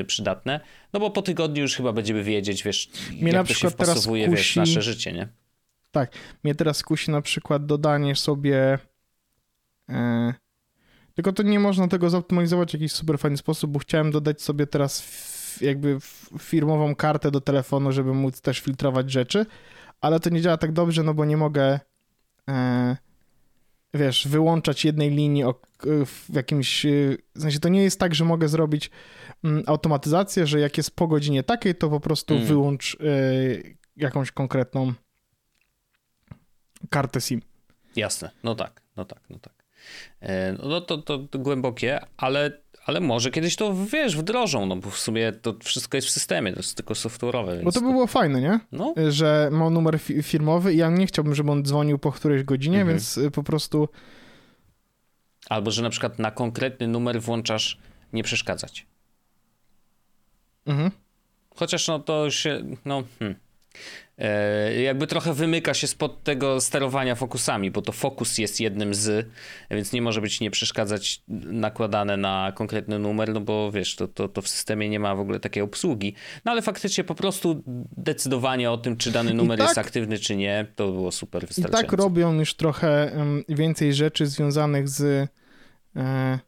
y, 0.00 0.04
przydatne. 0.04 0.60
No 0.92 1.00
bo 1.00 1.10
po 1.10 1.22
tygodniu 1.22 1.62
już 1.62 1.76
chyba 1.76 1.92
będziemy 1.92 2.22
wiedzieć, 2.22 2.62
wiesz, 2.62 2.88
Mnie 3.20 3.32
jak 3.32 3.46
to 3.46 3.54
się 3.54 3.70
wpasowuje 3.70 4.24
kusi... 4.24 4.36
wiesz, 4.36 4.52
w 4.52 4.56
nasze 4.56 4.82
życie, 4.82 5.12
nie? 5.12 5.28
Tak, 5.96 6.12
mnie 6.44 6.54
teraz 6.54 6.82
kusi 6.82 7.10
na 7.10 7.22
przykład 7.22 7.66
dodanie 7.66 8.16
sobie. 8.16 8.78
E, 9.88 10.34
tylko 11.14 11.32
to 11.32 11.42
nie 11.42 11.60
można 11.60 11.88
tego 11.88 12.10
zoptymalizować 12.10 12.70
w 12.70 12.74
jakiś 12.74 12.92
super 12.92 13.18
fajny 13.18 13.36
sposób, 13.36 13.70
bo 13.70 13.78
chciałem 13.78 14.10
dodać 14.10 14.42
sobie 14.42 14.66
teraz 14.66 15.06
jakby 15.60 15.98
firmową 16.38 16.94
kartę 16.94 17.30
do 17.30 17.40
telefonu, 17.40 17.92
żeby 17.92 18.14
móc 18.14 18.40
też 18.40 18.60
filtrować 18.60 19.10
rzeczy, 19.10 19.46
ale 20.00 20.20
to 20.20 20.30
nie 20.30 20.40
działa 20.40 20.56
tak 20.56 20.72
dobrze, 20.72 21.02
no 21.02 21.14
bo 21.14 21.24
nie 21.24 21.36
mogę. 21.36 21.80
E, 22.48 22.96
wiesz, 23.94 24.28
wyłączać 24.28 24.84
jednej 24.84 25.10
linii 25.10 25.44
o, 25.44 25.60
w 26.06 26.34
jakimś. 26.34 26.86
W 27.34 27.40
sensie 27.40 27.60
to 27.60 27.68
nie 27.68 27.82
jest 27.82 28.00
tak, 28.00 28.14
że 28.14 28.24
mogę 28.24 28.48
zrobić 28.48 28.90
mm, 29.44 29.62
automatyzację, 29.66 30.46
że 30.46 30.60
jak 30.60 30.76
jest 30.76 30.96
po 30.96 31.06
godzinie 31.06 31.42
takiej, 31.42 31.74
to 31.74 31.90
po 31.90 32.00
prostu 32.00 32.34
mm. 32.34 32.46
wyłącz 32.46 32.94
y, 32.94 33.76
jakąś 33.96 34.30
konkretną 34.30 34.94
kartę 36.90 37.20
SIM. 37.20 37.42
Jasne, 37.96 38.30
no 38.44 38.54
tak, 38.54 38.82
no 38.96 39.04
tak, 39.04 39.20
no 39.30 39.38
tak. 39.38 39.64
E, 40.20 40.52
no 40.52 40.80
to, 40.80 40.98
to, 40.98 41.18
to 41.18 41.38
głębokie, 41.38 42.00
ale, 42.16 42.60
ale 42.86 43.00
może 43.00 43.30
kiedyś 43.30 43.56
to, 43.56 43.74
wiesz, 43.92 44.16
wdrożą, 44.16 44.66
no 44.66 44.76
bo 44.76 44.90
w 44.90 44.98
sumie 44.98 45.32
to 45.32 45.54
wszystko 45.64 45.96
jest 45.96 46.08
w 46.08 46.10
systemie, 46.10 46.52
to 46.52 46.58
jest 46.58 46.76
tylko 46.76 46.94
software'owe. 46.94 47.62
Bo 47.62 47.72
to 47.72 47.80
by 47.80 47.90
było 47.90 48.06
fajne, 48.06 48.40
nie? 48.40 48.60
No. 48.72 48.94
Że 49.08 49.48
ma 49.52 49.70
numer 49.70 49.98
firmowy 50.22 50.74
i 50.74 50.76
ja 50.76 50.90
nie 50.90 51.06
chciałbym, 51.06 51.34
żeby 51.34 51.50
on 51.50 51.64
dzwonił 51.64 51.98
po 51.98 52.12
którejś 52.12 52.42
godzinie, 52.42 52.78
mhm. 52.80 52.96
więc 52.96 53.18
y, 53.18 53.30
po 53.30 53.42
prostu... 53.42 53.88
Albo, 55.48 55.70
że 55.70 55.82
na 55.82 55.90
przykład 55.90 56.18
na 56.18 56.30
konkretny 56.30 56.88
numer 56.88 57.22
włączasz 57.22 57.78
nie 58.12 58.22
przeszkadzać. 58.22 58.86
Mhm. 60.66 60.90
Chociaż 61.54 61.88
no 61.88 61.98
to 61.98 62.30
się, 62.30 62.62
no... 62.84 63.02
Hmm. 63.18 63.45
E, 64.18 64.82
jakby 64.82 65.06
trochę 65.06 65.34
wymyka 65.34 65.74
się 65.74 65.86
spod 65.86 66.24
tego 66.24 66.60
sterowania 66.60 67.14
fokusami, 67.14 67.70
bo 67.70 67.82
to 67.82 67.92
fokus 67.92 68.38
jest 68.38 68.60
jednym 68.60 68.94
z, 68.94 69.28
więc 69.70 69.92
nie 69.92 70.02
może 70.02 70.20
być 70.20 70.40
nie 70.40 70.50
przeszkadzać 70.50 71.22
nakładane 71.28 72.16
na 72.16 72.52
konkretny 72.54 72.98
numer, 72.98 73.34
no 73.34 73.40
bo 73.40 73.72
wiesz, 73.72 73.96
to, 73.96 74.08
to, 74.08 74.28
to 74.28 74.42
w 74.42 74.48
systemie 74.48 74.88
nie 74.88 75.00
ma 75.00 75.14
w 75.14 75.20
ogóle 75.20 75.40
takiej 75.40 75.62
obsługi. 75.62 76.14
No 76.44 76.52
ale 76.52 76.62
faktycznie 76.62 77.04
po 77.04 77.14
prostu 77.14 77.62
decydowanie 77.96 78.70
o 78.70 78.78
tym, 78.78 78.96
czy 78.96 79.10
dany 79.10 79.34
numer 79.34 79.58
tak, 79.58 79.66
jest 79.68 79.78
aktywny, 79.78 80.18
czy 80.18 80.36
nie, 80.36 80.66
to 80.76 80.92
było 80.92 81.12
super 81.12 81.46
wystarczające. 81.46 81.86
I 81.86 81.90
tak 81.90 81.98
robią 81.98 82.38
już 82.38 82.54
trochę 82.54 83.12
więcej 83.48 83.94
rzeczy 83.94 84.26
związanych 84.26 84.88
z 84.88 85.30
e, 85.96 86.38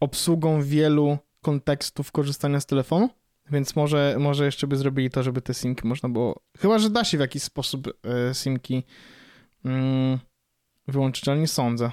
obsługą 0.00 0.62
wielu 0.62 1.18
kontekstów 1.42 2.12
korzystania 2.12 2.60
z 2.60 2.66
telefonu. 2.66 3.10
Więc 3.50 3.76
może, 3.76 4.16
może 4.18 4.44
jeszcze 4.44 4.66
by 4.66 4.76
zrobili 4.76 5.10
to, 5.10 5.22
żeby 5.22 5.42
te 5.42 5.54
simki 5.54 5.86
można 5.86 6.08
było. 6.08 6.42
Chyba, 6.58 6.78
że 6.78 6.90
da 6.90 7.04
się 7.04 7.16
w 7.16 7.20
jakiś 7.20 7.42
sposób 7.42 7.88
e, 8.04 8.34
simki 8.34 8.82
mm, 9.64 10.18
wyłączyć, 10.88 11.28
ale 11.28 11.38
nie 11.38 11.48
sądzę. 11.48 11.90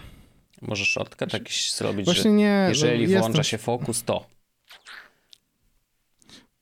Może 0.62 0.86
shortcut 0.86 1.34
jakiś 1.34 1.74
zrobić, 1.74 2.06
Właśnie 2.06 2.32
nie, 2.32 2.66
jeżeli 2.70 3.08
no, 3.08 3.20
włącza 3.20 3.44
się 3.44 3.58
fokus, 3.58 4.04
to. 4.04 4.26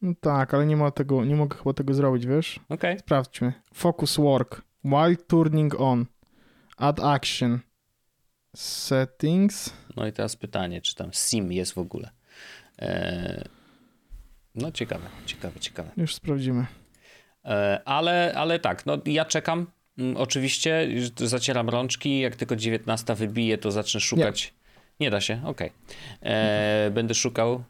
No 0.01 0.13
tak, 0.21 0.53
ale 0.53 0.65
nie 0.65 0.77
ma 0.77 0.91
tego, 0.91 1.25
nie 1.25 1.35
mogę 1.35 1.57
chyba 1.57 1.73
tego 1.73 1.93
zrobić, 1.93 2.25
wiesz? 2.25 2.59
Okay. 2.69 2.99
Sprawdźmy. 2.99 3.53
Focus 3.73 4.17
work. 4.17 4.61
While 4.83 5.15
turning 5.15 5.79
on. 5.79 6.05
Add 6.77 6.99
action. 6.99 7.59
Settings. 8.55 9.73
No 9.95 10.07
i 10.07 10.13
teraz 10.13 10.35
pytanie, 10.35 10.81
czy 10.81 10.95
tam 10.95 11.09
sim 11.13 11.51
jest 11.51 11.73
w 11.73 11.77
ogóle. 11.77 12.11
Eee 12.79 13.52
no 14.55 14.71
ciekawe, 14.71 15.05
ciekawe, 15.25 15.59
ciekawe. 15.59 15.89
Już 15.97 16.15
sprawdzimy. 16.15 16.65
E, 17.45 17.81
ale, 17.85 18.33
ale 18.35 18.59
tak, 18.59 18.85
no 18.85 18.97
ja 19.05 19.25
czekam. 19.25 19.67
Mm, 19.97 20.17
oczywiście 20.17 20.87
zacieram 21.15 21.69
rączki. 21.69 22.19
Jak 22.19 22.35
tylko 22.35 22.55
19 22.55 23.15
wybije, 23.15 23.57
to 23.57 23.71
zacznę 23.71 23.99
szukać. 23.99 24.53
Nie, 24.99 25.05
Nie 25.05 25.11
da 25.11 25.21
się, 25.21 25.41
okej. 25.45 25.71
Okay. 26.21 26.31
E, 26.31 26.91
będę 26.91 27.13
szukał. 27.13 27.63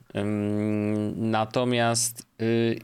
Natomiast 1.15 2.28
y, 2.41 2.80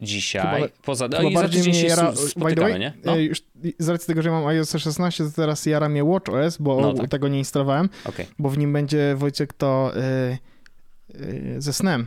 dzisiaj, 0.00 0.62
chyba, 0.62 0.74
poza... 0.82 1.08
Chyba 1.08 1.22
no, 1.22 1.30
bardziej 1.30 1.62
mnie 1.62 1.82
jara, 1.82 2.12
way, 2.36 2.80
nie? 2.80 2.92
No. 3.04 3.16
E, 3.16 3.22
już 3.22 3.42
z 3.78 3.88
racji 3.88 4.06
tego, 4.06 4.22
że 4.22 4.30
mam 4.30 4.46
iOS 4.46 4.72
16, 4.72 5.24
to 5.24 5.30
teraz 5.30 5.66
jara 5.66 5.88
mnie 5.88 6.04
WatchOS, 6.04 6.56
bo 6.56 6.80
no 6.80 6.94
tak. 6.94 7.10
tego 7.10 7.28
nie 7.28 7.38
instalowałem, 7.38 7.88
okay. 8.04 8.26
bo 8.38 8.48
w 8.50 8.58
nim 8.58 8.72
będzie, 8.72 9.14
Wojciech, 9.16 9.52
to 9.52 9.92
y, 9.96 11.20
y, 11.20 11.54
ze 11.58 11.72
snem. 11.72 12.06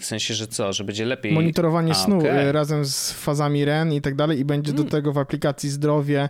W 0.00 0.04
sensie, 0.04 0.34
że 0.34 0.46
co, 0.46 0.72
że 0.72 0.84
będzie 0.84 1.04
lepiej. 1.04 1.32
Monitorowanie 1.32 1.92
A, 1.92 1.94
snu 1.94 2.18
okay. 2.18 2.30
E, 2.30 2.52
razem 2.52 2.84
z 2.84 3.12
fazami 3.12 3.64
REN 3.64 3.92
i 3.92 4.00
tak 4.00 4.14
dalej, 4.14 4.38
i 4.38 4.44
będzie 4.44 4.72
do 4.72 4.76
hmm. 4.76 4.90
tego 4.90 5.12
w 5.12 5.18
aplikacji 5.18 5.70
zdrowie 5.70 6.28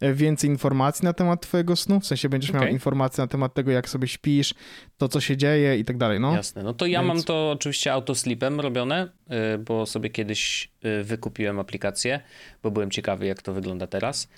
e, 0.00 0.14
więcej 0.14 0.50
informacji 0.50 1.04
na 1.04 1.12
temat 1.12 1.42
Twojego 1.42 1.76
snu. 1.76 2.00
W 2.00 2.06
sensie 2.06 2.28
będziesz 2.28 2.50
okay. 2.50 2.62
miał 2.62 2.70
informacje 2.70 3.22
na 3.22 3.28
temat 3.28 3.54
tego, 3.54 3.70
jak 3.70 3.88
sobie 3.88 4.08
śpisz, 4.08 4.54
to 4.98 5.08
co 5.08 5.20
się 5.20 5.36
dzieje 5.36 5.78
i 5.78 5.84
tak 5.84 5.96
dalej. 5.96 6.20
No. 6.20 6.34
Jasne. 6.34 6.62
No 6.62 6.74
to 6.74 6.86
ja 6.86 7.02
Więc... 7.02 7.14
mam 7.14 7.22
to 7.22 7.50
oczywiście 7.50 7.92
autosleepem 7.92 8.60
robione, 8.60 9.08
e, 9.28 9.58
bo 9.58 9.86
sobie 9.86 10.10
kiedyś 10.10 10.70
wykupiłem 11.04 11.58
aplikację, 11.58 12.20
bo 12.62 12.70
byłem 12.70 12.90
ciekawy, 12.90 13.26
jak 13.26 13.42
to 13.42 13.52
wygląda 13.52 13.86
teraz. 13.86 14.28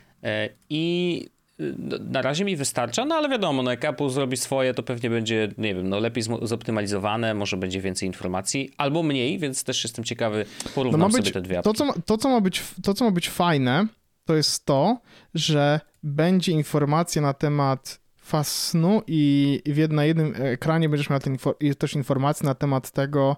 I 0.69 1.27
na 2.01 2.23
razie 2.23 2.44
mi 2.44 2.57
wystarcza, 2.57 3.05
no 3.05 3.14
ale 3.14 3.29
wiadomo, 3.29 3.62
no 3.62 3.70
jak 3.70 3.85
Apple 3.85 4.09
zrobi 4.09 4.37
swoje, 4.37 4.75
to 4.75 4.83
pewnie 4.83 5.11
będzie, 5.11 5.49
nie 5.59 5.75
wiem, 5.75 5.88
no 5.88 5.99
lepiej 5.99 6.25
zoptymalizowane, 6.42 7.35
może 7.35 7.57
będzie 7.57 7.81
więcej 7.81 8.07
informacji, 8.07 8.70
albo 8.77 9.03
mniej, 9.03 9.38
więc 9.38 9.64
też 9.64 9.85
jestem 9.85 10.05
ciekawy, 10.05 10.44
porównam 10.75 11.01
no 11.01 11.07
być, 11.07 11.16
sobie 11.16 11.31
te 11.31 11.40
dwie 11.40 11.62
to 11.62 11.75
co, 11.75 11.85
ma, 11.85 11.92
to, 12.07 12.18
co 12.18 12.29
ma 12.29 12.40
być, 12.40 12.62
to, 12.83 12.94
co 12.94 13.05
ma 13.05 13.11
być 13.11 13.31
fajne, 13.31 13.87
to 14.25 14.37
jest 14.37 14.64
to, 14.64 15.01
że 15.35 15.81
będzie 16.03 16.53
informacja 16.53 17.23
na 17.23 17.35
temat 17.35 18.01
faz 18.16 18.68
snu 18.68 19.03
i 19.07 19.62
w 19.66 19.92
na 19.92 20.05
jednym 20.05 20.35
ekranie 20.37 20.88
będziesz 20.88 21.11
miał 21.11 21.20
ten, 21.20 21.37
też 21.79 21.94
informacje 21.94 22.46
na 22.46 22.55
temat 22.55 22.90
tego, 22.90 23.37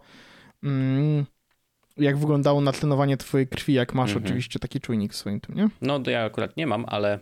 mm, 0.62 1.26
jak 1.96 2.16
wyglądało 2.16 2.60
natlenowanie 2.60 3.16
twojej 3.16 3.48
krwi, 3.48 3.72
jak 3.72 3.94
masz 3.94 4.10
mhm. 4.10 4.24
oczywiście 4.24 4.58
taki 4.58 4.80
czujnik 4.80 5.12
w 5.12 5.16
swoim 5.16 5.40
tym, 5.40 5.54
nie? 5.54 5.68
No 5.80 6.00
to 6.00 6.10
ja 6.10 6.24
akurat 6.24 6.56
nie 6.56 6.66
mam, 6.66 6.84
ale 6.88 7.18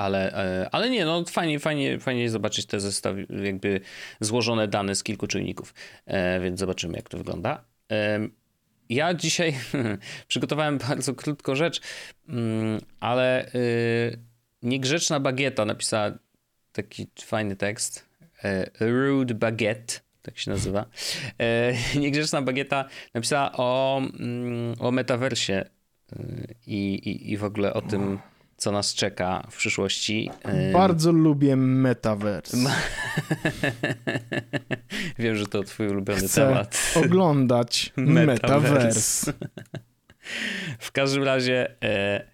ale, 0.00 0.32
e, 0.34 0.68
ale 0.72 0.90
nie, 0.90 1.04
no 1.04 1.24
fajnie, 1.24 1.60
fajnie, 1.60 1.98
fajnie 1.98 2.30
zobaczyć 2.30 2.66
te 2.66 2.80
zestaw, 2.80 3.16
jakby 3.44 3.80
złożone 4.20 4.68
dane 4.68 4.94
z 4.94 5.02
kilku 5.02 5.26
czynników, 5.26 5.74
e, 6.06 6.40
więc 6.40 6.60
zobaczymy 6.60 6.96
jak 6.96 7.08
to 7.08 7.18
wygląda. 7.18 7.64
Ja 8.88 9.14
dzisiaj 9.14 9.54
przygotowałem 10.28 10.78
bardzo 10.78 11.14
krótką 11.14 11.54
rzecz, 11.54 11.80
mm, 12.28 12.80
ale 13.00 13.52
y, 13.54 14.18
niegrzeczna 14.62 15.20
bagieta 15.20 15.64
napisała 15.64 16.10
taki 16.72 17.06
fajny 17.20 17.56
tekst. 17.56 18.06
E, 18.44 18.70
Rude 18.80 19.34
Baguette, 19.34 20.00
tak 20.22 20.38
się 20.38 20.50
nazywa. 20.50 20.86
Niegrzeczna 22.00 22.42
bagieta 22.42 22.84
napisała 23.14 23.52
o, 23.52 23.98
mm, 23.98 24.74
o 24.78 24.90
metaversie 24.90 25.64
y, 26.12 26.54
i, 26.66 26.94
i, 26.94 27.32
i 27.32 27.36
w 27.36 27.44
ogóle 27.44 27.74
o 27.74 27.82
tym 27.82 28.18
co 28.60 28.72
nas 28.72 28.94
czeka 28.94 29.46
w 29.50 29.56
przyszłości. 29.56 30.30
Bardzo 30.72 31.12
lubię 31.12 31.56
Metaverse. 31.56 32.56
Wiem, 35.18 35.36
że 35.36 35.46
to 35.46 35.62
twój 35.62 35.88
ulubiony 35.88 36.20
Chcę 36.20 36.48
temat. 36.48 36.92
oglądać 37.04 37.92
Metaverse. 37.96 39.32
w 40.78 40.92
każdym 40.92 41.22
razie, 41.22 41.82
e, 41.82 42.24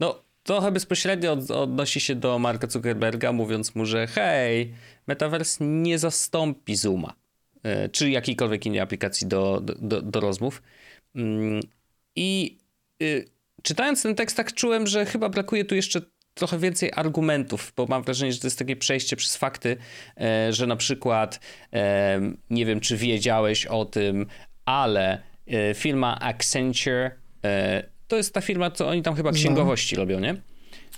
no, 0.00 0.22
trochę 0.42 0.72
bezpośrednio 0.72 1.32
odnosi 1.32 2.00
się 2.00 2.14
do 2.14 2.38
Marka 2.38 2.66
Zuckerberga, 2.66 3.32
mówiąc 3.32 3.74
mu, 3.74 3.86
że 3.86 4.06
hej, 4.06 4.74
Metaverse 5.06 5.64
nie 5.64 5.98
zastąpi 5.98 6.76
Zooma, 6.76 7.14
e, 7.62 7.88
czy 7.88 8.10
jakiejkolwiek 8.10 8.66
innej 8.66 8.80
aplikacji 8.80 9.26
do, 9.26 9.60
do, 9.62 10.02
do 10.02 10.20
rozmów. 10.20 10.62
Mm, 11.14 11.60
I 12.16 12.58
y, 13.02 13.39
czytając 13.62 14.02
ten 14.02 14.14
tekst, 14.14 14.36
tak 14.36 14.54
czułem, 14.54 14.86
że 14.86 15.06
chyba 15.06 15.28
brakuje 15.28 15.64
tu 15.64 15.74
jeszcze 15.74 16.00
trochę 16.34 16.58
więcej 16.58 16.90
argumentów, 16.96 17.72
bo 17.76 17.86
mam 17.86 18.02
wrażenie, 18.02 18.32
że 18.32 18.38
to 18.38 18.46
jest 18.46 18.58
takie 18.58 18.76
przejście 18.76 19.16
przez 19.16 19.36
fakty, 19.36 19.76
e, 20.20 20.52
że 20.52 20.66
na 20.66 20.76
przykład, 20.76 21.40
e, 21.72 22.20
nie 22.50 22.66
wiem, 22.66 22.80
czy 22.80 22.96
wiedziałeś 22.96 23.66
o 23.66 23.84
tym, 23.84 24.26
ale 24.64 25.22
e, 25.46 25.74
firma 25.74 26.20
Accenture, 26.20 27.10
to 28.08 28.16
jest 28.16 28.34
ta 28.34 28.40
firma, 28.40 28.70
co 28.70 28.88
oni 28.88 29.02
tam 29.02 29.14
chyba 29.14 29.32
księgowości 29.32 29.96
no. 29.96 30.02
robią, 30.02 30.20
nie? 30.20 30.36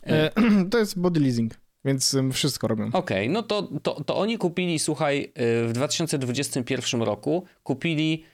To 0.71 0.79
jest 0.79 1.01
body 1.01 1.21
leasing. 1.21 1.55
Więc 1.85 2.17
wszystko 2.33 2.69
robią. 2.69 2.87
Okej, 2.87 2.99
okay, 2.99 3.29
no 3.29 3.43
to, 3.43 3.63
to, 3.83 4.05
to 4.05 4.17
oni 4.17 4.39
kupili, 4.39 4.79
słuchaj, 4.79 5.33
w 5.67 5.71
2021 5.73 7.03
roku 7.03 7.45
kupili 7.63 8.25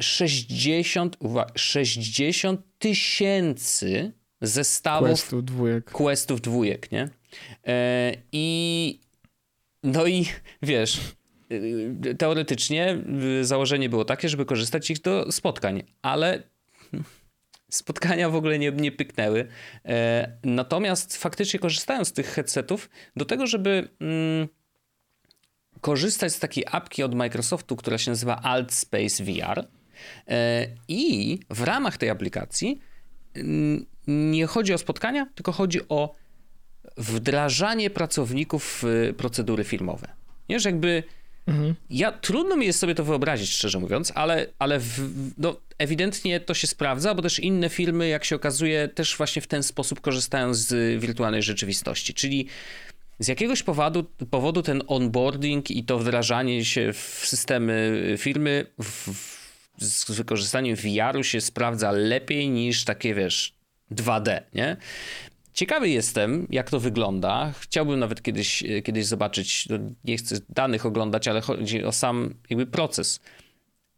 60, 0.00 1.16
60 1.54 2.60
tysięcy 2.78 4.12
zestawów 4.40 5.08
questów 5.08 5.44
dwójek. 5.44 5.90
Questów 5.90 6.40
dwójek, 6.40 6.92
nie? 6.92 7.08
E, 7.66 8.12
I 8.32 9.00
no 9.82 10.06
i 10.06 10.26
wiesz, 10.62 11.00
e, 12.10 12.14
teoretycznie 12.14 12.98
założenie 13.42 13.88
było 13.88 14.04
takie, 14.04 14.28
żeby 14.28 14.44
korzystać 14.44 14.90
ich 14.90 15.00
do 15.00 15.32
spotkań, 15.32 15.82
ale 16.02 16.42
spotkania 17.70 18.30
w 18.30 18.34
ogóle 18.34 18.58
nie, 18.58 18.72
nie 18.72 18.92
pyknęły. 18.92 19.48
E, 19.84 20.38
natomiast 20.44 21.16
faktycznie 21.16 21.60
korzystają 21.60 22.04
z 22.04 22.12
tych 22.12 22.26
headsetów 22.26 22.90
do 23.16 23.24
tego, 23.24 23.46
żeby 23.46 23.88
mm, 24.00 24.48
korzystać 25.80 26.32
z 26.32 26.38
takiej 26.38 26.64
apki 26.70 27.02
od 27.02 27.14
Microsoftu, 27.14 27.76
która 27.76 27.98
się 27.98 28.10
nazywa 28.10 28.42
AltSpace 28.42 29.24
VR. 29.24 29.66
E, 30.28 30.66
I 30.88 31.38
w 31.50 31.62
ramach 31.62 31.96
tej 31.96 32.10
aplikacji 32.10 32.80
nie 34.06 34.46
chodzi 34.46 34.74
o 34.74 34.78
spotkania, 34.78 35.26
tylko 35.34 35.52
chodzi 35.52 35.80
o 35.88 36.14
wdrażanie 36.96 37.90
pracowników 37.90 38.82
w 38.82 39.12
procedury 39.16 39.64
filmowe. 39.64 40.08
Nie, 40.48 40.60
że 40.60 40.68
jakby 40.68 41.02
mhm. 41.46 41.74
ja 41.90 42.12
trudno 42.12 42.56
mi 42.56 42.66
jest 42.66 42.78
sobie 42.78 42.94
to 42.94 43.04
wyobrazić, 43.04 43.50
szczerze 43.50 43.78
mówiąc, 43.78 44.12
ale, 44.14 44.46
ale 44.58 44.80
w, 44.80 45.10
no, 45.38 45.56
ewidentnie 45.78 46.40
to 46.40 46.54
się 46.54 46.66
sprawdza, 46.66 47.14
bo 47.14 47.22
też 47.22 47.38
inne 47.38 47.68
filmy, 47.68 48.08
jak 48.08 48.24
się 48.24 48.36
okazuje, 48.36 48.88
też 48.88 49.16
właśnie 49.16 49.42
w 49.42 49.46
ten 49.46 49.62
sposób 49.62 50.00
korzystają 50.00 50.54
z 50.54 51.00
wirtualnej 51.00 51.42
rzeczywistości. 51.42 52.14
Czyli 52.14 52.46
z 53.18 53.28
jakiegoś 53.28 53.62
powodu, 53.62 54.04
powodu 54.30 54.62
ten 54.62 54.82
onboarding 54.86 55.70
i 55.70 55.84
to 55.84 55.98
wdrażanie 55.98 56.64
się 56.64 56.92
w 56.92 57.22
systemy 57.24 58.14
firmy 58.18 58.66
w, 58.82 59.08
z 59.78 60.10
wykorzystaniem 60.10 60.76
VR-u 60.76 61.22
się 61.22 61.40
sprawdza 61.40 61.90
lepiej 61.92 62.50
niż 62.50 62.84
takie, 62.84 63.14
wiesz, 63.14 63.54
2D, 63.92 64.40
nie? 64.54 64.76
Ciekawy 65.54 65.88
jestem, 65.88 66.46
jak 66.50 66.70
to 66.70 66.80
wygląda. 66.80 67.52
Chciałbym 67.60 67.98
nawet 67.98 68.22
kiedyś, 68.22 68.64
kiedyś 68.84 69.06
zobaczyć, 69.06 69.68
no, 69.68 69.78
nie 70.04 70.16
chcę 70.16 70.36
danych 70.48 70.86
oglądać, 70.86 71.28
ale 71.28 71.40
chodzi 71.40 71.84
o 71.84 71.92
sam 71.92 72.34
jakby 72.50 72.66
proces. 72.66 73.20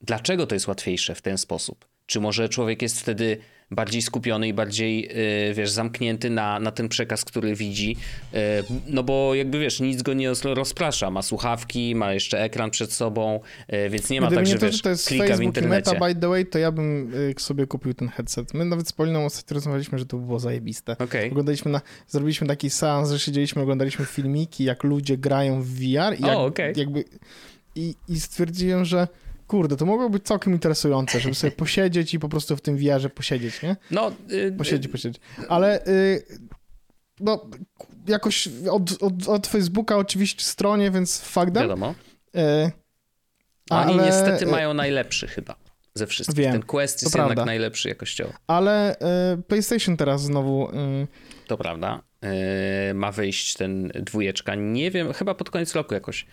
Dlaczego 0.00 0.46
to 0.46 0.54
jest 0.54 0.68
łatwiejsze 0.68 1.14
w 1.14 1.22
ten 1.22 1.38
sposób? 1.38 1.88
Czy 2.06 2.20
może 2.20 2.48
człowiek 2.48 2.82
jest 2.82 3.00
wtedy 3.00 3.38
bardziej 3.70 4.02
skupiony 4.02 4.48
i 4.48 4.52
bardziej, 4.52 5.08
y, 5.50 5.54
wiesz, 5.54 5.70
zamknięty 5.70 6.30
na, 6.30 6.60
na 6.60 6.70
ten 6.70 6.88
przekaz, 6.88 7.24
który 7.24 7.54
widzi, 7.54 7.96
y, 8.34 8.38
no 8.86 9.02
bo 9.02 9.34
jakby, 9.34 9.58
wiesz, 9.58 9.80
nic 9.80 10.02
go 10.02 10.14
nie 10.14 10.32
rozprasza, 10.44 11.10
ma 11.10 11.22
słuchawki, 11.22 11.94
ma 11.94 12.12
jeszcze 12.12 12.42
ekran 12.42 12.70
przed 12.70 12.92
sobą, 12.92 13.40
y, 13.72 13.90
więc 13.90 14.10
nie 14.10 14.20
ma 14.20 14.26
Gdyby 14.26 14.42
tak, 14.42 14.46
że, 14.46 14.58
to, 14.58 14.66
wiesz, 14.66 14.82
to 14.82 14.90
jest 14.90 15.06
klika 15.06 15.24
Facebook 15.24 15.40
w 15.40 15.42
internecie. 15.42 15.90
Meta, 15.90 16.06
by 16.06 16.20
the 16.20 16.28
way, 16.28 16.46
to 16.46 16.58
ja 16.58 16.72
bym 16.72 17.12
sobie 17.38 17.66
kupił 17.66 17.94
ten 17.94 18.08
headset. 18.08 18.54
My 18.54 18.64
nawet 18.64 18.88
z 18.88 18.92
Poliną 18.92 19.24
ostatnio 19.24 19.54
rozmawialiśmy, 19.54 19.98
że 19.98 20.06
to 20.06 20.16
było 20.16 20.38
zajebiste. 20.38 20.96
Okay. 20.98 21.30
Oglądaliśmy 21.30 21.70
na, 21.70 21.80
zrobiliśmy 22.08 22.46
taki 22.46 22.70
seans, 22.70 23.10
że 23.10 23.18
siedzieliśmy, 23.18 23.62
oglądaliśmy 23.62 24.04
filmiki, 24.04 24.64
jak 24.64 24.84
ludzie 24.84 25.16
grają 25.16 25.62
w 25.62 25.66
VR 25.66 25.80
i 26.18 26.22
jak, 26.22 26.36
oh, 26.36 26.40
okay. 26.40 26.72
jakby... 26.76 27.04
I, 27.74 27.94
I 28.08 28.20
stwierdziłem, 28.20 28.84
że 28.84 29.08
kurde, 29.48 29.76
to 29.76 29.86
mogło 29.86 30.10
być 30.10 30.24
całkiem 30.24 30.52
interesujące, 30.52 31.20
żeby 31.20 31.34
sobie 31.34 31.50
posiedzieć 31.64 32.14
i 32.14 32.18
po 32.18 32.28
prostu 32.28 32.56
w 32.56 32.60
tym 32.60 32.76
wiarze 32.76 33.10
posiedzieć, 33.10 33.62
nie? 33.62 33.76
No. 33.90 34.12
Yy, 34.28 34.52
posiedzieć, 34.52 34.92
posiedzieć. 34.92 35.22
Ale 35.48 35.82
yy, 35.86 36.38
no, 37.20 37.46
jakoś 38.06 38.48
od, 38.70 39.02
od, 39.02 39.28
od, 39.28 39.46
Facebooka 39.46 39.96
oczywiście 39.96 40.44
stronie, 40.44 40.90
więc 40.90 41.20
fakt. 41.20 41.54
Wiadomo. 41.54 41.94
Yy, 42.34 42.42
ale... 43.70 43.92
Oni 43.92 44.04
niestety 44.04 44.46
mają 44.46 44.74
najlepszy 44.74 45.26
chyba 45.26 45.56
ze 45.94 46.06
wszystkich. 46.06 46.38
Wiem, 46.38 46.52
Ten 46.52 46.62
Quest 46.62 47.02
jest 47.02 47.16
jednak 47.16 47.46
najlepszy 47.46 47.88
jakościowo. 47.88 48.32
Ale 48.46 48.96
y, 49.34 49.42
PlayStation 49.42 49.96
teraz 49.96 50.22
znowu... 50.22 50.70
Y, 50.70 51.06
to 51.46 51.56
prawda. 51.56 52.02
Y, 52.90 52.94
ma 52.94 53.12
wyjść 53.12 53.54
ten 53.54 53.88
dwójeczka. 53.94 54.54
Nie 54.54 54.90
wiem, 54.90 55.12
chyba 55.12 55.34
pod 55.34 55.50
koniec 55.50 55.74
roku 55.74 55.94
jakoś. 55.94 56.26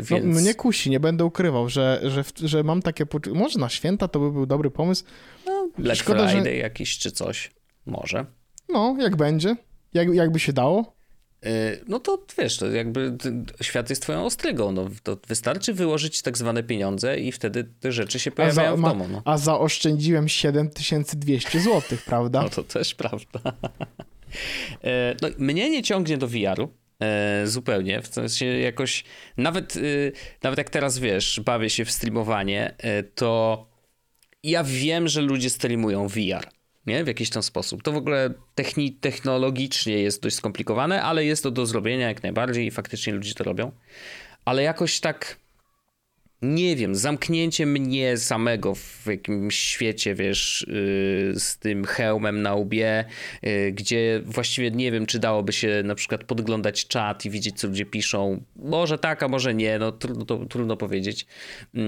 Więc... 0.00 0.24
No, 0.24 0.40
mnie 0.40 0.54
kusi, 0.54 0.90
nie 0.90 1.00
będę 1.00 1.24
ukrywał, 1.24 1.68
że, 1.68 2.00
że, 2.04 2.24
że 2.44 2.62
mam 2.62 2.82
takie 2.82 3.06
poczucie... 3.06 3.38
Może 3.38 3.58
na 3.58 3.68
święta 3.68 4.08
to 4.08 4.20
by 4.20 4.32
był 4.32 4.46
dobry 4.46 4.70
pomysł. 4.70 5.04
No, 5.46 5.68
Black 5.78 6.00
Szkoda, 6.00 6.28
Friday 6.28 6.52
że... 6.52 6.56
jakiś 6.56 6.98
czy 6.98 7.10
coś. 7.10 7.50
Może. 7.86 8.26
No, 8.68 8.96
jak 9.00 9.16
będzie. 9.16 9.56
Jak, 9.94 10.14
jakby 10.14 10.38
się 10.38 10.52
dało. 10.52 10.94
Y, 11.46 11.84
no 11.88 12.00
to 12.00 12.24
wiesz, 12.38 12.56
to 12.56 12.66
jakby 12.66 13.16
świat 13.60 13.90
jest 13.90 14.02
twoją 14.02 14.24
ostrygą. 14.24 14.72
No, 14.72 14.90
to 15.02 15.16
wystarczy 15.28 15.74
wyłożyć 15.74 16.22
tak 16.22 16.38
zwane 16.38 16.62
pieniądze 16.62 17.18
i 17.18 17.32
wtedy 17.32 17.64
te 17.80 17.92
rzeczy 17.92 18.18
się 18.18 18.30
pojawiają 18.30 18.70
za, 18.70 18.76
w 18.76 18.80
domu. 18.82 19.08
No. 19.12 19.22
A 19.24 19.38
zaoszczędziłem 19.38 20.28
7200 20.28 21.60
zł, 21.60 21.98
prawda? 22.06 22.42
No 22.42 22.48
to 22.48 22.62
też 22.62 22.94
prawda. 22.94 23.40
E, 24.84 25.16
no, 25.22 25.28
mnie 25.38 25.70
nie 25.70 25.82
ciągnie 25.82 26.18
do 26.18 26.28
VR-u. 26.28 26.68
E, 27.00 27.46
zupełnie, 27.46 28.02
w 28.02 28.06
sensie 28.06 28.46
jakoś, 28.46 29.04
nawet, 29.36 29.76
y, 29.76 30.12
nawet 30.42 30.58
jak 30.58 30.70
teraz 30.70 30.98
wiesz, 30.98 31.40
bawię 31.44 31.70
się 31.70 31.84
w 31.84 31.90
streamowanie, 31.90 32.74
e, 32.78 33.02
to 33.02 33.66
ja 34.42 34.64
wiem, 34.64 35.08
że 35.08 35.20
ludzie 35.20 35.50
streamują 35.50 36.08
VR 36.08 36.48
nie? 36.86 37.04
W 37.04 37.06
jakiś 37.06 37.30
tam 37.30 37.42
sposób. 37.42 37.82
To 37.82 37.92
w 37.92 37.96
ogóle 37.96 38.34
techni 38.54 38.92
technologicznie 38.92 39.98
jest 39.98 40.22
dość 40.22 40.36
skomplikowane, 40.36 41.02
ale 41.02 41.24
jest 41.24 41.42
to 41.42 41.50
do 41.50 41.66
zrobienia 41.66 42.08
jak 42.08 42.22
najbardziej 42.22 42.66
i 42.66 42.70
faktycznie 42.70 43.12
ludzie 43.12 43.34
to 43.34 43.44
robią. 43.44 43.72
Ale 44.44 44.62
jakoś 44.62 45.00
tak 45.00 45.36
nie 46.44 46.76
wiem, 46.76 46.94
zamknięcie 46.94 47.66
mnie 47.66 48.16
samego 48.16 48.74
w 48.74 49.06
jakimś 49.06 49.56
świecie, 49.56 50.14
wiesz, 50.14 50.66
yy, 50.68 51.40
z 51.40 51.58
tym 51.58 51.84
hełmem 51.84 52.42
na 52.42 52.54
łbie, 52.54 53.04
yy, 53.42 53.72
gdzie 53.72 54.20
właściwie 54.24 54.70
nie 54.70 54.92
wiem, 54.92 55.06
czy 55.06 55.18
dałoby 55.18 55.52
się 55.52 55.82
na 55.84 55.94
przykład 55.94 56.24
podglądać 56.24 56.86
czat 56.86 57.24
i 57.24 57.30
widzieć, 57.30 57.60
co 57.60 57.68
ludzie 57.68 57.86
piszą. 57.86 58.42
Może 58.56 58.98
tak, 58.98 59.22
a 59.22 59.28
może 59.28 59.54
nie, 59.54 59.78
no 59.78 59.92
trudno, 59.92 60.24
to, 60.24 60.46
trudno 60.46 60.76
powiedzieć. 60.76 61.26
Yy, 61.74 61.82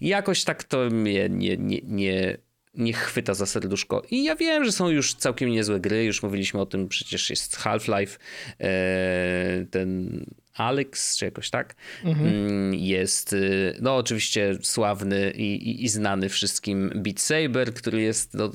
jakoś 0.00 0.44
tak 0.44 0.64
to 0.64 0.78
mnie 0.90 1.28
nie, 1.28 1.56
nie, 1.56 1.80
nie 1.84 2.36
nie 2.74 2.92
chwyta 2.92 3.34
za 3.34 3.46
serduszko. 3.46 4.02
I 4.10 4.24
ja 4.24 4.36
wiem, 4.36 4.64
że 4.64 4.72
są 4.72 4.88
już 4.88 5.14
całkiem 5.14 5.50
niezłe 5.50 5.80
gry, 5.80 6.04
już 6.04 6.22
mówiliśmy 6.22 6.60
o 6.60 6.66
tym, 6.66 6.88
przecież 6.88 7.30
jest 7.30 7.56
Half-Life, 7.56 8.18
e, 8.60 9.66
ten 9.70 10.20
Alex, 10.54 11.16
czy 11.16 11.24
jakoś 11.24 11.50
tak, 11.50 11.74
mhm. 12.04 12.28
Mm, 12.28 12.74
jest 12.74 13.32
y, 13.32 13.76
no 13.80 13.96
oczywiście 13.96 14.58
sławny 14.62 15.30
i, 15.30 15.70
i, 15.70 15.84
i, 15.84 15.88
znany 15.88 16.28
wszystkim 16.28 16.90
Beat 16.94 17.20
Saber, 17.20 17.74
który 17.74 18.02
jest 18.02 18.34
no, 18.34 18.50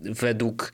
według 0.00 0.72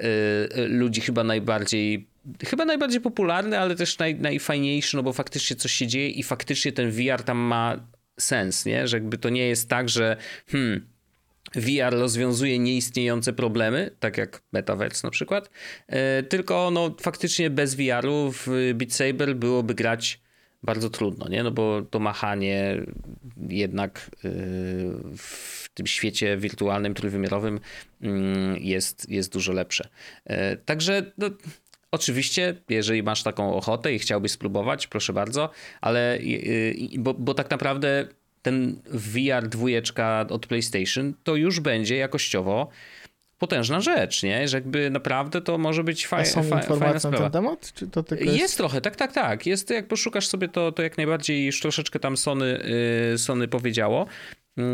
y, 0.00 0.68
ludzi 0.68 1.00
chyba 1.00 1.24
najbardziej 1.24 2.08
chyba 2.46 2.64
najbardziej 2.64 3.00
popularny, 3.00 3.58
ale 3.58 3.76
też 3.76 3.98
naj, 3.98 4.14
najfajniejszy, 4.14 4.96
no 4.96 5.02
bo 5.02 5.12
faktycznie 5.12 5.56
coś 5.56 5.72
się 5.72 5.86
dzieje 5.86 6.08
i 6.08 6.22
faktycznie 6.22 6.72
ten 6.72 6.90
VR 6.90 7.22
tam 7.22 7.38
ma 7.38 7.86
sens, 8.20 8.66
nie? 8.66 8.88
Że 8.88 8.96
jakby 8.96 9.18
to 9.18 9.28
nie 9.28 9.48
jest 9.48 9.68
tak, 9.68 9.88
że 9.88 10.16
hmm, 10.46 10.86
VR 11.54 11.92
rozwiązuje 11.92 12.58
nieistniejące 12.58 13.32
problemy, 13.32 13.90
tak 14.00 14.18
jak 14.18 14.42
Metaverse 14.52 15.06
na 15.06 15.10
przykład, 15.10 15.50
e, 15.86 16.22
tylko 16.22 16.70
no, 16.70 16.94
faktycznie 17.00 17.50
bez 17.50 17.74
VR-u 17.74 18.32
w 18.32 18.46
Beat 18.74 18.92
Saber 18.92 19.36
byłoby 19.36 19.74
grać 19.74 20.20
bardzo 20.62 20.90
trudno, 20.90 21.28
nie? 21.28 21.42
No 21.42 21.50
bo 21.50 21.82
to 21.82 21.98
machanie 21.98 22.82
jednak 23.48 23.98
e, 23.98 24.30
w 25.16 25.68
tym 25.74 25.86
świecie 25.86 26.36
wirtualnym, 26.36 26.94
trójwymiarowym 26.94 27.60
mm, 28.02 28.56
jest, 28.60 29.10
jest 29.10 29.32
dużo 29.32 29.52
lepsze. 29.52 29.88
E, 30.24 30.56
także 30.56 31.12
no, 31.18 31.30
Oczywiście, 31.90 32.54
jeżeli 32.68 33.02
masz 33.02 33.22
taką 33.22 33.54
ochotę 33.54 33.94
i 33.94 33.98
chciałbyś 33.98 34.32
spróbować, 34.32 34.86
proszę 34.86 35.12
bardzo, 35.12 35.50
ale 35.80 36.18
bo, 36.98 37.14
bo 37.14 37.34
tak 37.34 37.50
naprawdę 37.50 38.08
ten 38.48 38.80
VR 38.84 39.48
dwójeczka 39.48 40.26
od 40.30 40.46
PlayStation 40.46 41.14
to 41.24 41.36
już 41.36 41.60
będzie 41.60 41.96
jakościowo 41.96 42.68
potężna 43.38 43.80
rzecz, 43.80 44.22
nie? 44.22 44.48
Że 44.48 44.56
jakby 44.56 44.90
naprawdę 44.90 45.40
to 45.40 45.58
może 45.58 45.84
być 45.84 46.06
faj, 46.06 46.26
są 46.26 46.42
fa, 46.42 46.62
fajna 46.62 46.98
sprawa. 46.98 47.10
na 47.10 47.18
ten 47.18 47.30
temat? 47.30 47.72
Czy 47.72 47.86
to 47.86 48.02
tylko 48.02 48.24
jest... 48.24 48.38
jest 48.38 48.56
trochę, 48.56 48.80
tak, 48.80 48.96
tak, 48.96 49.12
tak. 49.12 49.46
Jest, 49.46 49.70
jak 49.70 49.88
poszukasz 49.88 50.26
sobie 50.26 50.48
to, 50.48 50.72
to 50.72 50.82
jak 50.82 50.96
najbardziej 50.96 51.46
już 51.46 51.60
troszeczkę 51.60 51.98
tam 51.98 52.16
Sony, 52.16 52.64
yy, 53.10 53.18
Sony 53.18 53.48
powiedziało. 53.48 54.06
Yy, 54.56 54.64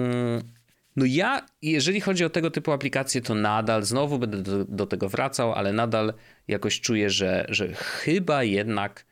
no 0.96 1.04
ja, 1.04 1.46
jeżeli 1.62 2.00
chodzi 2.00 2.24
o 2.24 2.30
tego 2.30 2.50
typu 2.50 2.72
aplikacje, 2.72 3.20
to 3.20 3.34
nadal, 3.34 3.82
znowu 3.82 4.18
będę 4.18 4.42
do, 4.42 4.64
do 4.64 4.86
tego 4.86 5.08
wracał, 5.08 5.52
ale 5.52 5.72
nadal 5.72 6.14
jakoś 6.48 6.80
czuję, 6.80 7.10
że, 7.10 7.46
że 7.48 7.74
chyba 7.74 8.44
jednak 8.44 9.06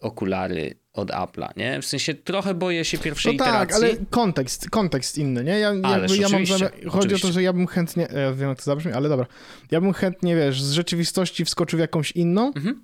okulary 0.00 0.76
od 0.94 1.10
Apple'a, 1.10 1.56
nie? 1.56 1.82
W 1.82 1.86
sensie 1.86 2.14
trochę 2.14 2.54
boję 2.54 2.84
się 2.84 2.98
pierwszej 2.98 3.36
no 3.36 3.44
tak, 3.44 3.72
ale 3.72 3.96
kontekst, 4.10 4.70
kontekst 4.70 5.18
inny, 5.18 5.44
nie? 5.44 5.58
Ja, 5.58 5.74
jakby, 5.74 6.16
ja 6.16 6.28
mam 6.28 6.46
zamiar, 6.46 6.72
chodzi 6.72 6.88
oczywiście. 6.88 7.26
o 7.26 7.28
to, 7.28 7.32
że 7.32 7.42
ja 7.42 7.52
bym 7.52 7.66
chętnie, 7.66 8.08
ja 8.14 8.32
wiem 8.32 8.48
jak 8.48 8.58
to 8.58 8.64
zabrzmi, 8.64 8.92
ale 8.92 9.08
dobra, 9.08 9.26
ja 9.70 9.80
bym 9.80 9.92
chętnie, 9.92 10.36
wiesz, 10.36 10.62
z 10.62 10.72
rzeczywistości 10.72 11.44
wskoczył 11.44 11.76
w 11.76 11.80
jakąś 11.80 12.10
inną 12.10 12.46
mhm. 12.46 12.82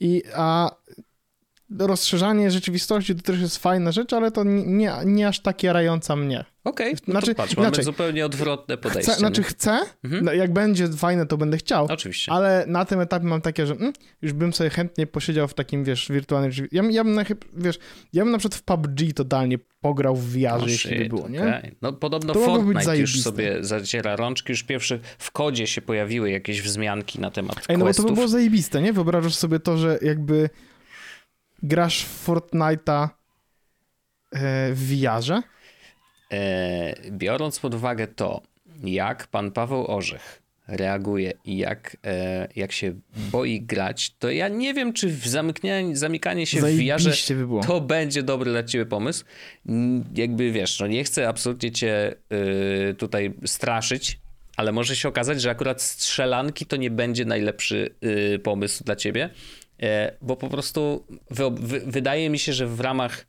i 0.00 0.22
a 0.34 0.70
rozszerzanie 1.78 2.50
rzeczywistości 2.50 3.14
to 3.14 3.22
też 3.22 3.40
jest 3.40 3.58
fajna 3.58 3.92
rzecz, 3.92 4.12
ale 4.12 4.30
to 4.30 4.44
nie, 4.44 4.92
nie 5.04 5.28
aż 5.28 5.40
tak 5.40 5.62
jarająca 5.62 6.16
mnie. 6.16 6.44
Okej, 6.64 6.86
okay, 6.86 7.00
no 7.06 7.12
znaczy, 7.12 7.34
patrz, 7.34 7.52
inaczej, 7.52 7.70
mamy 7.70 7.82
zupełnie 7.82 8.26
odwrotne 8.26 8.76
podejście. 8.76 9.12
Chcę, 9.12 9.20
znaczy 9.20 9.42
chcę, 9.42 9.80
mhm. 10.04 10.24
no, 10.24 10.32
jak 10.32 10.52
będzie 10.52 10.88
fajne, 10.88 11.26
to 11.26 11.36
będę 11.36 11.56
chciał. 11.56 11.86
Oczywiście. 11.90 12.32
Ale 12.32 12.64
na 12.68 12.84
tym 12.84 13.00
etapie 13.00 13.26
mam 13.26 13.40
takie, 13.40 13.66
że 13.66 13.74
mm, 13.74 13.92
już 14.22 14.32
bym 14.32 14.52
sobie 14.52 14.70
chętnie 14.70 15.06
posiedział 15.06 15.48
w 15.48 15.54
takim, 15.54 15.84
wiesz, 15.84 16.08
wirtualnym... 16.12 16.52
Ja, 16.72 16.82
ja 16.90 17.04
bym 17.04 17.14
na, 17.14 17.24
wiesz, 17.56 17.78
ja 18.12 18.24
bym 18.24 18.32
na 18.32 18.38
przykład 18.38 18.60
w 18.60 18.62
PUBG 18.62 19.12
totalnie 19.14 19.58
pograł 19.80 20.16
w 20.16 20.32
VR, 20.32 20.46
oh, 20.46 20.64
jeśli 20.66 20.98
by 20.98 21.04
było, 21.04 21.28
nie? 21.28 21.40
Okay. 21.40 21.74
No 21.82 21.92
podobno 21.92 22.34
to 22.34 22.40
Fortnite 22.40 22.98
już 22.98 23.22
sobie 23.22 23.56
zaciera 23.60 24.16
rączki, 24.16 24.52
już 24.52 24.62
pierwszy 24.62 25.00
w 25.18 25.30
kodzie 25.30 25.66
się 25.66 25.82
pojawiły 25.82 26.30
jakieś 26.30 26.62
wzmianki 26.62 27.20
na 27.20 27.30
temat 27.30 27.56
Ej, 27.68 27.78
no 27.78 27.84
bo 27.84 27.94
to 27.94 28.02
by 28.02 28.12
było 28.12 28.28
zajebiste, 28.28 28.82
nie? 28.82 28.92
Wyobrażasz 28.92 29.34
sobie 29.34 29.60
to, 29.60 29.78
że 29.78 29.98
jakby 30.02 30.50
grasz 31.62 32.04
w 32.04 32.26
Fortnite'a 32.26 33.08
e, 34.32 34.72
w 34.72 34.88
VR-ze? 34.88 35.42
E, 36.32 37.10
biorąc 37.10 37.60
pod 37.60 37.74
uwagę 37.74 38.06
to, 38.06 38.42
jak 38.84 39.26
pan 39.26 39.50
Paweł 39.50 39.86
Orzech 39.90 40.42
reaguje 40.68 41.32
i 41.44 41.56
jak, 41.56 41.96
e, 42.04 42.48
jak 42.56 42.72
się 42.72 42.94
boi 43.16 43.62
grać, 43.62 44.14
to 44.18 44.30
ja 44.30 44.48
nie 44.48 44.74
wiem, 44.74 44.92
czy 44.92 45.08
w 45.08 45.28
zamykanie 45.92 46.46
się 46.46 46.60
Zajebiście 46.60 47.34
w 47.34 47.46
VR 47.48 47.66
to 47.66 47.80
będzie 47.80 48.22
dobry 48.22 48.50
dla 48.50 48.62
ciebie 48.62 48.86
pomysł. 48.86 49.24
Jakby 50.14 50.52
wiesz, 50.52 50.80
no 50.80 50.86
nie 50.86 51.04
chcę 51.04 51.28
absolutnie 51.28 51.72
cię 51.72 52.14
tutaj 52.98 53.34
straszyć, 53.44 54.18
ale 54.56 54.72
może 54.72 54.96
się 54.96 55.08
okazać, 55.08 55.40
że 55.40 55.50
akurat 55.50 55.82
strzelanki 55.82 56.66
to 56.66 56.76
nie 56.76 56.90
będzie 56.90 57.24
najlepszy 57.24 57.94
pomysł 58.42 58.84
dla 58.84 58.96
ciebie, 58.96 59.30
bo 60.22 60.36
po 60.36 60.48
prostu 60.48 61.06
wydaje 61.86 62.30
mi 62.30 62.38
się, 62.38 62.52
że 62.52 62.66
w 62.66 62.80
ramach 62.80 63.26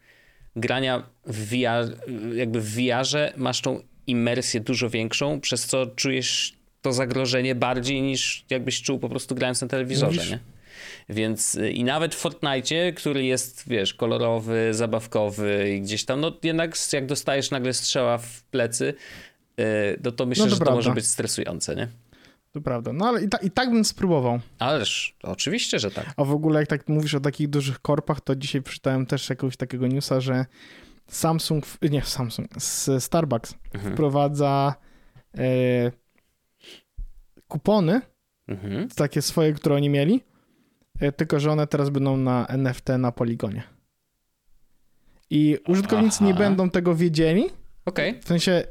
grania 0.56 1.04
w 1.26 1.50
VR, 1.50 1.98
jakby 2.36 2.62
w 2.62 2.76
VR-ze 2.76 3.34
masz 3.38 3.62
tą 3.62 3.82
imersję 4.08 4.60
dużo 4.60 4.90
większą, 4.90 5.42
przez 5.42 5.66
co 5.66 5.88
czujesz 5.88 6.58
to 6.82 6.94
zagrożenie 6.94 7.56
bardziej 7.56 8.02
niż 8.02 8.46
jakbyś 8.50 8.82
czuł 8.82 9.00
po 9.00 9.10
prostu 9.10 9.36
grając 9.36 9.62
na 9.62 9.68
telewizorze, 9.68 10.22
Mówisz? 10.22 10.32
nie? 10.32 10.40
Więc 11.10 11.56
y, 11.56 11.72
i 11.72 11.84
nawet 11.84 12.16
w 12.16 12.18
Fortnite, 12.18 12.94
który 12.94 13.26
jest, 13.26 13.64
wiesz, 13.68 13.94
kolorowy, 13.94 14.74
zabawkowy 14.74 15.76
i 15.78 15.82
gdzieś 15.82 16.06
tam, 16.06 16.22
no 16.22 16.32
jednak 16.44 16.76
jak 16.94 17.06
dostajesz 17.06 17.52
nagle 17.52 17.74
strzała 17.74 18.18
w 18.18 18.44
plecy, 18.44 18.94
y, 19.60 19.64
no 20.04 20.12
to 20.12 20.26
myślę, 20.26 20.46
no 20.46 20.50
to 20.50 20.56
że 20.56 20.60
prawda. 20.60 20.72
to 20.72 20.76
może 20.76 20.92
być 20.94 21.08
stresujące, 21.08 21.76
nie? 21.76 21.88
To 22.58 22.62
prawda. 22.62 22.94
No 22.94 23.08
ale 23.08 23.24
i, 23.24 23.30
ta, 23.30 23.38
i 23.38 23.52
tak 23.52 23.72
bym 23.72 23.86
spróbował. 23.86 24.40
Ależ 24.60 25.16
oczywiście, 25.24 25.80
że 25.80 25.92
tak. 25.92 26.14
A 26.18 26.24
w 26.24 26.32
ogóle 26.32 26.60
jak 26.60 26.70
tak 26.70 26.90
mówisz 26.90 27.16
o 27.16 27.20
takich 27.20 27.50
dużych 27.50 27.80
korpach, 27.80 28.22
to 28.22 28.36
dzisiaj 28.36 28.62
przeczytałem 28.62 29.06
też 29.06 29.30
jakiegoś 29.30 29.58
takiego 29.58 29.88
newsa, 29.88 30.22
że 30.22 30.46
Samsung, 31.08 31.66
nie 31.82 32.02
Samsung, 32.02 32.48
Starbucks 33.00 33.56
mhm. 33.74 33.94
wprowadza 33.94 34.76
e, 35.38 35.92
kupony, 37.48 38.02
mhm. 38.48 38.90
takie 38.90 39.22
swoje, 39.22 39.54
które 39.54 39.76
oni 39.76 39.90
mieli, 39.90 40.24
e, 41.00 41.12
tylko 41.12 41.40
że 41.40 41.52
one 41.52 41.68
teraz 41.68 41.90
będą 41.90 42.18
na 42.18 42.46
NFT 42.48 42.90
na 43.00 43.12
poligonie. 43.12 43.64
I 45.30 45.58
użytkownicy 45.68 46.18
Aha. 46.18 46.26
nie 46.28 46.34
będą 46.34 46.70
tego 46.70 46.96
wiedzieli. 46.96 47.50
Okay. 47.86 48.20
W 48.22 48.28
sensie 48.28 48.64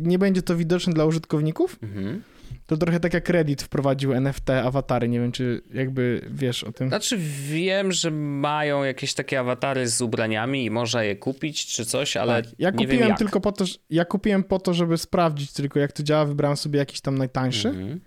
nie 0.00 0.18
będzie 0.18 0.42
to 0.42 0.56
widoczne 0.56 0.92
dla 0.92 1.04
użytkowników. 1.04 1.78
Mhm 1.82 2.22
to 2.66 2.76
trochę 2.76 3.00
tak 3.00 3.14
jak 3.14 3.28
Reddit 3.28 3.62
wprowadził 3.62 4.12
NFT 4.12 4.50
awatary. 4.50 5.08
Nie 5.08 5.20
wiem, 5.20 5.32
czy 5.32 5.62
jakby 5.74 6.28
wiesz 6.30 6.64
o 6.64 6.72
tym. 6.72 6.88
Znaczy 6.88 7.18
wiem, 7.48 7.92
że 7.92 8.10
mają 8.10 8.84
jakieś 8.84 9.14
takie 9.14 9.40
awatary 9.40 9.88
z 9.88 10.00
ubraniami 10.00 10.64
i 10.64 10.70
można 10.70 11.04
je 11.04 11.16
kupić 11.16 11.66
czy 11.66 11.84
coś, 11.84 12.16
ale 12.16 12.42
tak. 12.42 12.52
ja 12.58 12.72
kupiłem 12.72 13.14
tylko 13.14 13.40
po 13.40 13.52
to, 13.52 13.64
ja 13.90 14.04
kupiłem 14.04 14.44
po 14.44 14.58
to, 14.58 14.74
żeby 14.74 14.98
sprawdzić 14.98 15.52
tylko 15.52 15.78
jak 15.78 15.92
to 15.92 16.02
działa. 16.02 16.24
Wybrałem 16.24 16.56
sobie 16.56 16.78
jakiś 16.78 17.00
tam 17.00 17.18
najtańszy. 17.18 17.68
Mhm. 17.68 18.00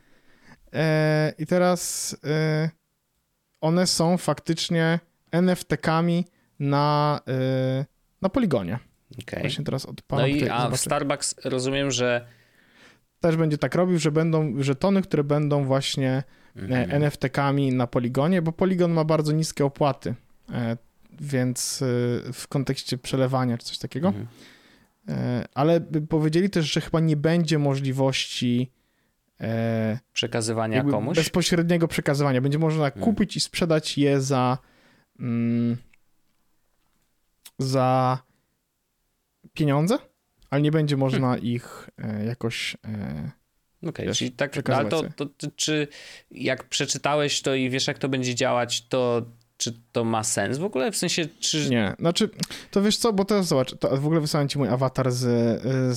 E, 0.74 1.34
I 1.40 1.46
teraz 1.46 2.16
e, 2.24 2.70
one 3.62 3.88
są 3.88 4.18
faktycznie 4.18 5.00
NFT-kami 5.32 6.26
na, 6.60 7.20
e, 7.28 7.86
na 8.22 8.30
poligonie. 8.30 8.80
Okay. 9.24 9.40
Właśnie 9.40 9.66
teraz 9.66 9.86
odpalam. 9.86 10.30
No 10.30 10.36
i 10.36 10.50
a 10.50 10.70
w 10.70 10.78
Starbucks 10.78 11.36
rozumiem, 11.44 11.92
że 11.92 12.28
też 13.28 13.38
będzie 13.38 13.58
tak 13.58 13.76
robił, 13.76 14.00
że 14.00 14.12
będą 14.12 14.64
żetony, 14.64 15.02
które 15.02 15.24
będą 15.24 15.64
właśnie 15.64 16.24
e, 16.56 16.60
mhm. 16.62 17.04
NFT-kami 17.04 17.74
na 17.74 17.88
Poligonie, 17.88 18.42
bo 18.42 18.52
Poligon 18.52 18.92
ma 18.92 19.04
bardzo 19.04 19.32
niskie 19.32 19.66
opłaty, 19.66 20.16
e, 20.52 20.78
więc 21.20 21.82
e, 21.82 21.86
w 22.34 22.48
kontekście 22.50 22.98
przelewania 22.98 23.58
czy 23.58 23.66
coś 23.66 23.78
takiego. 23.78 24.08
Mhm. 24.08 24.28
Ale 25.54 25.82
powiedzieli 26.10 26.50
też, 26.50 26.74
że 26.74 26.82
chyba 26.82 27.00
nie 27.00 27.18
będzie 27.18 27.60
możliwości 27.60 28.72
przekazywania 30.14 30.84
komuś? 30.84 31.18
Bezpośredniego 31.18 31.88
przekazywania. 31.88 32.42
Będzie 32.42 32.60
można 32.60 32.86
mhm. 32.86 33.06
kupić 33.06 33.38
i 33.38 33.40
sprzedać 33.40 33.98
je 33.98 34.22
za 34.22 34.58
mm, 35.20 35.78
za 37.60 38.18
pieniądze 39.54 39.98
ale 40.50 40.62
nie 40.62 40.72
będzie 40.72 40.98
można 40.98 41.28
hmm. 41.28 41.44
ich 41.44 41.90
e, 41.98 42.26
jakoś. 42.26 42.78
E, 42.86 43.32
Okej, 43.84 44.06
okay, 44.06 44.14
czyli 44.14 44.32
tak, 44.32 44.70
ale 44.70 44.90
to, 44.90 45.04
to, 45.16 45.26
to, 45.26 45.48
czy 45.56 45.88
jak 46.32 46.64
przeczytałeś 46.64 47.42
to 47.42 47.56
i 47.56 47.70
wiesz, 47.70 47.88
jak 47.88 47.98
to 47.98 48.10
będzie 48.10 48.36
działać, 48.36 48.88
to 48.88 49.26
czy 49.58 49.74
to 49.92 50.04
ma 50.04 50.24
sens 50.24 50.58
w 50.58 50.64
ogóle? 50.64 50.92
W 50.92 50.98
sensie, 50.98 51.26
czy... 51.40 51.70
Nie, 51.70 51.96
znaczy, 52.00 52.30
to 52.72 52.82
wiesz 52.82 52.98
co, 52.98 53.14
bo 53.14 53.26
teraz 53.26 53.48
zobacz, 53.48 53.76
to 53.80 53.98
w 53.98 54.06
ogóle 54.06 54.22
wysłałem 54.22 54.50
ci 54.50 54.58
mój 54.58 54.68
awatar 54.68 55.12
z, 55.12 55.24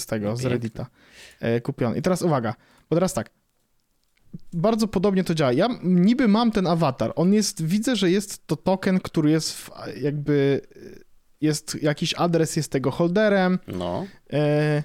z 0.01 0.07
tego, 0.07 0.37
z 0.37 0.45
Reddita 0.45 0.87
e, 1.41 1.61
kupiony. 1.61 1.99
I 1.99 2.03
teraz 2.03 2.23
uwaga, 2.23 2.55
bo 2.91 2.97
teraz 2.97 3.15
tak, 3.15 3.31
bardzo 4.53 4.89
podobnie 4.89 5.25
to 5.25 5.35
działa. 5.35 5.53
Ja 5.53 5.69
niby 5.83 6.29
mam 6.29 6.51
ten 6.51 6.67
awatar, 6.67 7.13
on 7.17 7.33
jest, 7.33 7.65
widzę, 7.65 7.97
że 7.97 8.11
jest 8.11 8.47
to 8.47 8.57
token, 8.57 9.01
który 9.01 9.31
jest 9.31 9.53
w, 9.53 9.71
jakby 9.97 10.61
jest 11.41 11.83
jakiś 11.83 12.15
adres, 12.15 12.57
jest 12.57 12.73
tego 12.73 12.91
holderem. 12.91 13.59
No. 13.67 14.07
E, 14.33 14.83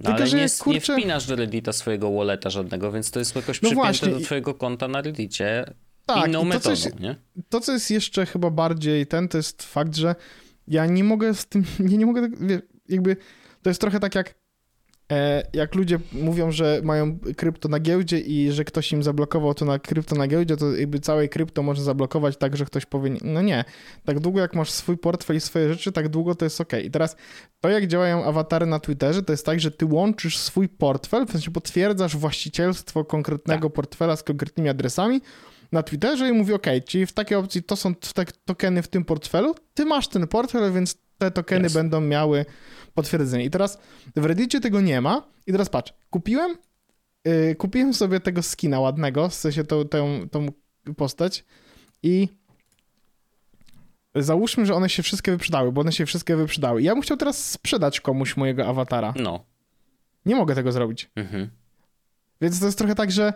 No, 0.00 0.04
Tylko, 0.04 0.16
ale 0.16 0.26
że 0.26 0.36
nie, 0.36 0.46
kurczę... 0.58 0.94
nie 0.94 1.00
wpinasz 1.00 1.26
do 1.26 1.36
Reddita 1.36 1.72
swojego 1.72 2.12
walleta 2.12 2.50
żadnego, 2.50 2.92
więc 2.92 3.10
to 3.10 3.18
jest 3.18 3.36
jakoś 3.36 3.62
no 3.62 3.68
przypięte 3.68 3.74
właśnie. 3.74 4.08
do 4.08 4.20
twojego 4.20 4.54
konta 4.54 4.88
na 4.88 5.02
Reddicie 5.02 5.64
tak, 6.06 6.28
inną 6.28 6.44
metodą, 6.44 6.64
to, 6.64 6.70
jest, 6.70 7.00
nie? 7.00 7.16
To, 7.48 7.60
co 7.60 7.72
jest 7.72 7.90
jeszcze 7.90 8.26
chyba 8.26 8.50
bardziej 8.50 9.06
ten, 9.06 9.28
to 9.28 9.36
jest 9.36 9.62
fakt, 9.62 9.96
że 9.96 10.14
ja 10.68 10.86
nie 10.86 11.04
mogę 11.04 11.34
z 11.34 11.46
tym, 11.46 11.64
nie, 11.88 11.98
nie 11.98 12.06
mogę, 12.06 12.28
jakby, 12.88 13.16
to 13.62 13.70
jest 13.70 13.80
trochę 13.80 14.00
tak 14.00 14.14
jak 14.14 14.34
jak 15.52 15.74
ludzie 15.74 15.98
mówią, 16.12 16.50
że 16.50 16.80
mają 16.84 17.18
krypto 17.36 17.68
na 17.68 17.80
giełdzie 17.80 18.18
i 18.18 18.52
że 18.52 18.64
ktoś 18.64 18.92
im 18.92 19.02
zablokował 19.02 19.54
to 19.54 19.64
na 19.64 19.78
krypto 19.78 20.16
na 20.16 20.26
giełdzie, 20.26 20.56
to 20.56 20.76
jakby 20.76 21.00
całej 21.00 21.28
krypto 21.28 21.62
można 21.62 21.84
zablokować 21.84 22.36
tak, 22.36 22.56
że 22.56 22.64
ktoś 22.64 22.86
powie, 22.86 23.10
no 23.22 23.42
nie, 23.42 23.64
tak 24.04 24.20
długo 24.20 24.40
jak 24.40 24.54
masz 24.54 24.70
swój 24.70 24.98
portfel 24.98 25.36
i 25.36 25.40
swoje 25.40 25.72
rzeczy, 25.72 25.92
tak 25.92 26.08
długo 26.08 26.34
to 26.34 26.44
jest 26.44 26.60
ok. 26.60 26.72
I 26.84 26.90
teraz 26.90 27.16
to, 27.60 27.68
jak 27.68 27.86
działają 27.86 28.24
awatary 28.24 28.66
na 28.66 28.80
Twitterze, 28.80 29.22
to 29.22 29.32
jest 29.32 29.46
tak, 29.46 29.60
że 29.60 29.70
ty 29.70 29.86
łączysz 29.86 30.38
swój 30.38 30.68
portfel, 30.68 31.26
w 31.26 31.30
sensie 31.30 31.50
potwierdzasz 31.50 32.16
właścicielstwo 32.16 33.04
konkretnego 33.04 33.68
tak. 33.68 33.76
portfela 33.76 34.16
z 34.16 34.22
konkretnymi 34.22 34.68
adresami, 34.68 35.20
na 35.72 35.82
Twitterze 35.82 36.28
i 36.28 36.32
mówi, 36.32 36.52
ok, 36.52 36.66
czyli 36.86 37.06
w 37.06 37.12
takiej 37.12 37.38
opcji 37.38 37.62
to 37.62 37.76
są 37.76 37.94
te 37.94 38.24
tokeny 38.44 38.82
w 38.82 38.88
tym 38.88 39.04
portfelu, 39.04 39.54
ty 39.74 39.84
masz 39.84 40.08
ten 40.08 40.26
portfel, 40.26 40.72
więc 40.72 41.03
te 41.18 41.30
tokeny 41.30 41.66
yes. 41.66 41.72
będą 41.72 42.00
miały 42.00 42.46
potwierdzenie. 42.94 43.44
I 43.44 43.50
teraz 43.50 43.78
w 44.16 44.24
Reddicie 44.24 44.60
tego 44.60 44.80
nie 44.80 45.00
ma. 45.00 45.22
I 45.46 45.52
teraz 45.52 45.68
patrz, 45.68 45.92
kupiłem, 46.10 46.56
yy, 47.24 47.54
kupiłem 47.54 47.94
sobie 47.94 48.20
tego 48.20 48.42
skina 48.42 48.80
ładnego, 48.80 49.28
w 49.28 49.34
sensie 49.34 49.64
tą, 49.64 49.84
tą, 49.84 50.28
tą 50.30 50.46
postać 50.96 51.44
i 52.02 52.28
załóżmy, 54.14 54.66
że 54.66 54.74
one 54.74 54.88
się 54.88 55.02
wszystkie 55.02 55.32
wyprzedały, 55.32 55.72
bo 55.72 55.80
one 55.80 55.92
się 55.92 56.06
wszystkie 56.06 56.36
wyprzedały. 56.36 56.82
Ja 56.82 56.92
bym 56.94 57.02
chciał 57.02 57.16
teraz 57.16 57.50
sprzedać 57.50 58.00
komuś 58.00 58.36
mojego 58.36 58.66
awatara. 58.66 59.14
No. 59.16 59.44
Nie 60.26 60.36
mogę 60.36 60.54
tego 60.54 60.72
zrobić. 60.72 61.10
Mhm. 61.16 61.50
Więc 62.40 62.60
to 62.60 62.66
jest 62.66 62.78
trochę 62.78 62.94
tak, 62.94 63.12
że 63.12 63.32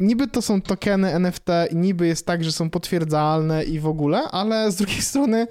niby 0.00 0.28
to 0.28 0.42
są 0.42 0.62
tokeny 0.62 1.12
NFT 1.12 1.48
niby 1.72 2.06
jest 2.06 2.26
tak, 2.26 2.44
że 2.44 2.52
są 2.52 2.70
potwierdzalne 2.70 3.64
i 3.64 3.80
w 3.80 3.86
ogóle, 3.86 4.22
ale 4.22 4.72
z 4.72 4.76
drugiej 4.76 5.02
strony 5.02 5.46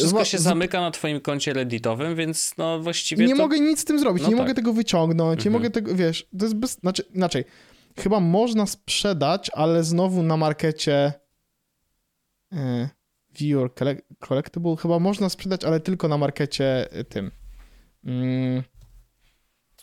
wszystko 0.00 0.24
się 0.24 0.38
zamyka 0.38 0.80
na 0.80 0.90
twoim 0.90 1.20
koncie 1.20 1.52
redditowym, 1.52 2.16
więc 2.16 2.54
no 2.58 2.80
właściwie 2.80 3.26
Nie 3.26 3.36
to... 3.36 3.42
mogę 3.42 3.60
nic 3.60 3.80
z 3.80 3.84
tym 3.84 3.98
zrobić, 3.98 4.22
no 4.22 4.28
nie 4.28 4.34
tak. 4.34 4.44
mogę 4.44 4.54
tego 4.54 4.72
wyciągnąć, 4.72 5.44
nie 5.44 5.48
mhm. 5.48 5.52
mogę 5.52 5.70
tego, 5.70 5.94
wiesz, 5.94 6.28
to 6.38 6.44
jest 6.44 6.56
bez... 6.56 6.72
Znaczy, 6.72 7.02
inaczej, 7.14 7.44
chyba 7.98 8.20
można 8.20 8.66
sprzedać, 8.66 9.50
ale 9.54 9.84
znowu 9.84 10.22
na 10.22 10.36
markecie 10.36 11.12
yy, 12.52 12.88
Viewer 13.38 13.70
Collectible, 14.28 14.76
chyba 14.76 14.98
można 14.98 15.28
sprzedać, 15.28 15.64
ale 15.64 15.80
tylko 15.80 16.08
na 16.08 16.18
markecie 16.18 16.92
e, 16.92 17.04
tym 17.04 17.30
yy, 18.04 18.62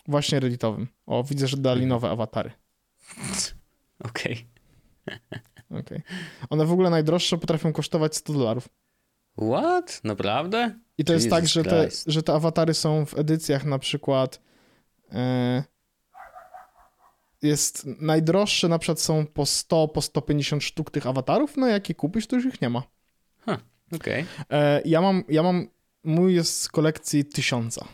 właśnie 0.08 0.40
redditowym. 0.40 0.88
O, 1.06 1.24
widzę, 1.24 1.48
że 1.48 1.56
dali 1.56 1.82
mhm. 1.82 1.88
nowe 1.88 2.10
awatary. 2.10 2.50
Okej. 4.08 4.46
Okay. 5.70 5.80
okay. 5.80 6.02
One 6.50 6.66
w 6.66 6.72
ogóle 6.72 6.90
najdroższe 6.90 7.38
potrafią 7.38 7.72
kosztować 7.72 8.16
100 8.16 8.32
dolarów. 8.32 8.68
What? 9.38 10.00
Naprawdę? 10.04 10.78
I 10.98 11.04
to 11.04 11.12
Jesus 11.12 11.24
jest 11.24 11.36
tak, 11.36 11.46
że 11.48 11.64
te, 11.64 11.88
że 12.06 12.22
te 12.22 12.32
awatary 12.32 12.74
są 12.74 13.06
w 13.06 13.18
edycjach 13.18 13.64
na 13.64 13.78
przykład 13.78 14.40
yy, 15.12 15.18
jest 17.44 17.86
najdroższe 18.00 18.68
na 18.68 18.78
przykład 18.78 19.00
są 19.00 19.26
po 19.26 19.46
100, 19.46 19.88
po 19.88 20.02
150 20.02 20.62
sztuk 20.62 20.90
tych 20.90 21.06
awatarów, 21.06 21.56
no 21.56 21.66
jakie 21.66 21.94
kupisz, 21.94 22.26
to 22.26 22.36
już 22.36 22.46
ich 22.46 22.60
nie 22.60 22.70
ma. 22.70 22.82
Huh, 23.44 23.58
okej. 23.92 24.26
Okay. 24.46 24.58
E, 24.58 24.82
ja 24.84 25.00
mam, 25.00 25.24
ja 25.28 25.42
mam, 25.42 25.68
mój 26.04 26.34
jest 26.34 26.62
z 26.62 26.68
kolekcji 26.68 27.24
tysiąca 27.24 27.84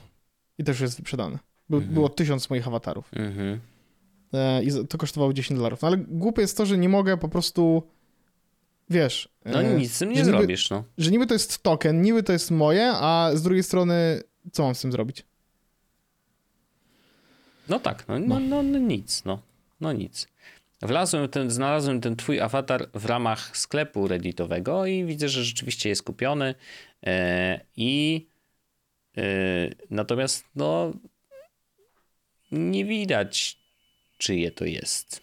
i 0.58 0.64
też 0.64 0.80
jest 0.80 0.96
wyprzedany. 0.96 1.38
By, 1.68 1.76
mm 1.76 1.88
-hmm. 1.88 1.92
Było 1.92 2.08
tysiąc 2.08 2.50
moich 2.50 2.68
awatarów. 2.68 3.10
Mm 3.12 3.32
-hmm. 3.32 3.58
e, 4.32 4.62
I 4.64 4.86
to 4.88 4.98
kosztowało 4.98 5.32
10 5.32 5.58
dolarów. 5.58 5.82
No 5.82 5.88
ale 5.88 5.96
głupie 5.96 6.42
jest 6.42 6.56
to, 6.56 6.66
że 6.66 6.78
nie 6.78 6.88
mogę 6.88 7.16
po 7.16 7.28
prostu 7.28 7.82
wiesz... 8.90 9.28
No 9.44 9.62
e, 9.62 9.74
nic 9.74 9.92
z 9.92 9.98
tym 9.98 10.08
nie 10.08 10.14
niby, 10.14 10.24
zrobisz, 10.24 10.70
no. 10.70 10.84
Że 10.98 11.10
niby 11.10 11.26
to 11.26 11.34
jest 11.34 11.62
token, 11.62 12.02
niby 12.02 12.22
to 12.22 12.32
jest 12.32 12.50
moje, 12.50 12.92
a 12.94 13.30
z 13.34 13.42
drugiej 13.42 13.62
strony 13.62 14.22
co 14.52 14.62
mam 14.62 14.74
z 14.74 14.80
tym 14.80 14.92
zrobić? 14.92 15.24
No 17.68 17.80
tak, 17.80 18.08
no, 18.08 18.18
no, 18.18 18.40
no, 18.40 18.62
no 18.62 18.78
nic, 18.78 19.24
no. 19.24 19.42
No 19.80 19.92
nic. 19.92 20.28
Wlazłem 20.82 21.28
ten, 21.28 21.50
znalazłem 21.50 22.00
ten 22.00 22.16
twój 22.16 22.40
awatar 22.40 22.90
w 22.94 23.04
ramach 23.04 23.56
sklepu 23.56 24.08
redditowego 24.08 24.86
i 24.86 25.04
widzę, 25.04 25.28
że 25.28 25.44
rzeczywiście 25.44 25.88
jest 25.88 26.02
kupiony 26.02 26.54
e, 27.06 27.60
i 27.76 28.26
e, 29.16 29.22
natomiast 29.90 30.44
no 30.54 30.92
nie 32.52 32.84
widać 32.84 33.58
czyje 34.18 34.50
to 34.50 34.64
jest. 34.64 35.22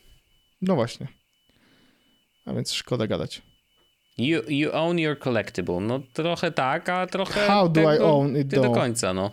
No 0.62 0.76
właśnie. 0.76 1.08
A 2.46 2.54
więc 2.54 2.74
szkoda 2.74 3.08
gadać. 3.08 3.42
You, 4.18 4.42
you 4.48 4.70
own 4.74 5.00
your 5.00 5.20
collectible. 5.20 5.82
No 5.82 6.00
trochę 6.14 6.52
tak, 6.52 6.90
a 6.90 7.08
trochę 7.08 7.48
How 7.48 7.70
do 7.70 7.96
I 7.96 8.00
own 8.00 8.38
it 8.38 8.48
do 8.48 8.72
końca, 8.72 9.14
no. 9.14 9.32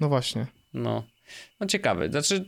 No 0.00 0.08
właśnie. 0.08 0.46
No. 0.74 1.02
No 1.60 1.66
ciekawe. 1.66 2.08
Znaczy, 2.10 2.44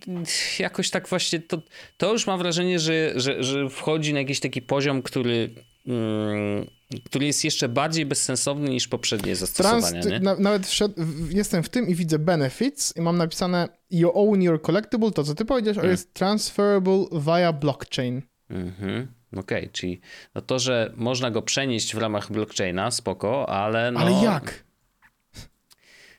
jakoś 0.59 0.91
tak 0.91 1.09
właśnie 1.09 1.41
to, 1.41 1.63
to 1.97 2.13
już 2.13 2.27
mam 2.27 2.39
wrażenie, 2.39 2.79
że, 2.79 3.13
że, 3.17 3.43
że 3.43 3.69
wchodzi 3.71 4.13
na 4.13 4.19
jakiś 4.19 4.41
taki 4.41 4.63
poziom, 4.63 5.03
który, 5.03 5.51
mm, 5.87 6.67
który 7.05 7.27
jest 7.27 7.45
jeszcze 7.45 7.69
bardziej 7.69 8.07
bezsensowny 8.07 8.71
niż 8.71 8.89
poprzednie 8.89 9.37
zastosowania. 9.37 10.03
Trans, 10.03 10.23
na, 10.23 10.37
nawet 10.37 10.67
wszedł, 10.67 10.95
jestem 11.31 11.63
w 11.63 11.69
tym 11.69 11.89
i 11.89 11.95
widzę 11.95 12.19
benefits 12.19 12.97
i 12.97 13.01
mam 13.01 13.17
napisane 13.17 13.69
you 13.91 14.11
own 14.15 14.43
your 14.43 14.63
collectible, 14.63 15.11
to 15.11 15.25
co 15.25 15.35
ty 15.35 15.45
powiedziałeś, 15.45 15.77
hmm. 15.77 15.91
jest 15.91 16.15
transferable 16.15 17.05
via 17.13 17.53
blockchain. 17.53 18.23
Mhm. 18.51 19.17
Okej, 19.39 19.59
okay, 19.59 19.71
czyli 19.73 20.01
no 20.35 20.41
to, 20.41 20.59
że 20.59 20.93
można 20.97 21.31
go 21.31 21.43
przenieść 21.43 21.95
w 21.95 21.99
ramach 21.99 22.33
blockchaina, 22.33 22.91
spoko, 22.91 23.49
ale 23.49 23.91
no... 23.91 24.01
Ale 24.01 24.13
jak? 24.25 24.65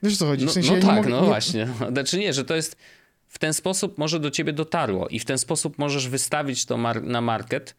Wiesz 0.03 0.17
co 0.17 0.25
chodzi? 0.25 0.43
W 0.43 0.47
no, 0.47 0.53
sensie 0.53 0.71
no, 0.71 0.77
no 0.77 0.87
tak, 0.87 0.95
mogę, 0.95 1.09
no 1.09 1.21
nie... 1.21 1.27
właśnie. 1.27 1.67
Znaczy 1.91 2.19
nie, 2.19 2.33
że 2.33 2.45
to 2.45 2.55
jest 2.55 2.77
w 3.27 3.39
ten 3.39 3.53
sposób 3.53 3.97
może 3.97 4.19
do 4.19 4.31
ciebie 4.31 4.53
dotarło 4.53 5.07
i 5.07 5.19
w 5.19 5.25
ten 5.25 5.37
sposób 5.37 5.77
możesz 5.77 6.09
wystawić 6.09 6.65
to 6.65 6.77
mar 6.77 7.03
na 7.03 7.21
market 7.21 7.75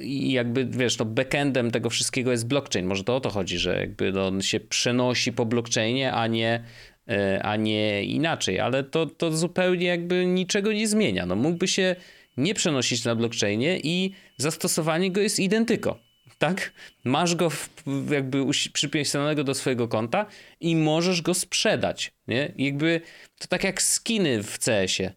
i 0.00 0.32
jakby, 0.32 0.64
wiesz, 0.64 0.96
to 0.96 1.04
backendem 1.04 1.70
tego 1.70 1.90
wszystkiego 1.90 2.30
jest 2.30 2.46
blockchain. 2.46 2.86
Może 2.86 3.04
to 3.04 3.16
o 3.16 3.20
to 3.20 3.30
chodzi, 3.30 3.58
że 3.58 3.80
jakby 3.80 4.22
on 4.22 4.42
się 4.42 4.60
przenosi 4.60 5.32
po 5.32 5.46
blockchainie, 5.46 6.12
a 6.12 6.26
nie, 6.26 6.64
e, 7.08 7.42
a 7.42 7.56
nie 7.56 8.04
inaczej, 8.04 8.60
ale 8.60 8.84
to, 8.84 9.06
to 9.06 9.32
zupełnie 9.32 9.86
jakby 9.86 10.26
niczego 10.26 10.72
nie 10.72 10.88
zmienia. 10.88 11.26
No 11.26 11.36
mógłby 11.36 11.68
się 11.68 11.96
nie 12.36 12.54
przenosić 12.54 13.04
na 13.04 13.14
blockchainie 13.14 13.80
i 13.80 14.12
zastosowanie 14.36 15.10
go 15.10 15.20
jest 15.20 15.38
identyko. 15.38 15.98
Tak? 16.38 16.72
Masz 17.04 17.34
go 17.34 17.50
w, 17.50 17.68
jakby 18.10 18.44
przypisanego 18.72 19.44
do 19.44 19.54
swojego 19.54 19.88
konta 19.88 20.26
i 20.60 20.76
możesz 20.76 21.22
go 21.22 21.34
sprzedać. 21.34 22.12
Nie? 22.28 22.52
jakby 22.56 23.00
to 23.38 23.48
tak 23.48 23.64
jak 23.64 23.82
skiny 23.82 24.42
w 24.42 24.58
CS-ie. 24.58 25.14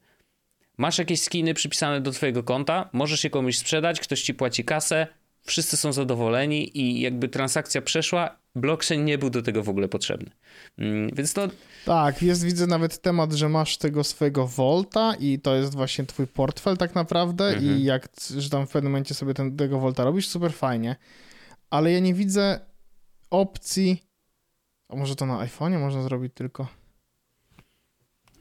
Masz 0.78 0.98
jakieś 0.98 1.22
skiny 1.22 1.54
przypisane 1.54 2.02
do 2.02 2.12
twojego 2.12 2.44
konta, 2.44 2.90
możesz 2.94 3.24
je 3.24 3.30
komuś 3.30 3.58
sprzedać, 3.58 4.00
ktoś 4.00 4.22
ci 4.22 4.34
płaci 4.34 4.64
kasę, 4.64 5.08
wszyscy 5.44 5.78
są 5.78 5.94
zadowoleni 5.94 6.80
i 6.80 7.02
jakby 7.02 7.30
transakcja 7.30 7.82
przeszła, 7.82 8.40
blockchain 8.58 9.06
nie 9.06 9.18
był 9.18 9.30
do 9.30 9.42
tego 9.42 9.64
w 9.64 9.70
ogóle 9.70 9.88
potrzebny. 9.88 10.32
Mm, 10.78 11.10
więc 11.16 11.34
to... 11.34 11.48
Tak, 11.86 12.22
jest, 12.22 12.44
widzę 12.44 12.68
nawet 12.68 13.02
temat, 13.02 13.34
że 13.34 13.50
masz 13.50 13.78
tego 13.78 14.04
swojego 14.04 14.48
Volta 14.48 15.16
i 15.20 15.40
to 15.40 15.56
jest 15.56 15.76
właśnie 15.76 16.06
twój 16.06 16.28
portfel 16.28 16.78
tak 16.78 16.96
naprawdę 16.96 17.48
mhm. 17.48 17.78
i 17.78 17.84
jak, 17.84 18.10
że 18.38 18.50
tam 18.50 18.68
w 18.68 18.72
pewnym 18.72 18.92
momencie 18.92 19.14
sobie 19.14 19.34
ten, 19.34 19.58
tego 19.58 19.80
Volta 19.80 20.04
robisz, 20.04 20.28
super 20.28 20.54
fajnie. 20.54 20.96
Ale 21.70 21.92
ja 21.92 22.00
nie 22.00 22.14
widzę 22.14 22.60
opcji, 23.30 24.04
a 24.90 24.96
może 24.96 25.16
to 25.16 25.26
na 25.26 25.46
iPhone'ie 25.46 25.80
można 25.80 26.04
zrobić 26.04 26.34
tylko? 26.36 26.68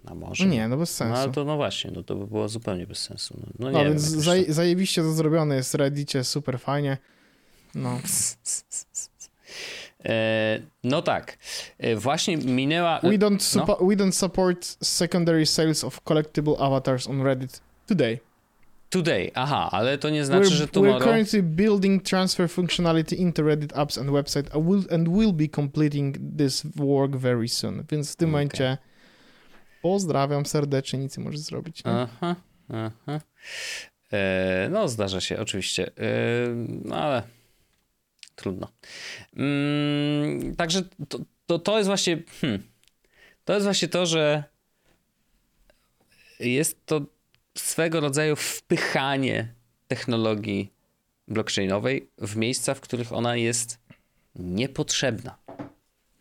A 0.06 0.14
może? 0.14 0.46
Nie, 0.46 0.68
no 0.68 0.76
bez 0.76 0.94
sensu. 0.94 1.14
No 1.14 1.20
ale 1.20 1.32
to 1.32 1.44
no 1.44 1.56
właśnie, 1.56 1.90
no 1.90 2.02
to 2.02 2.16
by 2.16 2.26
było 2.26 2.48
zupełnie 2.48 2.86
bez 2.86 2.98
sensu. 2.98 3.40
No, 3.40 3.46
no, 3.58 3.70
no 3.70 3.84
więc 3.84 4.12
wiem, 4.12 4.20
zaj, 4.20 4.44
zajebiście 4.48 5.02
to 5.02 5.12
zrobione 5.12 5.56
jest 5.56 5.74
Reddicie, 5.74 6.24
super 6.24 6.60
fajnie. 6.60 6.98
No. 7.74 7.98
E, 10.07 10.61
no 10.84 11.02
tak. 11.02 11.38
E, 11.78 11.96
właśnie 11.96 12.36
minęła... 12.36 13.00
We 13.00 13.18
don't, 13.18 13.57
no. 13.57 13.86
we 13.88 13.96
don't 13.96 14.12
support 14.12 14.76
secondary 14.82 15.46
sales 15.46 15.84
of 15.84 16.00
collectible 16.00 16.57
avatars 16.59 17.07
on 17.07 17.22
Reddit 17.22 17.61
today. 17.86 18.20
Today, 18.90 19.30
aha, 19.34 19.68
ale 19.72 19.98
to 19.98 20.11
nie 20.11 20.24
znaczy, 20.24 20.48
we're, 20.48 20.52
że 20.52 20.68
tomorrow... 20.68 21.00
We're 21.00 21.04
currently 21.04 21.42
building 21.42 22.02
transfer 22.02 22.50
functionality 22.50 23.16
into 23.16 23.42
Reddit 23.42 23.72
apps 23.72 23.98
and 23.98 24.11
website 24.11 24.54
and 24.54 24.66
will, 24.66 24.84
and 24.94 25.09
will 25.09 25.32
be 25.32 25.48
completing 25.48 26.18
this 26.38 26.62
work 26.76 27.16
very 27.16 27.48
soon. 27.48 27.84
Więc 27.90 28.12
w 28.12 28.16
tym 28.16 28.28
okay. 28.28 28.32
momencie 28.32 28.78
pozdrawiam 29.82 30.46
serdecznie, 30.46 30.98
nic 30.98 31.18
nie 31.18 31.24
możesz 31.24 31.40
zrobić. 31.40 31.84
Nie? 31.84 31.92
Aha, 31.92 32.36
aha. 32.68 33.20
E, 34.12 34.68
no, 34.70 34.88
zdarza 34.88 35.20
się, 35.20 35.38
oczywiście. 35.38 35.86
E, 35.86 36.48
no, 36.84 36.96
ale 36.96 37.22
trudno. 38.37 38.68
Mm, 39.37 40.57
także 40.57 40.82
to, 41.09 41.18
to, 41.47 41.59
to 41.59 41.76
jest 41.76 41.87
właśnie. 41.87 42.22
Hmm, 42.41 42.62
to 43.45 43.55
jest 43.55 43.64
właśnie 43.64 43.89
to, 43.89 44.07
że 44.07 44.45
jest 46.41 46.87
to 46.87 47.01
swego 47.59 48.01
rodzaju 48.01 48.37
wpychanie 48.37 49.55
technologii 49.89 50.72
blockchainowej 51.28 52.09
w 52.18 52.37
miejsca, 52.37 52.74
w 52.74 52.80
których 52.80 53.12
ona 53.12 53.37
jest 53.37 53.78
niepotrzebna. 54.34 55.45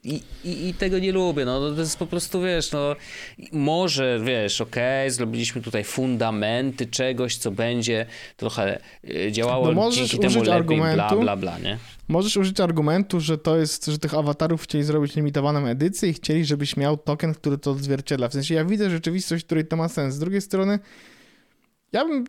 I, 0.05 0.21
i, 0.43 0.67
I, 0.67 0.73
tego 0.73 0.99
nie 0.99 1.11
lubię, 1.11 1.45
no 1.45 1.71
to 1.73 1.79
jest 1.79 1.97
po 1.97 2.07
prostu, 2.07 2.41
wiesz, 2.41 2.71
no 2.71 2.95
może, 3.51 4.19
wiesz, 4.23 4.61
okej, 4.61 5.07
okay, 5.07 5.11
zrobiliśmy 5.11 5.61
tutaj 5.61 5.83
fundamenty 5.83 6.85
czegoś, 6.85 7.37
co 7.37 7.51
będzie 7.51 8.05
trochę 8.37 8.79
e, 9.03 9.31
działało 9.31 9.71
no 9.71 9.91
dzięki 9.91 10.19
temu 10.19 10.39
lepiej, 10.39 10.53
argumentu, 10.53 10.95
bla, 10.95 11.17
bla, 11.17 11.35
bla, 11.35 11.59
nie? 11.59 11.77
Możesz 12.07 12.37
użyć 12.37 12.59
argumentu, 12.59 13.19
że 13.19 13.37
to 13.37 13.57
jest, 13.57 13.85
że 13.85 13.99
tych 13.99 14.13
awatarów 14.13 14.61
chcieli 14.61 14.83
zrobić 14.83 15.15
limitowaną 15.15 15.67
edycję 15.67 16.09
i 16.09 16.13
chcieli, 16.13 16.45
żebyś 16.45 16.77
miał 16.77 16.97
token, 16.97 17.33
który 17.33 17.57
to 17.57 17.71
odzwierciedla. 17.71 18.27
W 18.27 18.33
sensie 18.33 18.55
ja 18.55 18.65
widzę 18.65 18.89
rzeczywistość, 18.89 19.43
w 19.43 19.45
której 19.45 19.67
to 19.67 19.75
ma 19.75 19.89
sens. 19.89 20.15
Z 20.15 20.19
drugiej 20.19 20.41
strony 20.41 20.79
ja 21.91 22.05
bym 22.05 22.25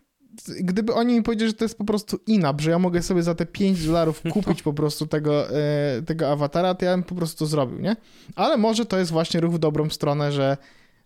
gdyby 0.59 0.93
oni 0.93 1.13
mi 1.13 1.23
powiedzieli, 1.23 1.51
że 1.51 1.57
to 1.57 1.65
jest 1.65 1.77
po 1.77 1.85
prostu 1.85 2.19
inap, 2.27 2.61
że 2.61 2.71
ja 2.71 2.79
mogę 2.79 3.01
sobie 3.01 3.23
za 3.23 3.35
te 3.35 3.45
5 3.45 3.85
dolarów 3.85 4.21
kupić 4.33 4.63
po 4.63 4.73
prostu 4.73 5.07
tego, 5.07 5.49
e, 5.49 6.01
tego 6.01 6.31
awatara, 6.31 6.75
to 6.75 6.85
ja 6.85 6.91
bym 6.91 7.03
po 7.03 7.15
prostu 7.15 7.39
to 7.39 7.45
zrobił, 7.45 7.79
nie? 7.79 7.95
Ale 8.35 8.57
może 8.57 8.85
to 8.85 8.97
jest 8.97 9.11
właśnie 9.11 9.39
ruch 9.39 9.53
w 9.53 9.59
dobrą 9.59 9.89
stronę, 9.89 10.31
że, 10.31 10.57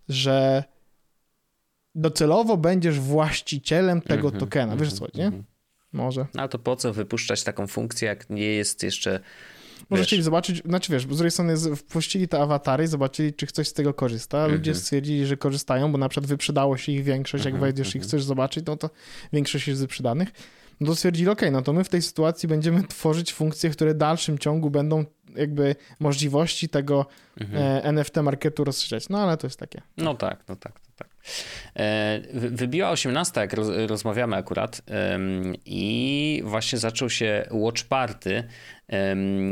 że 0.10 0.64
docelowo 1.96 2.58
będziesz 2.58 3.00
właścicielem 3.00 4.02
tego 4.02 4.28
mm 4.28 4.38
-hmm, 4.38 4.40
tokena, 4.40 4.76
wiesz 4.76 4.94
co, 4.94 5.06
nie? 5.16 5.28
Mm 5.28 5.40
-hmm. 5.40 5.44
Może. 5.94 6.26
No 6.34 6.48
to 6.48 6.60
po 6.60 6.76
co 6.76 6.94
wypuszczać 6.94 7.44
taką 7.44 7.68
funkcję, 7.68 8.08
jak 8.08 8.30
nie 8.30 8.46
jest 8.46 8.84
jeszcze 8.84 9.20
może 9.90 10.04
chcieli 10.04 10.24
zobaczyć, 10.24 10.64
znaczy 10.66 10.92
wiesz, 10.92 11.04
z 11.04 11.08
drugiej 11.08 11.32
strony 11.32 11.58
wpuścili 11.76 12.28
te 12.28 12.40
awatary 12.40 12.84
i 12.84 12.88
zobaczyli, 12.88 13.34
czy 13.34 13.48
ktoś 13.48 13.68
z 13.68 13.74
tego 13.74 13.94
korzysta. 13.94 14.48
Ludzie 14.48 14.72
mhm. 14.72 14.76
stwierdzili, 14.76 15.26
że 15.26 15.38
korzystają, 15.38 15.92
bo 15.92 15.98
na 15.98 16.10
przykład 16.10 16.30
wyprzedało 16.30 16.78
się 16.78 16.92
ich 16.92 17.04
większość. 17.04 17.46
Jak 17.46 17.54
mhm, 17.54 17.62
wejdziesz 17.62 17.96
i 17.96 17.98
mhm. 17.98 18.10
chcesz 18.10 18.24
zobaczyć, 18.24 18.66
no 18.66 18.78
to 18.78 18.90
większość 19.34 19.68
jest 19.68 19.82
wyprzedanych. 19.82 20.30
No 20.80 20.88
to 20.88 20.96
stwierdzili, 20.96 21.30
ok, 21.30 21.42
no 21.52 21.62
to 21.62 21.74
my 21.74 21.84
w 21.84 21.90
tej 21.90 22.02
sytuacji 22.02 22.50
będziemy 22.50 22.84
tworzyć 22.84 23.34
funkcje, 23.34 23.70
które 23.70 23.94
w 23.94 23.98
dalszym 23.98 24.40
ciągu 24.40 24.70
będą 24.70 25.06
jakby 25.36 25.76
możliwości 26.00 26.70
tego 26.70 27.06
mhm. 27.40 27.64
E, 27.64 27.84
NFT 27.84 28.18
marketu 28.18 28.64
rozszerzać. 28.64 29.10
No 29.10 29.20
ale 29.20 29.38
to 29.38 29.48
jest 29.48 29.60
takie. 29.60 29.82
No 29.98 30.14
tak, 30.16 30.44
no 30.50 30.56
tak, 30.56 30.80
wybiła 32.34 32.89
18, 32.89 33.41
jak 33.41 33.53
rozmawiamy 33.88 34.36
akurat 34.36 34.82
i 35.65 36.41
właśnie 36.45 36.80
zaczął 36.80 37.09
się 37.09 37.45
Watch 37.51 37.84
Party 37.84 38.43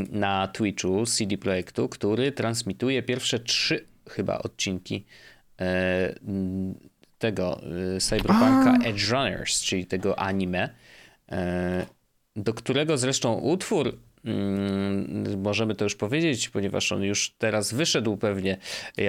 na 0.09 0.47
Twitchu 0.47 1.05
CD 1.05 1.37
Projektu, 1.37 1.89
który 1.89 2.31
transmituje 2.31 3.03
pierwsze 3.03 3.39
trzy 3.39 3.85
chyba 4.09 4.37
odcinki 4.37 5.05
e, 5.61 6.15
tego 7.17 7.61
Cyberpunka 7.99 8.77
A. 8.81 8.87
Edge 8.87 9.09
Runners, 9.09 9.61
czyli 9.61 9.85
tego 9.85 10.19
anime, 10.19 10.69
do 12.35 12.53
którego 12.53 12.97
zresztą 12.97 13.33
utwór 13.33 13.99
możemy 15.37 15.75
to 15.75 15.83
już 15.83 15.95
powiedzieć, 15.95 16.49
ponieważ 16.49 16.91
on 16.91 17.03
już 17.03 17.35
teraz 17.37 17.73
wyszedł 17.73 18.17
pewnie. 18.17 18.57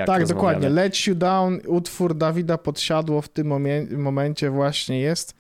Tak, 0.06 0.26
dokładnie. 0.26 0.68
Let 0.68 1.06
You 1.06 1.14
Down, 1.14 1.60
utwór 1.66 2.14
Dawida 2.16 2.58
Podsiadło 2.58 3.22
w 3.22 3.28
tym 3.28 3.46
momie- 3.46 3.86
momencie 3.96 4.50
właśnie 4.50 5.00
jest 5.00 5.34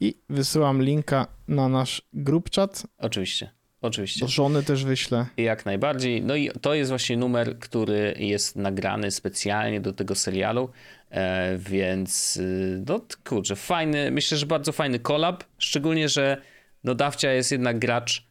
i 0.00 0.14
wysyłam 0.28 0.82
linka 0.82 1.26
na 1.48 1.68
nasz 1.68 2.02
group 2.12 2.50
chat. 2.54 2.86
Oczywiście. 2.98 3.50
Oczywiście. 3.82 4.20
Do 4.20 4.28
żony 4.28 4.62
też 4.62 4.84
wyślę. 4.84 5.26
Jak 5.36 5.66
najbardziej. 5.66 6.22
No 6.22 6.36
i 6.36 6.50
to 6.60 6.74
jest 6.74 6.90
właśnie 6.90 7.16
numer, 7.16 7.58
który 7.58 8.14
jest 8.18 8.56
nagrany 8.56 9.10
specjalnie 9.10 9.80
do 9.80 9.92
tego 9.92 10.14
serialu, 10.14 10.70
e, 11.10 11.58
więc 11.58 12.36
y, 12.36 12.82
no 12.88 13.00
kurczę, 13.28 13.56
fajny, 13.56 14.10
myślę, 14.10 14.38
że 14.38 14.46
bardzo 14.46 14.72
fajny 14.72 14.98
collab, 14.98 15.44
szczególnie, 15.58 16.08
że 16.08 16.42
no 16.84 16.94
Dawcia 16.94 17.32
jest 17.32 17.52
jednak 17.52 17.78
gracz 17.78 18.26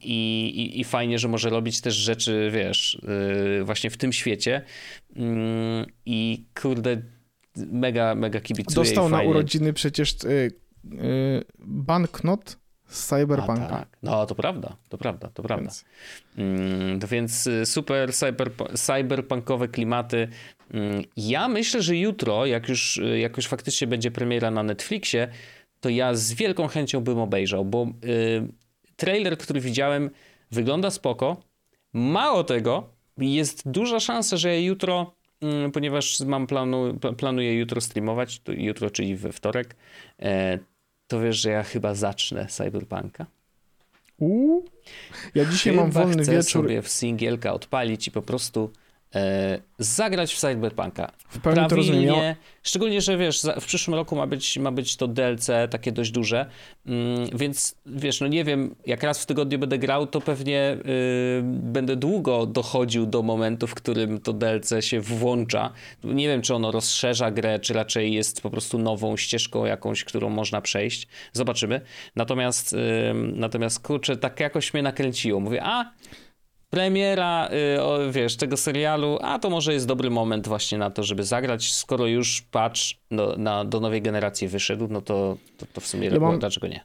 i, 0.00 0.46
i, 0.46 0.80
I, 0.80 0.84
fajnie, 0.84 1.18
że 1.18 1.28
może 1.28 1.50
robić 1.50 1.80
też 1.80 1.94
rzeczy, 1.94 2.50
wiesz, 2.52 2.94
y, 3.60 3.64
właśnie 3.64 3.90
w 3.90 3.96
tym 3.96 4.12
świecie. 4.12 4.62
Mm, 5.16 5.86
I 6.06 6.44
kurde, 6.62 7.02
mega, 7.56 8.14
mega 8.14 8.40
kibicuję. 8.40 8.86
Dostał 8.86 9.08
na 9.08 9.22
urodziny 9.22 9.72
przecież 9.72 10.24
y, 10.24 10.28
y, 10.28 10.52
banknot 11.58 12.56
z 12.86 13.06
Cyberpunka. 13.06 13.66
tak. 13.66 13.98
No, 14.02 14.26
to 14.26 14.34
prawda, 14.34 14.76
to 14.88 14.98
prawda, 14.98 15.28
to 15.34 15.42
prawda. 15.42 15.64
Więc, 15.64 15.84
mm, 16.36 17.00
to 17.00 17.08
więc 17.08 17.48
super 17.64 18.12
cyber, 18.12 18.50
cyberpunkowe 18.74 19.68
klimaty. 19.68 20.28
Mm, 20.70 21.02
ja 21.16 21.48
myślę, 21.48 21.82
że 21.82 21.96
jutro, 21.96 22.46
jak 22.46 22.68
już, 22.68 23.00
jak 23.20 23.36
już 23.36 23.46
faktycznie 23.46 23.86
będzie 23.86 24.10
premiera 24.10 24.50
na 24.50 24.62
Netflixie, 24.62 25.28
to 25.80 25.88
ja 25.88 26.14
z 26.14 26.32
wielką 26.32 26.66
chęcią 26.66 27.00
bym 27.00 27.18
obejrzał, 27.18 27.64
bo 27.64 27.86
trailer, 28.96 29.38
który 29.38 29.60
widziałem, 29.60 30.10
wygląda 30.50 30.90
spoko. 30.90 31.42
Mało 31.92 32.44
tego, 32.44 32.88
jest 33.18 33.70
duża 33.70 34.00
szansa, 34.00 34.36
że 34.36 34.62
jutro, 34.62 35.14
mm, 35.40 35.72
ponieważ 35.72 36.20
mam 36.20 36.46
planu, 36.46 36.98
planuję 37.16 37.54
jutro 37.54 37.80
streamować, 37.80 38.40
to 38.40 38.52
jutro, 38.52 38.90
czyli 38.90 39.16
we 39.16 39.32
wtorek, 39.32 39.76
e, 40.22 40.58
to 41.06 41.20
wiesz, 41.20 41.36
że 41.36 41.50
ja 41.50 41.62
chyba 41.62 41.94
zacznę 41.94 42.46
Cyberpunka. 42.46 43.26
Uuu. 44.18 44.64
Ja 45.34 45.44
dzisiaj 45.44 45.72
chyba 45.72 45.82
mam 45.82 45.92
wolny 45.92 46.22
chcę 46.22 46.32
wieczór. 46.32 46.62
sobie 46.62 46.82
w 46.82 46.88
singielka 46.88 47.52
odpalić 47.52 48.08
i 48.08 48.10
po 48.10 48.22
prostu 48.22 48.70
zagrać 49.78 50.34
w 50.34 50.38
Cyberpunka. 50.38 51.12
W 51.28 51.38
pełni 51.38 51.68
to 51.68 51.76
rozumiem. 51.76 52.14
Szczególnie, 52.62 53.00
że 53.00 53.16
wiesz, 53.16 53.42
w 53.60 53.64
przyszłym 53.66 53.94
roku 53.94 54.16
ma 54.16 54.26
być, 54.26 54.58
ma 54.58 54.72
być 54.72 54.96
to 54.96 55.08
DLC 55.08 55.50
takie 55.70 55.92
dość 55.92 56.10
duże, 56.10 56.46
mm, 56.86 57.28
więc 57.34 57.74
wiesz, 57.86 58.20
no 58.20 58.26
nie 58.26 58.44
wiem, 58.44 58.74
jak 58.86 59.02
raz 59.02 59.22
w 59.22 59.26
tygodniu 59.26 59.58
będę 59.58 59.78
grał, 59.78 60.06
to 60.06 60.20
pewnie 60.20 60.76
yy, 60.84 61.42
będę 61.44 61.96
długo 61.96 62.46
dochodził 62.46 63.06
do 63.06 63.22
momentu, 63.22 63.66
w 63.66 63.74
którym 63.74 64.20
to 64.20 64.32
DLC 64.32 64.72
się 64.80 65.00
włącza. 65.00 65.72
Nie 66.04 66.28
wiem, 66.28 66.42
czy 66.42 66.54
ono 66.54 66.70
rozszerza 66.70 67.30
grę, 67.30 67.60
czy 67.60 67.74
raczej 67.74 68.12
jest 68.12 68.40
po 68.40 68.50
prostu 68.50 68.78
nową 68.78 69.16
ścieżką 69.16 69.64
jakąś, 69.64 70.04
którą 70.04 70.28
można 70.28 70.60
przejść. 70.60 71.08
Zobaczymy. 71.32 71.80
Natomiast, 72.16 72.72
yy, 72.72 72.78
natomiast 73.14 73.80
kurczę, 73.80 74.16
tak 74.16 74.40
jakoś 74.40 74.74
mnie 74.74 74.82
nakręciło. 74.82 75.40
Mówię, 75.40 75.62
a 75.64 75.92
premiera, 76.72 77.48
y, 78.08 78.12
wiesz, 78.12 78.36
tego 78.36 78.56
serialu, 78.56 79.18
a 79.20 79.38
to 79.38 79.50
może 79.50 79.72
jest 79.72 79.86
dobry 79.86 80.10
moment 80.10 80.48
właśnie 80.48 80.78
na 80.78 80.90
to, 80.90 81.02
żeby 81.02 81.24
zagrać, 81.24 81.72
skoro 81.72 82.06
już 82.06 82.42
patch 82.42 82.80
do, 83.10 83.34
na, 83.38 83.64
do 83.64 83.80
nowej 83.80 84.02
generacji 84.02 84.48
wyszedł, 84.48 84.88
no 84.90 85.00
to, 85.00 85.36
to, 85.56 85.66
to 85.72 85.80
w 85.80 85.86
sumie 85.86 86.08
ja 86.08 86.20
mam, 86.20 86.38
dlaczego 86.38 86.68
nie? 86.68 86.84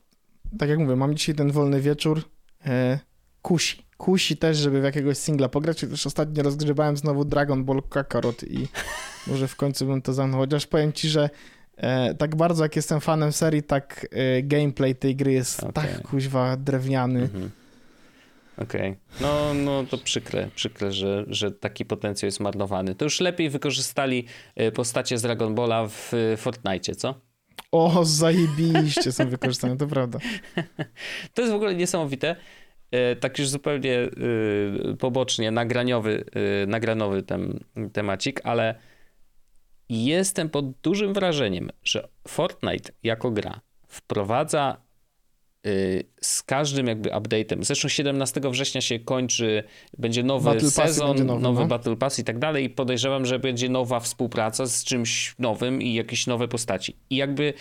Tak 0.60 0.70
jak 0.70 0.80
mówię, 0.80 0.96
mam 0.96 1.16
dzisiaj 1.16 1.36
ten 1.36 1.52
wolny 1.52 1.82
wieczór, 1.82 2.22
e, 2.66 3.00
kusi, 3.42 3.84
kusi 3.98 4.38
też, 4.38 4.58
żeby 4.58 4.82
w 4.82 4.84
jakiegoś 4.84 5.18
singla 5.18 5.50
pograć, 5.50 5.82
już 5.82 6.06
ostatnio 6.06 6.44
rozgrzebałem 6.44 6.98
znowu 6.98 7.26
Dragon 7.26 7.64
Ball 7.64 7.82
Kakarot 7.90 8.44
i 8.44 8.68
może 9.28 9.48
w 9.48 9.56
końcu 9.56 9.86
bym 9.86 10.02
to 10.02 10.14
zamknął, 10.14 10.42
chociaż 10.42 10.68
powiem 10.68 10.94
ci, 10.94 11.10
że 11.10 11.30
e, 11.78 12.16
tak 12.16 12.36
bardzo 12.36 12.64
jak 12.64 12.76
jestem 12.76 13.02
fanem 13.02 13.32
serii, 13.32 13.64
tak 13.64 14.08
e, 14.12 14.44
gameplay 14.44 14.96
tej 14.96 15.16
gry 15.16 15.32
jest 15.34 15.64
okay. 15.64 15.74
tak 15.74 16.02
kuźwa 16.02 16.58
drewniany, 16.58 17.22
mhm 17.22 17.52
Okej. 18.58 18.92
Okay. 18.92 18.98
No, 19.22 19.54
no 19.54 19.84
to 19.84 19.98
przykre, 19.98 20.50
przykre, 20.56 20.92
że, 20.92 21.26
że 21.28 21.52
taki 21.52 21.86
potencjał 21.86 22.28
jest 22.28 22.40
marnowany. 22.40 22.96
To 22.96 23.06
już 23.06 23.20
lepiej 23.20 23.50
wykorzystali 23.50 24.26
e, 24.56 24.72
postacie 24.72 25.18
z 25.18 25.22
Dragon 25.22 25.56
Balla 25.56 25.88
w 25.88 26.14
e, 26.14 26.38
Fortnite, 26.38 26.96
co? 26.96 27.22
O, 27.72 28.06
zajebiście 28.06 29.12
są 29.12 29.30
wykorzystane, 29.30 29.78
to 29.78 29.88
prawda. 29.88 30.20
To 31.34 31.42
jest 31.42 31.54
w 31.54 31.56
ogóle 31.56 31.76
niesamowite. 31.76 32.36
E, 32.92 33.16
tak 33.16 33.40
już 33.40 33.50
zupełnie 33.50 34.10
pobocznie, 35.00 35.52
nagraniowy, 35.52 36.26
nagranowy 36.68 37.24
ten 37.24 37.60
temacik, 37.94 38.42
ale 38.44 38.76
jestem 39.90 40.50
pod 40.50 40.72
dużym 40.72 41.14
wrażeniem, 41.14 41.70
że 41.84 42.08
Fortnite 42.28 42.92
jako 43.04 43.32
gra 43.32 43.62
wprowadza 43.88 44.78
Y, 44.78 44.87
z 46.22 46.44
każdym 46.44 46.88
jakby 46.88 47.10
update'em. 47.10 47.64
Zresztą 47.64 47.88
17 47.88 48.42
września 48.52 48.82
się 48.82 49.00
kończy, 49.00 49.64
będzie 49.98 50.24
nowy 50.24 50.46
Battle 50.46 50.72
sezon, 50.72 51.08
będzie 51.08 51.24
nowy, 51.24 51.42
nowy 51.42 51.62
no? 51.62 51.68
Battle 51.68 51.96
Pass 51.96 52.20
i 52.20 52.24
tak 52.24 52.40
dalej 52.40 52.66
i 52.66 52.70
podejrzewam, 52.70 53.26
że 53.26 53.40
będzie 53.40 53.70
nowa 53.70 54.00
współpraca 54.00 54.66
z 54.66 54.84
czymś 54.84 55.36
nowym 55.40 55.82
i 55.82 55.94
jakieś 55.94 56.28
nowe 56.28 56.48
postaci. 56.48 56.96
I 57.10 57.16
jakby 57.16 57.54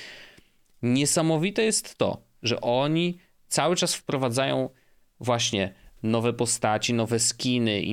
niesamowite 0.83 1.65
jest 1.65 1.99
to, 1.99 2.23
że 2.43 2.61
oni 2.61 3.19
cały 3.49 3.77
czas 3.77 3.95
wprowadzają 3.95 4.69
właśnie 5.21 5.75
nowe 6.03 6.33
postaci, 6.33 6.95
nowe 6.95 7.19
skiny, 7.19 7.85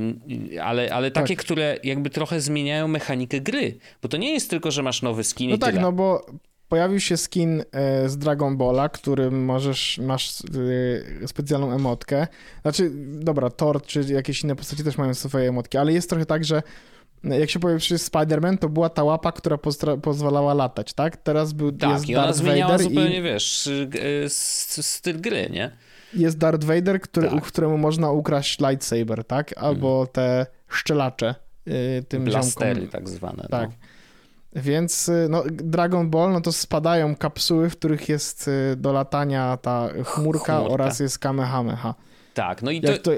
ale, 0.61 0.93
ale 0.93 1.11
takie, 1.11 1.36
tak. 1.36 1.45
które 1.45 1.78
jakby 1.84 2.09
trochę 2.09 2.41
zmieniają 2.41 2.88
mechanikę 2.88 3.41
gry. 3.41 3.78
Bo 4.01 4.09
to 4.09 4.18
nie 4.18 4.34
jest 4.34 4.49
tylko, 4.49 4.72
że 4.72 4.84
masz 4.84 5.01
nowy 5.01 5.24
skin 5.24 5.49
no 5.49 5.55
i 5.55 5.59
tak, 5.59 5.70
tyle. 5.70 5.82
no 5.82 5.91
bo 5.91 6.26
pojawił 6.74 6.99
się 6.99 7.17
skin 7.17 7.63
e, 7.71 8.09
z 8.09 8.17
Dragon 8.17 8.57
Balla, 8.57 8.89
którym 8.89 9.45
możesz, 9.45 9.99
masz 10.03 10.41
e, 11.21 11.28
specjalną 11.28 11.71
emotkę. 11.71 12.28
Znaczy, 12.61 12.91
dobra, 13.13 13.49
Thor 13.49 13.82
czy 13.82 14.03
jakieś 14.03 14.43
inne 14.43 14.55
postacie 14.55 14.84
też 14.84 14.97
mają 14.97 15.13
swoje 15.13 15.49
emotki, 15.49 15.78
ale 15.78 15.93
jest 15.93 16.09
trochę 16.09 16.26
tak, 16.26 16.45
że 16.45 16.63
jak 17.24 17.49
się 17.49 17.59
pojawił 17.59 17.80
Spider-Man, 17.80 18.57
to 18.57 18.69
była 18.69 18.89
ta 18.89 19.03
łapa, 19.03 19.32
która 19.32 19.57
pozwalała 20.01 20.53
latać, 20.53 20.93
tak? 20.93 21.17
Teraz 21.17 21.53
był 21.53 21.71
tak, 21.71 21.89
jest 21.89 22.09
i 22.09 22.15
ona 22.15 22.34
zmieniała 22.34 22.71
Vader 22.71 22.89
zupełnie, 22.89 23.17
i... 23.17 23.21
wiesz, 23.21 23.69
styl 24.82 25.21
gry, 25.21 25.49
nie? 25.49 25.71
Jest 26.13 26.38
Darth 26.38 26.63
Vader, 26.63 27.01
który, 27.01 27.30
tak. 27.30 27.43
któremu 27.43 27.78
można 27.78 28.11
ukraść 28.11 28.59
lightsaber, 28.59 29.24
tak? 29.24 29.53
Albo 29.57 29.95
mm. 29.97 30.07
te 30.07 30.45
szczelacze 30.69 31.36
tym 32.07 32.24
Blastery 32.24 32.82
ziomkom. 32.82 32.91
tak 32.91 33.09
zwane. 33.09 33.47
Tak. 33.49 33.69
No. 33.69 33.92
Więc 34.56 35.10
y, 35.10 35.28
no, 35.30 35.43
Dragon 35.51 36.10
Ball, 36.10 36.32
no 36.32 36.41
to 36.41 36.51
spadają 36.51 37.16
kapsuły, 37.16 37.70
w 37.70 37.78
których 37.78 38.10
jest 38.10 38.47
y, 38.47 38.76
do 38.76 38.93
latania 38.93 39.58
ta 39.58 39.89
chmurka, 39.89 40.58
chmurka. 40.58 40.62
oraz 40.62 40.99
jest 40.99 41.20
Kamehameha. 41.20 41.95
Tak, 42.34 42.62
no 42.62 42.72
i 42.72 42.82
to, 42.82 42.97
to 42.97 43.12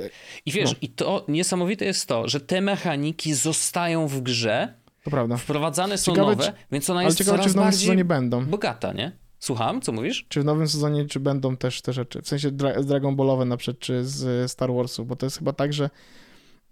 i 0.46 0.52
wiesz, 0.52 0.72
no. 0.72 0.78
i 0.82 0.90
to 0.90 1.26
niesamowite 1.28 1.86
jest 1.86 2.08
to, 2.08 2.28
że 2.28 2.40
te 2.40 2.62
mechaniki 2.62 3.34
zostają 3.34 4.08
w 4.08 4.22
grze, 4.22 4.74
to 5.04 5.12
prawda. 5.12 5.38
wprowadzane 5.38 5.98
są 5.98 6.12
ciekawe, 6.12 6.32
nowe, 6.32 6.54
więc 6.72 6.90
ona 6.90 7.04
jest 7.04 7.18
ciekawe, 7.18 7.38
coraz 7.38 7.48
czy 7.48 7.54
w 7.54 7.56
nowym 7.56 7.74
sezonie 7.74 8.06
będą. 8.06 8.46
bogata, 8.46 8.94
nie? 8.94 9.12
Słucham, 9.40 9.82
co 9.82 9.92
mówisz? 9.92 10.26
Czy 10.30 10.42
w 10.42 10.46
nowym 10.46 10.68
sezonie, 10.68 11.06
czy 11.06 11.20
będą 11.20 11.58
też 11.58 11.82
te 11.82 11.94
rzeczy, 11.94 12.22
w 12.22 12.28
sensie 12.28 12.52
dra 12.52 12.84
Dragon 12.84 13.16
Ballowe 13.16 13.46
na 13.46 13.58
przykład, 13.58 13.80
czy 13.80 14.06
z 14.06 14.52
Star 14.52 14.74
Warsu, 14.74 15.06
bo 15.06 15.16
to 15.16 15.26
jest 15.26 15.38
chyba 15.38 15.54
tak, 15.54 15.74
że 15.74 15.90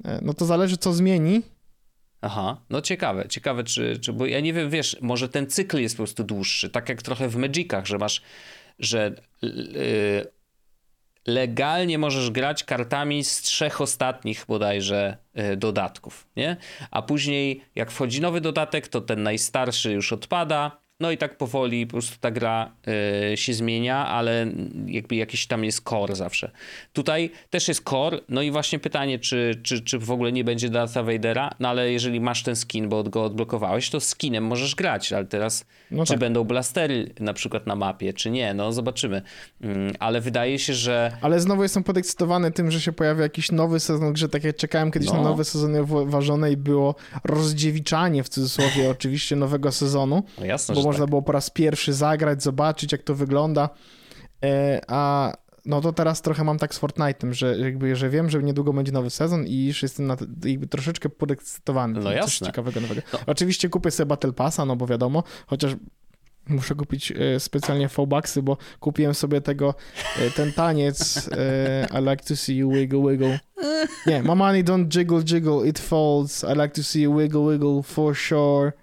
e, 0.05 0.19
no 0.21 0.33
to 0.33 0.45
zależy 0.45 0.77
co 0.77 0.93
zmieni, 0.93 1.41
Aha, 2.25 2.57
no 2.69 2.81
ciekawe, 2.81 3.27
ciekawe, 3.29 3.63
czy, 3.63 3.99
czy, 3.99 4.13
bo 4.13 4.25
ja 4.25 4.39
nie 4.39 4.53
wiem, 4.53 4.69
wiesz, 4.69 4.97
może 5.01 5.29
ten 5.29 5.47
cykl 5.47 5.77
jest 5.77 5.95
po 5.95 6.03
prostu 6.03 6.23
dłuższy, 6.23 6.69
tak 6.69 6.89
jak 6.89 7.01
trochę 7.01 7.29
w 7.29 7.35
Magicach, 7.35 7.85
że 7.85 7.97
masz, 7.97 8.21
że 8.79 9.15
yy, 9.41 9.51
legalnie 11.27 11.97
możesz 11.97 12.31
grać 12.31 12.63
kartami 12.63 13.23
z 13.23 13.41
trzech 13.41 13.81
ostatnich 13.81 14.45
bodajże 14.47 15.17
yy, 15.35 15.57
dodatków, 15.57 16.27
nie? 16.35 16.57
A 16.91 17.01
później 17.01 17.63
jak 17.75 17.91
wchodzi 17.91 18.21
nowy 18.21 18.41
dodatek, 18.41 18.87
to 18.87 19.01
ten 19.01 19.23
najstarszy 19.23 19.91
już 19.91 20.13
odpada, 20.13 20.82
no 21.03 21.11
i 21.11 21.17
tak 21.17 21.37
powoli 21.37 21.87
po 21.87 21.91
prostu 21.91 22.17
ta 22.19 22.31
gra 22.31 22.71
y, 23.33 23.37
się 23.37 23.53
zmienia, 23.53 24.07
ale 24.07 24.47
jakby 24.87 25.15
jakiś 25.15 25.47
tam 25.47 25.63
jest 25.63 25.89
core 25.89 26.15
zawsze. 26.15 26.51
Tutaj 26.93 27.29
też 27.49 27.67
jest 27.67 27.83
core, 27.89 28.19
no 28.29 28.41
i 28.41 28.51
właśnie 28.51 28.79
pytanie, 28.79 29.19
czy, 29.19 29.59
czy, 29.63 29.81
czy 29.81 29.99
w 29.99 30.11
ogóle 30.11 30.31
nie 30.31 30.43
będzie 30.43 30.69
Dartha 30.69 31.03
Vadera, 31.03 31.49
no 31.59 31.69
ale 31.69 31.91
jeżeli 31.91 32.21
masz 32.21 32.43
ten 32.43 32.55
skin, 32.55 32.89
bo 32.89 33.03
go 33.03 33.23
odblokowałeś, 33.23 33.89
to 33.89 33.99
skinem 33.99 34.43
możesz 34.43 34.75
grać, 34.75 35.13
ale 35.13 35.25
teraz 35.25 35.65
no 35.91 36.05
czy 36.05 36.13
tak. 36.13 36.19
będą 36.19 36.43
blastery 36.43 37.13
na 37.19 37.33
przykład 37.33 37.67
na 37.67 37.75
mapie, 37.75 38.13
czy 38.13 38.31
nie, 38.31 38.53
no 38.53 38.73
zobaczymy. 38.73 39.21
Mm, 39.61 39.93
ale 39.99 40.21
wydaje 40.21 40.59
się, 40.59 40.73
że... 40.73 41.17
Ale 41.21 41.39
znowu 41.39 41.63
jestem 41.63 41.83
podekscytowany 41.83 42.51
tym, 42.51 42.71
że 42.71 42.81
się 42.81 42.91
pojawia 42.91 43.23
jakiś 43.23 43.51
nowy 43.51 43.79
sezon 43.79 44.15
że 44.15 44.29
tak 44.29 44.43
jak 44.43 44.55
czekałem 44.55 44.91
kiedyś 44.91 45.09
no. 45.09 45.15
na 45.15 45.21
nowy 45.21 45.43
sezon 45.43 45.85
ważone 46.05 46.51
i 46.51 46.57
było 46.57 46.95
rozdziewiczanie 47.23 48.23
w 48.23 48.29
cudzysłowie 48.29 48.89
oczywiście 48.89 49.35
nowego 49.35 49.71
sezonu. 49.71 50.23
No 50.39 50.45
jasne, 50.45 50.75
bo 50.75 50.92
można 50.93 51.05
tak. 51.05 51.09
było 51.09 51.21
po 51.21 51.31
raz 51.31 51.49
pierwszy 51.49 51.93
zagrać, 51.93 52.43
zobaczyć 52.43 52.91
jak 52.91 53.03
to 53.03 53.15
wygląda. 53.15 53.69
E, 54.43 54.81
a 54.87 55.33
no 55.65 55.81
to 55.81 55.93
teraz 55.93 56.21
trochę 56.21 56.43
mam 56.43 56.57
tak 56.57 56.75
z 56.75 56.79
Fortnite'em, 56.79 57.31
że 57.31 57.57
jakby, 57.57 57.95
że 57.95 58.09
wiem, 58.09 58.29
że 58.29 58.43
niedługo 58.43 58.73
będzie 58.73 58.91
nowy 58.91 59.09
sezon 59.09 59.47
i 59.47 59.65
już 59.65 59.83
jestem 59.83 60.07
na, 60.07 60.17
jakby 60.45 60.67
troszeczkę 60.67 61.09
podekscytowany. 61.09 61.99
No 61.99 62.11
jasne. 62.11 62.27
Coś 62.27 62.37
ciekawego 62.39 62.81
nowego. 62.81 63.01
No. 63.13 63.19
Oczywiście 63.25 63.69
kupię 63.69 63.91
sobie 63.91 64.07
Battle 64.07 64.33
Passa, 64.33 64.65
no 64.65 64.75
bo 64.75 64.87
wiadomo, 64.87 65.23
chociaż 65.47 65.75
muszę 66.47 66.75
kupić 66.75 67.11
e, 67.11 67.39
specjalnie 67.39 67.87
V-Bucksy, 67.87 68.41
bo 68.41 68.57
kupiłem 68.79 69.13
sobie 69.13 69.41
tego, 69.41 69.75
e, 70.19 70.31
ten 70.31 70.53
taniec 70.53 71.29
I 71.99 72.09
like 72.09 72.23
to 72.23 72.35
see 72.35 72.57
you 72.57 72.71
wiggle 72.71 73.11
wiggle. 73.11 73.39
Nie, 74.07 74.23
my 74.23 74.35
money 74.35 74.63
don't 74.63 74.87
jiggle 74.87 75.23
jiggle, 75.23 75.67
it 75.67 75.79
falls. 75.79 76.43
I 76.43 76.61
like 76.61 76.69
to 76.69 76.83
see 76.83 77.01
you 77.01 77.17
wiggle 77.17 77.51
wiggle 77.51 77.83
for 77.83 78.15
sure. 78.15 78.73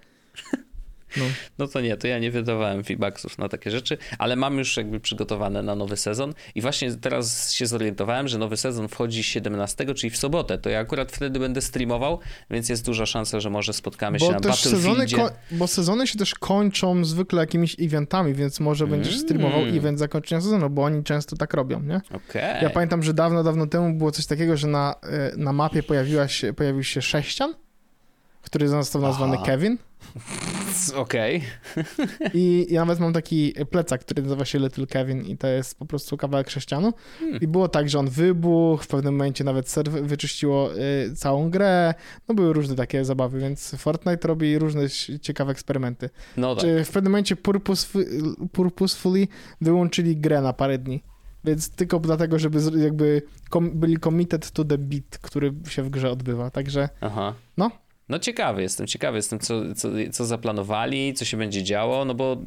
No. 1.17 1.25
no 1.59 1.67
to 1.67 1.81
nie, 1.81 1.97
to 1.97 2.07
ja 2.07 2.19
nie 2.19 2.31
wydawałem 2.31 2.83
feedbacksów 2.83 3.37
na 3.37 3.49
takie 3.49 3.71
rzeczy, 3.71 3.97
ale 4.17 4.35
mam 4.35 4.57
już 4.57 4.77
jakby 4.77 4.99
przygotowane 4.99 5.63
na 5.63 5.75
nowy 5.75 5.97
sezon 5.97 6.33
i 6.55 6.61
właśnie 6.61 6.95
teraz 6.95 7.53
się 7.53 7.65
zorientowałem, 7.65 8.27
że 8.27 8.37
nowy 8.37 8.57
sezon 8.57 8.87
wchodzi 8.87 9.23
17, 9.23 9.93
czyli 9.93 10.11
w 10.11 10.17
sobotę. 10.17 10.57
To 10.57 10.69
ja 10.69 10.79
akurat 10.79 11.11
wtedy 11.11 11.39
będę 11.39 11.61
streamował, 11.61 12.19
więc 12.49 12.69
jest 12.69 12.85
duża 12.85 13.05
szansa, 13.05 13.39
że 13.39 13.49
może 13.49 13.73
spotkamy 13.73 14.17
bo 14.17 14.25
się 14.25 14.31
na 14.31 14.39
Battlefieldzie. 14.39 15.17
Sezony 15.17 15.31
bo 15.51 15.67
sezony 15.67 16.07
się 16.07 16.17
też 16.17 16.35
kończą 16.35 17.05
zwykle 17.05 17.41
jakimiś 17.41 17.75
eventami, 17.79 18.33
więc 18.33 18.59
może 18.59 18.87
będziesz 18.87 19.13
mm. 19.13 19.25
streamował 19.25 19.61
event 19.61 19.99
zakończenia 19.99 20.41
sezonu, 20.41 20.69
bo 20.69 20.83
oni 20.83 21.03
często 21.03 21.35
tak 21.35 21.53
robią, 21.53 21.81
nie? 21.81 22.01
Okay. 22.13 22.61
Ja 22.61 22.69
pamiętam, 22.69 23.03
że 23.03 23.13
dawno, 23.13 23.43
dawno 23.43 23.67
temu 23.67 23.93
było 23.93 24.11
coś 24.11 24.25
takiego, 24.25 24.57
że 24.57 24.67
na, 24.67 24.95
e, 25.03 25.37
na 25.37 25.53
mapie 25.53 25.83
pojawiła 25.83 26.27
się, 26.27 26.53
pojawił 26.53 26.83
się 26.83 27.01
sześcian, 27.01 27.53
który 28.41 28.67
został 28.67 29.01
nazwany 29.01 29.35
Aha. 29.35 29.45
Kevin. 29.45 29.77
Okej. 30.95 31.43
Okay. 31.71 32.31
I 32.33 32.67
ja 32.69 32.81
nawet 32.81 32.99
mam 32.99 33.13
taki 33.13 33.53
plecak, 33.71 34.01
który 34.01 34.21
nazywa 34.23 34.45
się 34.45 34.59
Little 34.59 34.87
Kevin 34.87 35.21
i 35.21 35.37
to 35.37 35.47
jest 35.47 35.79
po 35.79 35.85
prostu 35.85 36.17
kawałek 36.17 36.49
sześcianu. 36.49 36.93
Hmm. 37.19 37.39
I 37.41 37.47
było 37.47 37.67
tak, 37.67 37.89
że 37.89 37.99
on 37.99 38.09
wybuchł, 38.09 38.83
w 38.83 38.87
pewnym 38.87 39.13
momencie 39.13 39.43
nawet 39.43 39.69
serwer 39.69 40.03
wyczyściło 40.03 40.75
y, 40.75 41.15
całą 41.15 41.49
grę. 41.49 41.93
No 42.27 42.35
były 42.35 42.53
różne 42.53 42.75
takie 42.75 43.05
zabawy, 43.05 43.39
więc 43.39 43.75
Fortnite 43.75 44.27
robi 44.27 44.59
różne 44.59 44.81
ciekawe 45.21 45.51
eksperymenty. 45.51 46.09
No 46.37 46.55
tak. 46.55 46.65
W 46.85 46.91
pewnym 46.91 47.11
momencie 47.11 47.35
purposefully, 47.35 48.05
purposefully 48.51 49.27
wyłączyli 49.61 50.17
grę 50.17 50.41
na 50.41 50.53
parę 50.53 50.77
dni. 50.77 51.03
Więc 51.43 51.69
tylko 51.69 51.99
dlatego, 51.99 52.39
żeby 52.39 52.59
jakby 52.83 53.21
byli 53.61 53.99
committed 53.99 54.51
to 54.51 54.65
the 54.65 54.77
beat, 54.77 55.17
który 55.21 55.53
się 55.67 55.83
w 55.83 55.89
grze 55.89 56.11
odbywa. 56.11 56.49
Także 56.49 56.89
Aha. 57.01 57.33
no, 57.57 57.71
no 58.11 58.19
ciekawy 58.19 58.61
jestem, 58.61 58.87
ciekawy 58.87 59.17
jestem, 59.17 59.39
co, 59.39 59.75
co, 59.75 59.89
co 60.11 60.25
zaplanowali, 60.25 61.13
co 61.13 61.25
się 61.25 61.37
będzie 61.37 61.63
działo, 61.63 62.05
no 62.05 62.13
bo 62.13 62.37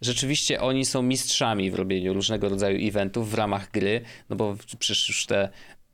rzeczywiście 0.00 0.60
oni 0.60 0.84
są 0.84 1.02
mistrzami 1.02 1.70
w 1.70 1.74
robieniu 1.74 2.14
różnego 2.14 2.48
rodzaju 2.48 2.88
eventów 2.88 3.30
w 3.30 3.34
ramach 3.34 3.70
gry, 3.70 4.00
no 4.30 4.36
bo 4.36 4.56
przecież 4.78 5.08
już 5.08 5.26
te 5.26 5.48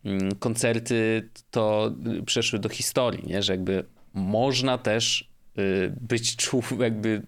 mm, 0.04 0.34
koncerty 0.34 1.28
to 1.50 1.92
przeszły 2.26 2.58
do 2.58 2.68
historii, 2.68 3.26
nie? 3.26 3.42
że 3.42 3.52
jakby 3.52 3.84
można 4.14 4.78
też 4.78 5.30
y, 5.58 5.94
być 6.00 6.36
czuł, 6.36 6.62
jakby 6.80 7.22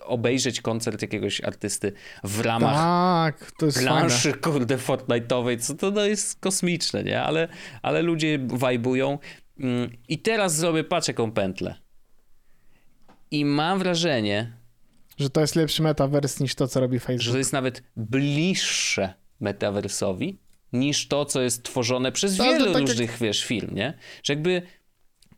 obejrzeć 0.00 0.60
koncert 0.60 1.02
jakiegoś 1.02 1.40
artysty 1.40 1.92
w 2.24 2.40
ramach 2.40 2.76
tak, 2.76 3.52
to 3.58 3.66
jest 3.66 3.78
planszy, 3.78 4.30
fajne. 4.30 4.38
kurde, 4.38 4.76
Fortnite'owej, 4.76 5.58
co 5.60 5.74
to 5.74 5.90
no, 5.90 6.04
jest 6.04 6.40
kosmiczne, 6.40 7.04
nie? 7.04 7.22
Ale, 7.22 7.48
ale 7.82 8.02
ludzie 8.02 8.38
wajbują 8.46 9.18
I 10.08 10.18
teraz 10.18 10.56
zrobię, 10.56 10.84
patrz 10.84 11.08
jaką 11.08 11.32
pętlę. 11.32 11.74
I 13.30 13.44
mam 13.44 13.78
wrażenie, 13.78 14.52
że 15.18 15.30
to 15.30 15.40
jest 15.40 15.56
lepszy 15.56 15.82
metavers 15.82 16.40
niż 16.40 16.54
to, 16.54 16.68
co 16.68 16.80
robi 16.80 16.98
Facebook. 16.98 17.20
Że 17.20 17.32
to 17.32 17.38
jest 17.38 17.52
nawet 17.52 17.82
bliższe 17.96 19.14
metaversowi 19.40 20.38
niż 20.72 21.08
to, 21.08 21.24
co 21.24 21.42
jest 21.42 21.62
tworzone 21.62 22.12
przez 22.12 22.38
no, 22.38 22.44
wiele 22.44 22.72
tak 22.72 22.80
różnych, 22.80 23.10
jak... 23.10 23.20
wiesz, 23.20 23.44
firm, 23.44 23.74
nie? 23.74 23.94
Że 24.22 24.32
jakby 24.32 24.62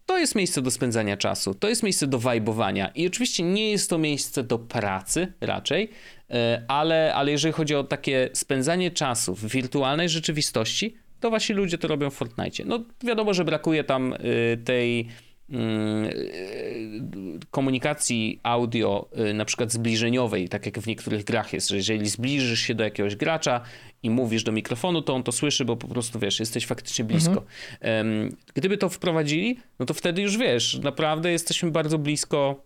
to 0.06 0.18
jest 0.18 0.34
miejsce 0.34 0.62
do 0.62 0.70
spędzania 0.70 1.16
czasu, 1.16 1.54
to 1.54 1.68
jest 1.68 1.82
miejsce 1.82 2.06
do 2.06 2.18
wajbowania 2.18 2.88
i 2.88 3.06
oczywiście 3.06 3.42
nie 3.42 3.70
jest 3.70 3.90
to 3.90 3.98
miejsce 3.98 4.42
do 4.42 4.58
pracy 4.58 5.32
raczej, 5.40 5.90
e, 6.30 6.64
ale, 6.68 7.14
ale 7.14 7.30
jeżeli 7.30 7.52
chodzi 7.52 7.74
o 7.74 7.84
takie 7.84 8.30
spędzanie 8.32 8.90
czasu 8.90 9.34
w 9.34 9.46
wirtualnej 9.46 10.08
rzeczywistości, 10.08 10.96
to 11.24 11.30
właśnie 11.30 11.54
ludzie 11.54 11.78
to 11.78 11.88
robią 11.88 12.10
w 12.10 12.14
Fortnite. 12.14 12.64
No 12.64 12.84
wiadomo, 13.04 13.34
że 13.34 13.44
brakuje 13.44 13.84
tam 13.84 14.12
y, 14.12 14.58
tej 14.64 15.08
mm, 15.50 16.04
y, 16.04 17.38
komunikacji 17.50 18.40
audio, 18.42 19.08
y, 19.30 19.34
na 19.34 19.44
przykład 19.44 19.72
zbliżeniowej, 19.72 20.48
tak 20.48 20.66
jak 20.66 20.78
w 20.78 20.86
niektórych 20.86 21.24
grach 21.24 21.52
jest, 21.52 21.68
że 21.68 21.76
jeżeli 21.76 22.08
zbliżysz 22.08 22.60
się 22.60 22.74
do 22.74 22.84
jakiegoś 22.84 23.16
gracza 23.16 23.60
i 24.02 24.10
mówisz 24.10 24.44
do 24.44 24.52
mikrofonu, 24.52 25.02
to 25.02 25.14
on 25.14 25.22
to 25.22 25.32
słyszy, 25.32 25.64
bo 25.64 25.76
po 25.76 25.88
prostu 25.88 26.18
wiesz, 26.18 26.40
jesteś 26.40 26.66
faktycznie 26.66 27.04
blisko. 27.04 27.42
Mhm. 27.80 28.36
Gdyby 28.54 28.78
to 28.78 28.88
wprowadzili, 28.88 29.58
no 29.78 29.86
to 29.86 29.94
wtedy 29.94 30.22
już 30.22 30.38
wiesz, 30.38 30.78
naprawdę 30.82 31.32
jesteśmy 31.32 31.70
bardzo 31.70 31.98
blisko 31.98 32.62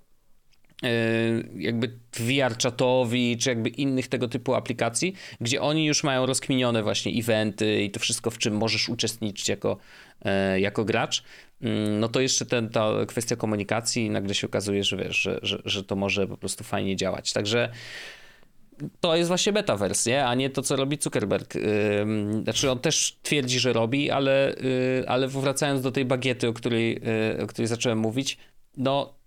jakby 1.57 1.99
VR 2.12 2.59
chatowi, 2.62 3.37
czy 3.37 3.49
jakby 3.49 3.68
innych 3.68 4.09
tego 4.09 4.29
typu 4.29 4.55
aplikacji, 4.55 5.14
gdzie 5.41 5.61
oni 5.61 5.87
już 5.87 6.05
mają 6.05 6.26
rozkminione 6.26 6.83
właśnie 6.83 7.12
eventy 7.12 7.83
i 7.83 7.91
to 7.91 8.01
wszystko, 8.01 8.31
w 8.31 8.39
czym 8.39 8.57
możesz 8.57 8.89
uczestniczyć 8.89 9.49
jako, 9.49 9.76
e, 10.24 10.61
jako 10.61 10.85
gracz, 10.85 11.22
mm, 11.62 12.01
no 12.01 12.09
to 12.09 12.20
jeszcze 12.20 12.47
ten, 12.47 12.68
ta 12.68 12.91
kwestia 13.07 13.37
komunikacji 13.37 14.11
nagle 14.11 14.35
się 14.35 14.47
okazuje, 14.47 14.85
że 14.85 14.97
wiesz, 14.97 15.16
że, 15.16 15.39
że, 15.43 15.62
że 15.64 15.85
to 15.85 15.97
może 15.97 16.26
po 16.26 16.37
prostu 16.37 16.64
fajnie 16.64 16.97
działać. 16.97 17.33
Także 17.33 17.68
to 19.01 19.16
jest 19.16 19.29
właśnie 19.29 19.53
beta 19.53 19.76
wersja, 19.76 20.29
a 20.29 20.35
nie 20.35 20.51
to, 20.51 20.62
co 20.62 20.76
robi 20.76 20.99
Zuckerberg. 21.01 21.55
Znaczy, 22.43 22.70
on 22.70 22.79
też 22.79 23.18
twierdzi, 23.22 23.59
że 23.59 23.72
robi, 23.72 24.11
ale, 24.11 24.55
y, 24.55 25.05
ale 25.09 25.29
wracając 25.29 25.83
do 25.83 25.93
tej 25.93 26.05
bagiety, 26.05 26.49
o 26.49 26.53
której, 26.53 27.01
y, 27.37 27.43
o 27.43 27.47
której 27.47 27.66
zacząłem 27.66 27.99
mówić, 27.99 28.39
no 28.76 29.17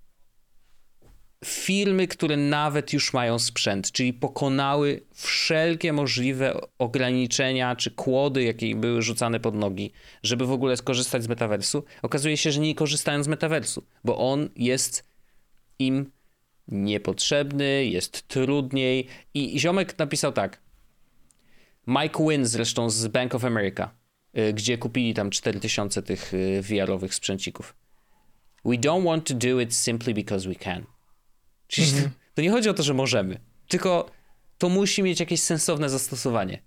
firmy, 1.45 2.07
które 2.07 2.37
nawet 2.37 2.93
już 2.93 3.13
mają 3.13 3.39
sprzęt, 3.39 3.91
czyli 3.91 4.13
pokonały 4.13 5.01
wszelkie 5.13 5.93
możliwe 5.93 6.61
ograniczenia 6.77 7.75
czy 7.75 7.91
kłody, 7.91 8.43
jakie 8.43 8.75
były 8.75 9.01
rzucane 9.01 9.39
pod 9.39 9.55
nogi, 9.55 9.91
żeby 10.23 10.45
w 10.45 10.51
ogóle 10.51 10.77
skorzystać 10.77 11.23
z 11.23 11.27
metaversu, 11.27 11.83
okazuje 12.01 12.37
się, 12.37 12.51
że 12.51 12.59
nie 12.59 12.75
korzystają 12.75 13.23
z 13.23 13.27
metaversu, 13.27 13.83
bo 14.03 14.17
on 14.31 14.49
jest 14.55 15.09
im 15.79 16.11
niepotrzebny, 16.67 17.85
jest 17.85 18.27
trudniej. 18.27 19.07
I 19.33 19.59
ziomek 19.59 19.99
napisał 19.99 20.31
tak. 20.31 20.61
Mike 21.87 22.25
Wynn 22.25 22.45
zresztą 22.45 22.89
z 22.89 23.07
Bank 23.07 23.35
of 23.35 23.45
America, 23.45 23.91
y, 24.37 24.53
gdzie 24.53 24.77
kupili 24.77 25.13
tam 25.13 25.29
4000 25.29 26.03
tych 26.03 26.33
y, 26.33 26.61
VR-owych 26.61 27.15
sprzęcików. 27.15 27.75
We 28.65 28.75
don't 28.75 29.05
want 29.05 29.27
to 29.27 29.33
do 29.33 29.59
it 29.59 29.75
simply 29.75 30.13
because 30.13 30.49
we 30.49 30.55
can. 30.55 30.85
Czyli 31.71 31.87
mhm. 31.87 32.09
to, 32.33 32.41
nie 32.41 32.51
chodzi 32.51 32.69
o 32.69 32.73
to, 32.73 32.83
że 32.83 32.93
możemy, 32.93 33.37
tylko 33.67 34.09
to 34.57 34.69
musi 34.69 35.03
mieć 35.03 35.19
jakieś 35.19 35.41
sensowne 35.41 35.89
zastosowanie. 35.89 36.59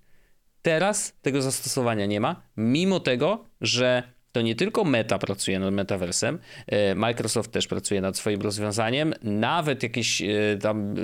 Teraz 0.61 1.13
tego 1.21 1.41
zastosowania 1.41 2.05
nie 2.05 2.19
ma, 2.19 2.41
mimo 2.57 2.99
tego, 2.99 3.45
że 3.61 4.03
to 4.31 4.41
nie 4.41 4.55
tylko 4.55 4.83
Meta 4.83 5.19
pracuje 5.19 5.59
nad 5.59 5.73
metaversem, 5.73 6.39
e, 6.67 6.95
Microsoft 6.95 7.51
też 7.51 7.67
pracuje 7.67 8.01
nad 8.01 8.17
swoim 8.17 8.41
rozwiązaniem, 8.41 9.13
nawet 9.23 9.83
jakieś 9.83 10.21
e, 10.21 10.27
tam 10.61 10.93
e, 10.93 10.95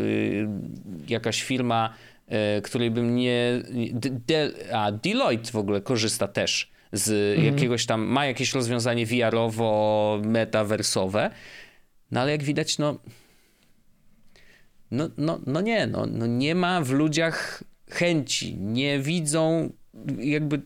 jakaś 1.08 1.43
firma, 1.43 1.93
której 2.64 2.91
bym 2.91 3.16
nie... 3.16 3.64
De, 4.28 4.52
a 4.74 4.91
Deloitte 4.91 5.52
w 5.52 5.56
ogóle 5.56 5.82
korzysta 5.82 6.28
też 6.28 6.72
z 6.91 7.38
mhm. 7.38 7.54
jakiegoś 7.54 7.86
tam, 7.86 8.02
ma 8.02 8.26
jakieś 8.26 8.54
rozwiązanie 8.54 9.06
VR-owo-metaversowe, 9.06 11.30
no 12.12 12.22
ale 12.22 12.32
jak 12.32 12.43
widać, 12.43 12.78
no 12.78 12.99
no, 14.92 15.10
no, 15.18 15.39
no 15.46 15.62
nie, 15.62 15.88
no, 15.88 16.06
no 16.06 16.28
nie 16.28 16.56
ma 16.56 16.82
w 16.82 16.92
ludziach 16.92 17.64
chęci, 17.89 18.56
nie 18.58 19.00
widzą 19.00 19.70
jakby 20.18 20.62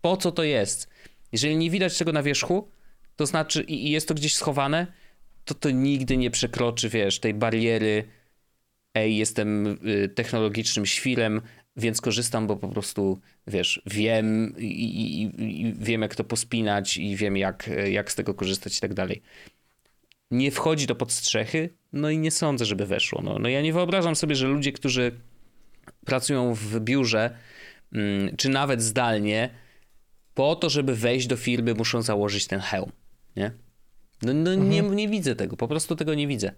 po 0.00 0.16
co 0.16 0.32
to 0.32 0.42
jest. 0.42 0.88
Jeżeli 1.32 1.56
nie 1.56 1.70
widać 1.70 1.98
tego 1.98 2.12
na 2.12 2.22
wierzchu, 2.22 2.68
to 3.16 3.26
znaczy 3.26 3.62
i 3.62 3.90
jest 3.90 4.08
to 4.08 4.14
gdzieś 4.14 4.34
schowane, 4.34 4.86
to 5.44 5.54
to 5.54 5.70
nigdy 5.70 6.16
nie 6.16 6.30
przekroczy, 6.30 6.88
wiesz, 6.88 7.20
tej 7.20 7.34
bariery 7.34 8.04
ej, 8.94 9.16
jestem 9.16 9.66
y, 9.66 10.08
technologicznym 10.08 10.86
świrem, 10.86 11.40
więc 11.76 12.00
korzystam, 12.00 12.46
bo 12.46 12.56
po 12.56 12.68
prostu, 12.68 13.18
wiesz, 13.46 13.82
wiem 13.86 14.54
i, 14.58 14.64
i, 14.64 15.22
i, 15.22 15.74
wiem, 15.74 16.02
jak 16.02 16.14
to 16.14 16.24
pospinać 16.24 16.96
i 16.96 17.16
wiem, 17.16 17.36
jak, 17.36 17.70
jak 17.90 18.12
z 18.12 18.14
tego 18.14 18.34
korzystać 18.34 18.78
i 18.78 18.80
tak 18.80 18.94
dalej. 18.94 19.22
Nie 20.30 20.50
wchodzi 20.50 20.86
to 20.86 20.94
pod 20.94 21.12
strzechy, 21.12 21.70
no 21.92 22.10
i 22.10 22.18
nie 22.18 22.30
sądzę, 22.30 22.64
żeby 22.64 22.86
weszło. 22.86 23.22
No, 23.22 23.38
no 23.38 23.48
ja 23.48 23.62
nie 23.62 23.72
wyobrażam 23.72 24.16
sobie, 24.16 24.34
że 24.34 24.46
ludzie, 24.46 24.72
którzy 24.72 25.12
pracują 26.04 26.54
w 26.54 26.80
biurze, 26.80 27.30
mm, 27.92 28.36
czy 28.36 28.48
nawet 28.48 28.82
zdalnie, 28.82 29.50
po 30.34 30.56
to, 30.56 30.70
żeby 30.70 30.94
wejść 30.94 31.26
do 31.26 31.36
firmy, 31.36 31.74
muszą 31.74 32.02
założyć 32.02 32.46
ten 32.46 32.60
hełm, 32.60 32.92
nie? 33.36 33.52
No, 34.22 34.34
no 34.34 34.52
mhm. 34.52 34.70
nie, 34.70 34.82
nie 34.82 35.08
widzę 35.08 35.36
tego, 35.36 35.56
po 35.56 35.68
prostu 35.68 35.96
tego 35.96 36.14
nie 36.14 36.26
widzę. 36.26 36.52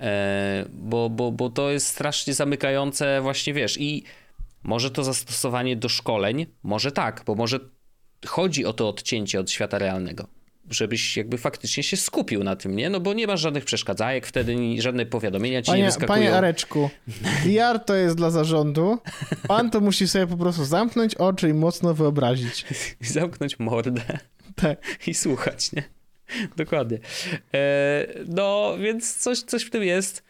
E, 0.00 0.64
bo, 0.72 1.10
bo, 1.10 1.32
bo 1.32 1.50
to 1.50 1.70
jest 1.70 1.86
strasznie 1.86 2.34
zamykające 2.34 3.20
właśnie, 3.20 3.54
wiesz, 3.54 3.80
i 3.80 4.04
może 4.62 4.90
to 4.90 5.04
zastosowanie 5.04 5.76
do 5.76 5.88
szkoleń, 5.88 6.46
może 6.62 6.92
tak, 6.92 7.22
bo 7.26 7.34
może 7.34 7.60
chodzi 8.26 8.64
o 8.64 8.72
to 8.72 8.88
odcięcie 8.88 9.40
od 9.40 9.50
świata 9.50 9.78
realnego 9.78 10.41
żebyś 10.70 11.16
jakby 11.16 11.38
faktycznie 11.38 11.82
się 11.82 11.96
skupił 11.96 12.44
na 12.44 12.56
tym, 12.56 12.76
nie? 12.76 12.90
No 12.90 13.00
bo 13.00 13.14
nie 13.14 13.26
masz 13.26 13.40
żadnych 13.40 13.64
przeszkadzajek 13.64 14.26
wtedy, 14.26 14.56
żadne 14.78 15.06
powiadomienia 15.06 15.62
ci 15.62 15.66
panie, 15.66 15.82
nie 15.82 15.86
wyskakują. 15.86 16.18
Panie 16.18 16.34
Areczku, 16.34 16.90
VR 17.44 17.78
to 17.86 17.94
jest 17.94 18.16
dla 18.16 18.30
zarządu, 18.30 18.98
pan 19.48 19.70
to 19.70 19.80
musi 19.80 20.08
sobie 20.08 20.26
po 20.26 20.36
prostu 20.36 20.64
zamknąć 20.64 21.14
oczy 21.14 21.48
i 21.48 21.54
mocno 21.54 21.94
wyobrazić. 21.94 22.66
Zamknąć 23.00 23.58
mordę 23.58 24.18
tak. 24.54 24.78
i 25.08 25.14
słuchać, 25.14 25.72
nie? 25.72 25.82
Dokładnie. 26.56 26.98
E, 27.54 28.06
no, 28.28 28.74
więc 28.78 29.16
coś, 29.16 29.40
coś 29.40 29.62
w 29.62 29.70
tym 29.70 29.82
jest. 29.82 30.22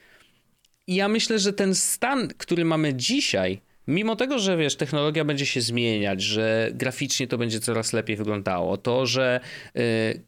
I 0.87 0.95
ja 0.95 1.09
myślę, 1.09 1.39
że 1.39 1.53
ten 1.53 1.75
stan, 1.75 2.29
który 2.29 2.65
mamy 2.65 2.95
dzisiaj, 2.95 3.61
Mimo 3.87 4.17
tego, 4.17 4.39
że 4.39 4.57
wiesz, 4.57 4.77
technologia 4.77 5.25
będzie 5.25 5.47
się 5.47 5.61
zmieniać, 5.61 6.23
że 6.23 6.71
graficznie 6.75 7.27
to 7.27 7.39
będzie 7.39 7.61
coraz 7.61 7.93
lepiej 7.93 8.17
wyglądało, 8.17 8.77
to, 8.77 9.07
że 9.07 9.41
y, 9.77 10.23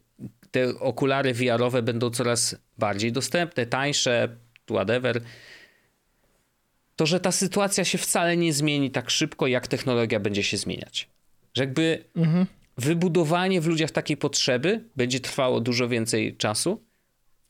te 0.51 0.79
okulary 0.79 1.33
VR-owe 1.33 1.81
będą 1.81 2.09
coraz 2.09 2.55
bardziej 2.77 3.11
dostępne, 3.11 3.65
tańsze, 3.65 4.29
whatever, 4.69 5.21
to, 6.95 7.05
że 7.05 7.19
ta 7.19 7.31
sytuacja 7.31 7.85
się 7.85 7.97
wcale 7.97 8.37
nie 8.37 8.53
zmieni 8.53 8.91
tak 8.91 9.09
szybko, 9.09 9.47
jak 9.47 9.67
technologia 9.67 10.19
będzie 10.19 10.43
się 10.43 10.57
zmieniać. 10.57 11.09
Że 11.53 11.63
jakby 11.63 12.03
mhm. 12.15 12.45
wybudowanie 12.77 13.61
w 13.61 13.67
ludziach 13.67 13.91
takiej 13.91 14.17
potrzeby 14.17 14.83
będzie 14.95 15.19
trwało 15.19 15.61
dużo 15.61 15.87
więcej 15.87 16.37
czasu. 16.37 16.83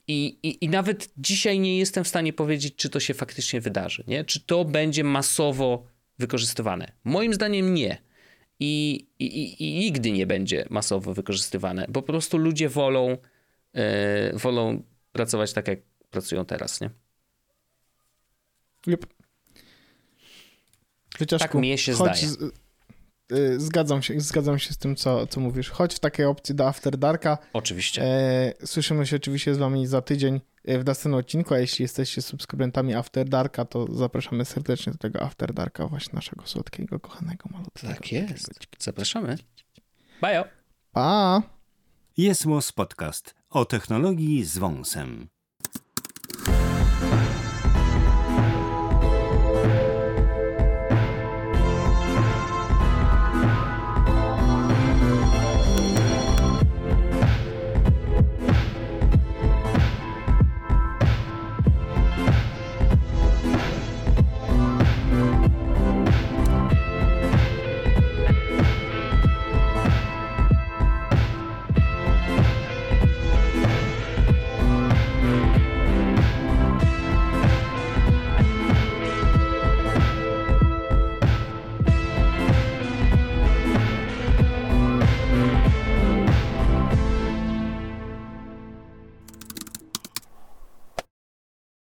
I, 0.08 0.38
i, 0.44 0.66
I 0.66 0.70
nawet 0.70 1.10
dzisiaj 1.18 1.60
nie 1.60 1.78
jestem 1.78 2.04
w 2.04 2.08
stanie 2.08 2.34
powiedzieć, 2.34 2.76
czy 2.76 2.90
to 2.90 3.00
się 3.00 3.14
faktycznie 3.14 3.62
wydarzy, 3.62 4.04
nie? 4.08 4.24
Czy 4.24 4.40
to 4.40 4.66
będzie 4.66 5.04
masowo 5.04 5.88
wykorzystywane? 6.20 6.92
Moim 7.04 7.34
zdaniem 7.34 7.74
nie. 7.74 7.98
I, 8.60 9.06
i, 9.20 9.64
i 9.64 9.80
nigdy 9.80 10.12
nie 10.12 10.28
będzie 10.28 10.66
masowo 10.70 11.14
wykorzystywane, 11.14 11.86
bo 11.90 12.02
po 12.02 12.08
prostu 12.08 12.38
ludzie 12.38 12.70
wolą, 12.70 13.18
yy, 13.74 13.82
wolą 14.34 14.84
pracować 15.12 15.54
tak, 15.54 15.68
jak 15.68 15.80
pracują 16.10 16.46
teraz, 16.46 16.82
nie? 16.82 16.90
Yep. 18.88 19.06
tak 21.40 21.54
mnie 21.56 21.78
się 21.78 21.94
zdaje. 21.94 22.16
Z, 22.16 22.42
y, 23.32 23.60
zgadzam 23.60 24.02
się, 24.02 24.20
zgadzam 24.20 24.60
się 24.60 24.74
z 24.74 24.78
tym, 24.78 24.96
co, 24.96 25.28
co 25.28 25.40
mówisz. 25.40 25.70
Chodź 25.70 25.96
w 25.96 26.00
takiej 26.00 26.26
opcji 26.26 26.56
do 26.56 26.68
After 26.68 26.98
Darka. 26.98 27.38
Oczywiście. 27.54 28.04
E, 28.04 28.54
słyszymy 28.66 29.08
się 29.08 29.16
oczywiście 29.16 29.56
z 29.56 29.58
wami 29.58 29.88
za 29.88 30.02
tydzień. 30.02 30.42
W 30.68 30.86
następnym 30.86 31.20
odcinku, 31.20 31.54
a 31.54 31.60
jeśli 31.60 31.84
jesteście 31.84 32.22
subskrybentami 32.22 32.94
After 32.94 33.30
Darka, 33.30 33.66
to 33.66 33.96
zapraszamy 33.96 34.46
serdecznie 34.46 34.92
do 34.92 34.98
tego 34.98 35.22
After 35.22 35.54
Darka, 35.54 35.88
właśnie 35.88 36.16
naszego 36.16 36.48
słodkiego, 36.48 37.00
kochanego, 37.00 37.50
malutkiego. 37.52 37.94
Tak 37.94 38.12
jest. 38.12 38.50
Zapraszamy. 38.80 39.38
Bajo. 40.22 40.46
Pa! 40.92 41.42
Jest 42.18 42.46
Podcast 42.76 43.36
o 43.50 43.66
technologii 43.66 44.46
z 44.46 44.58
wąsem. 44.58 45.28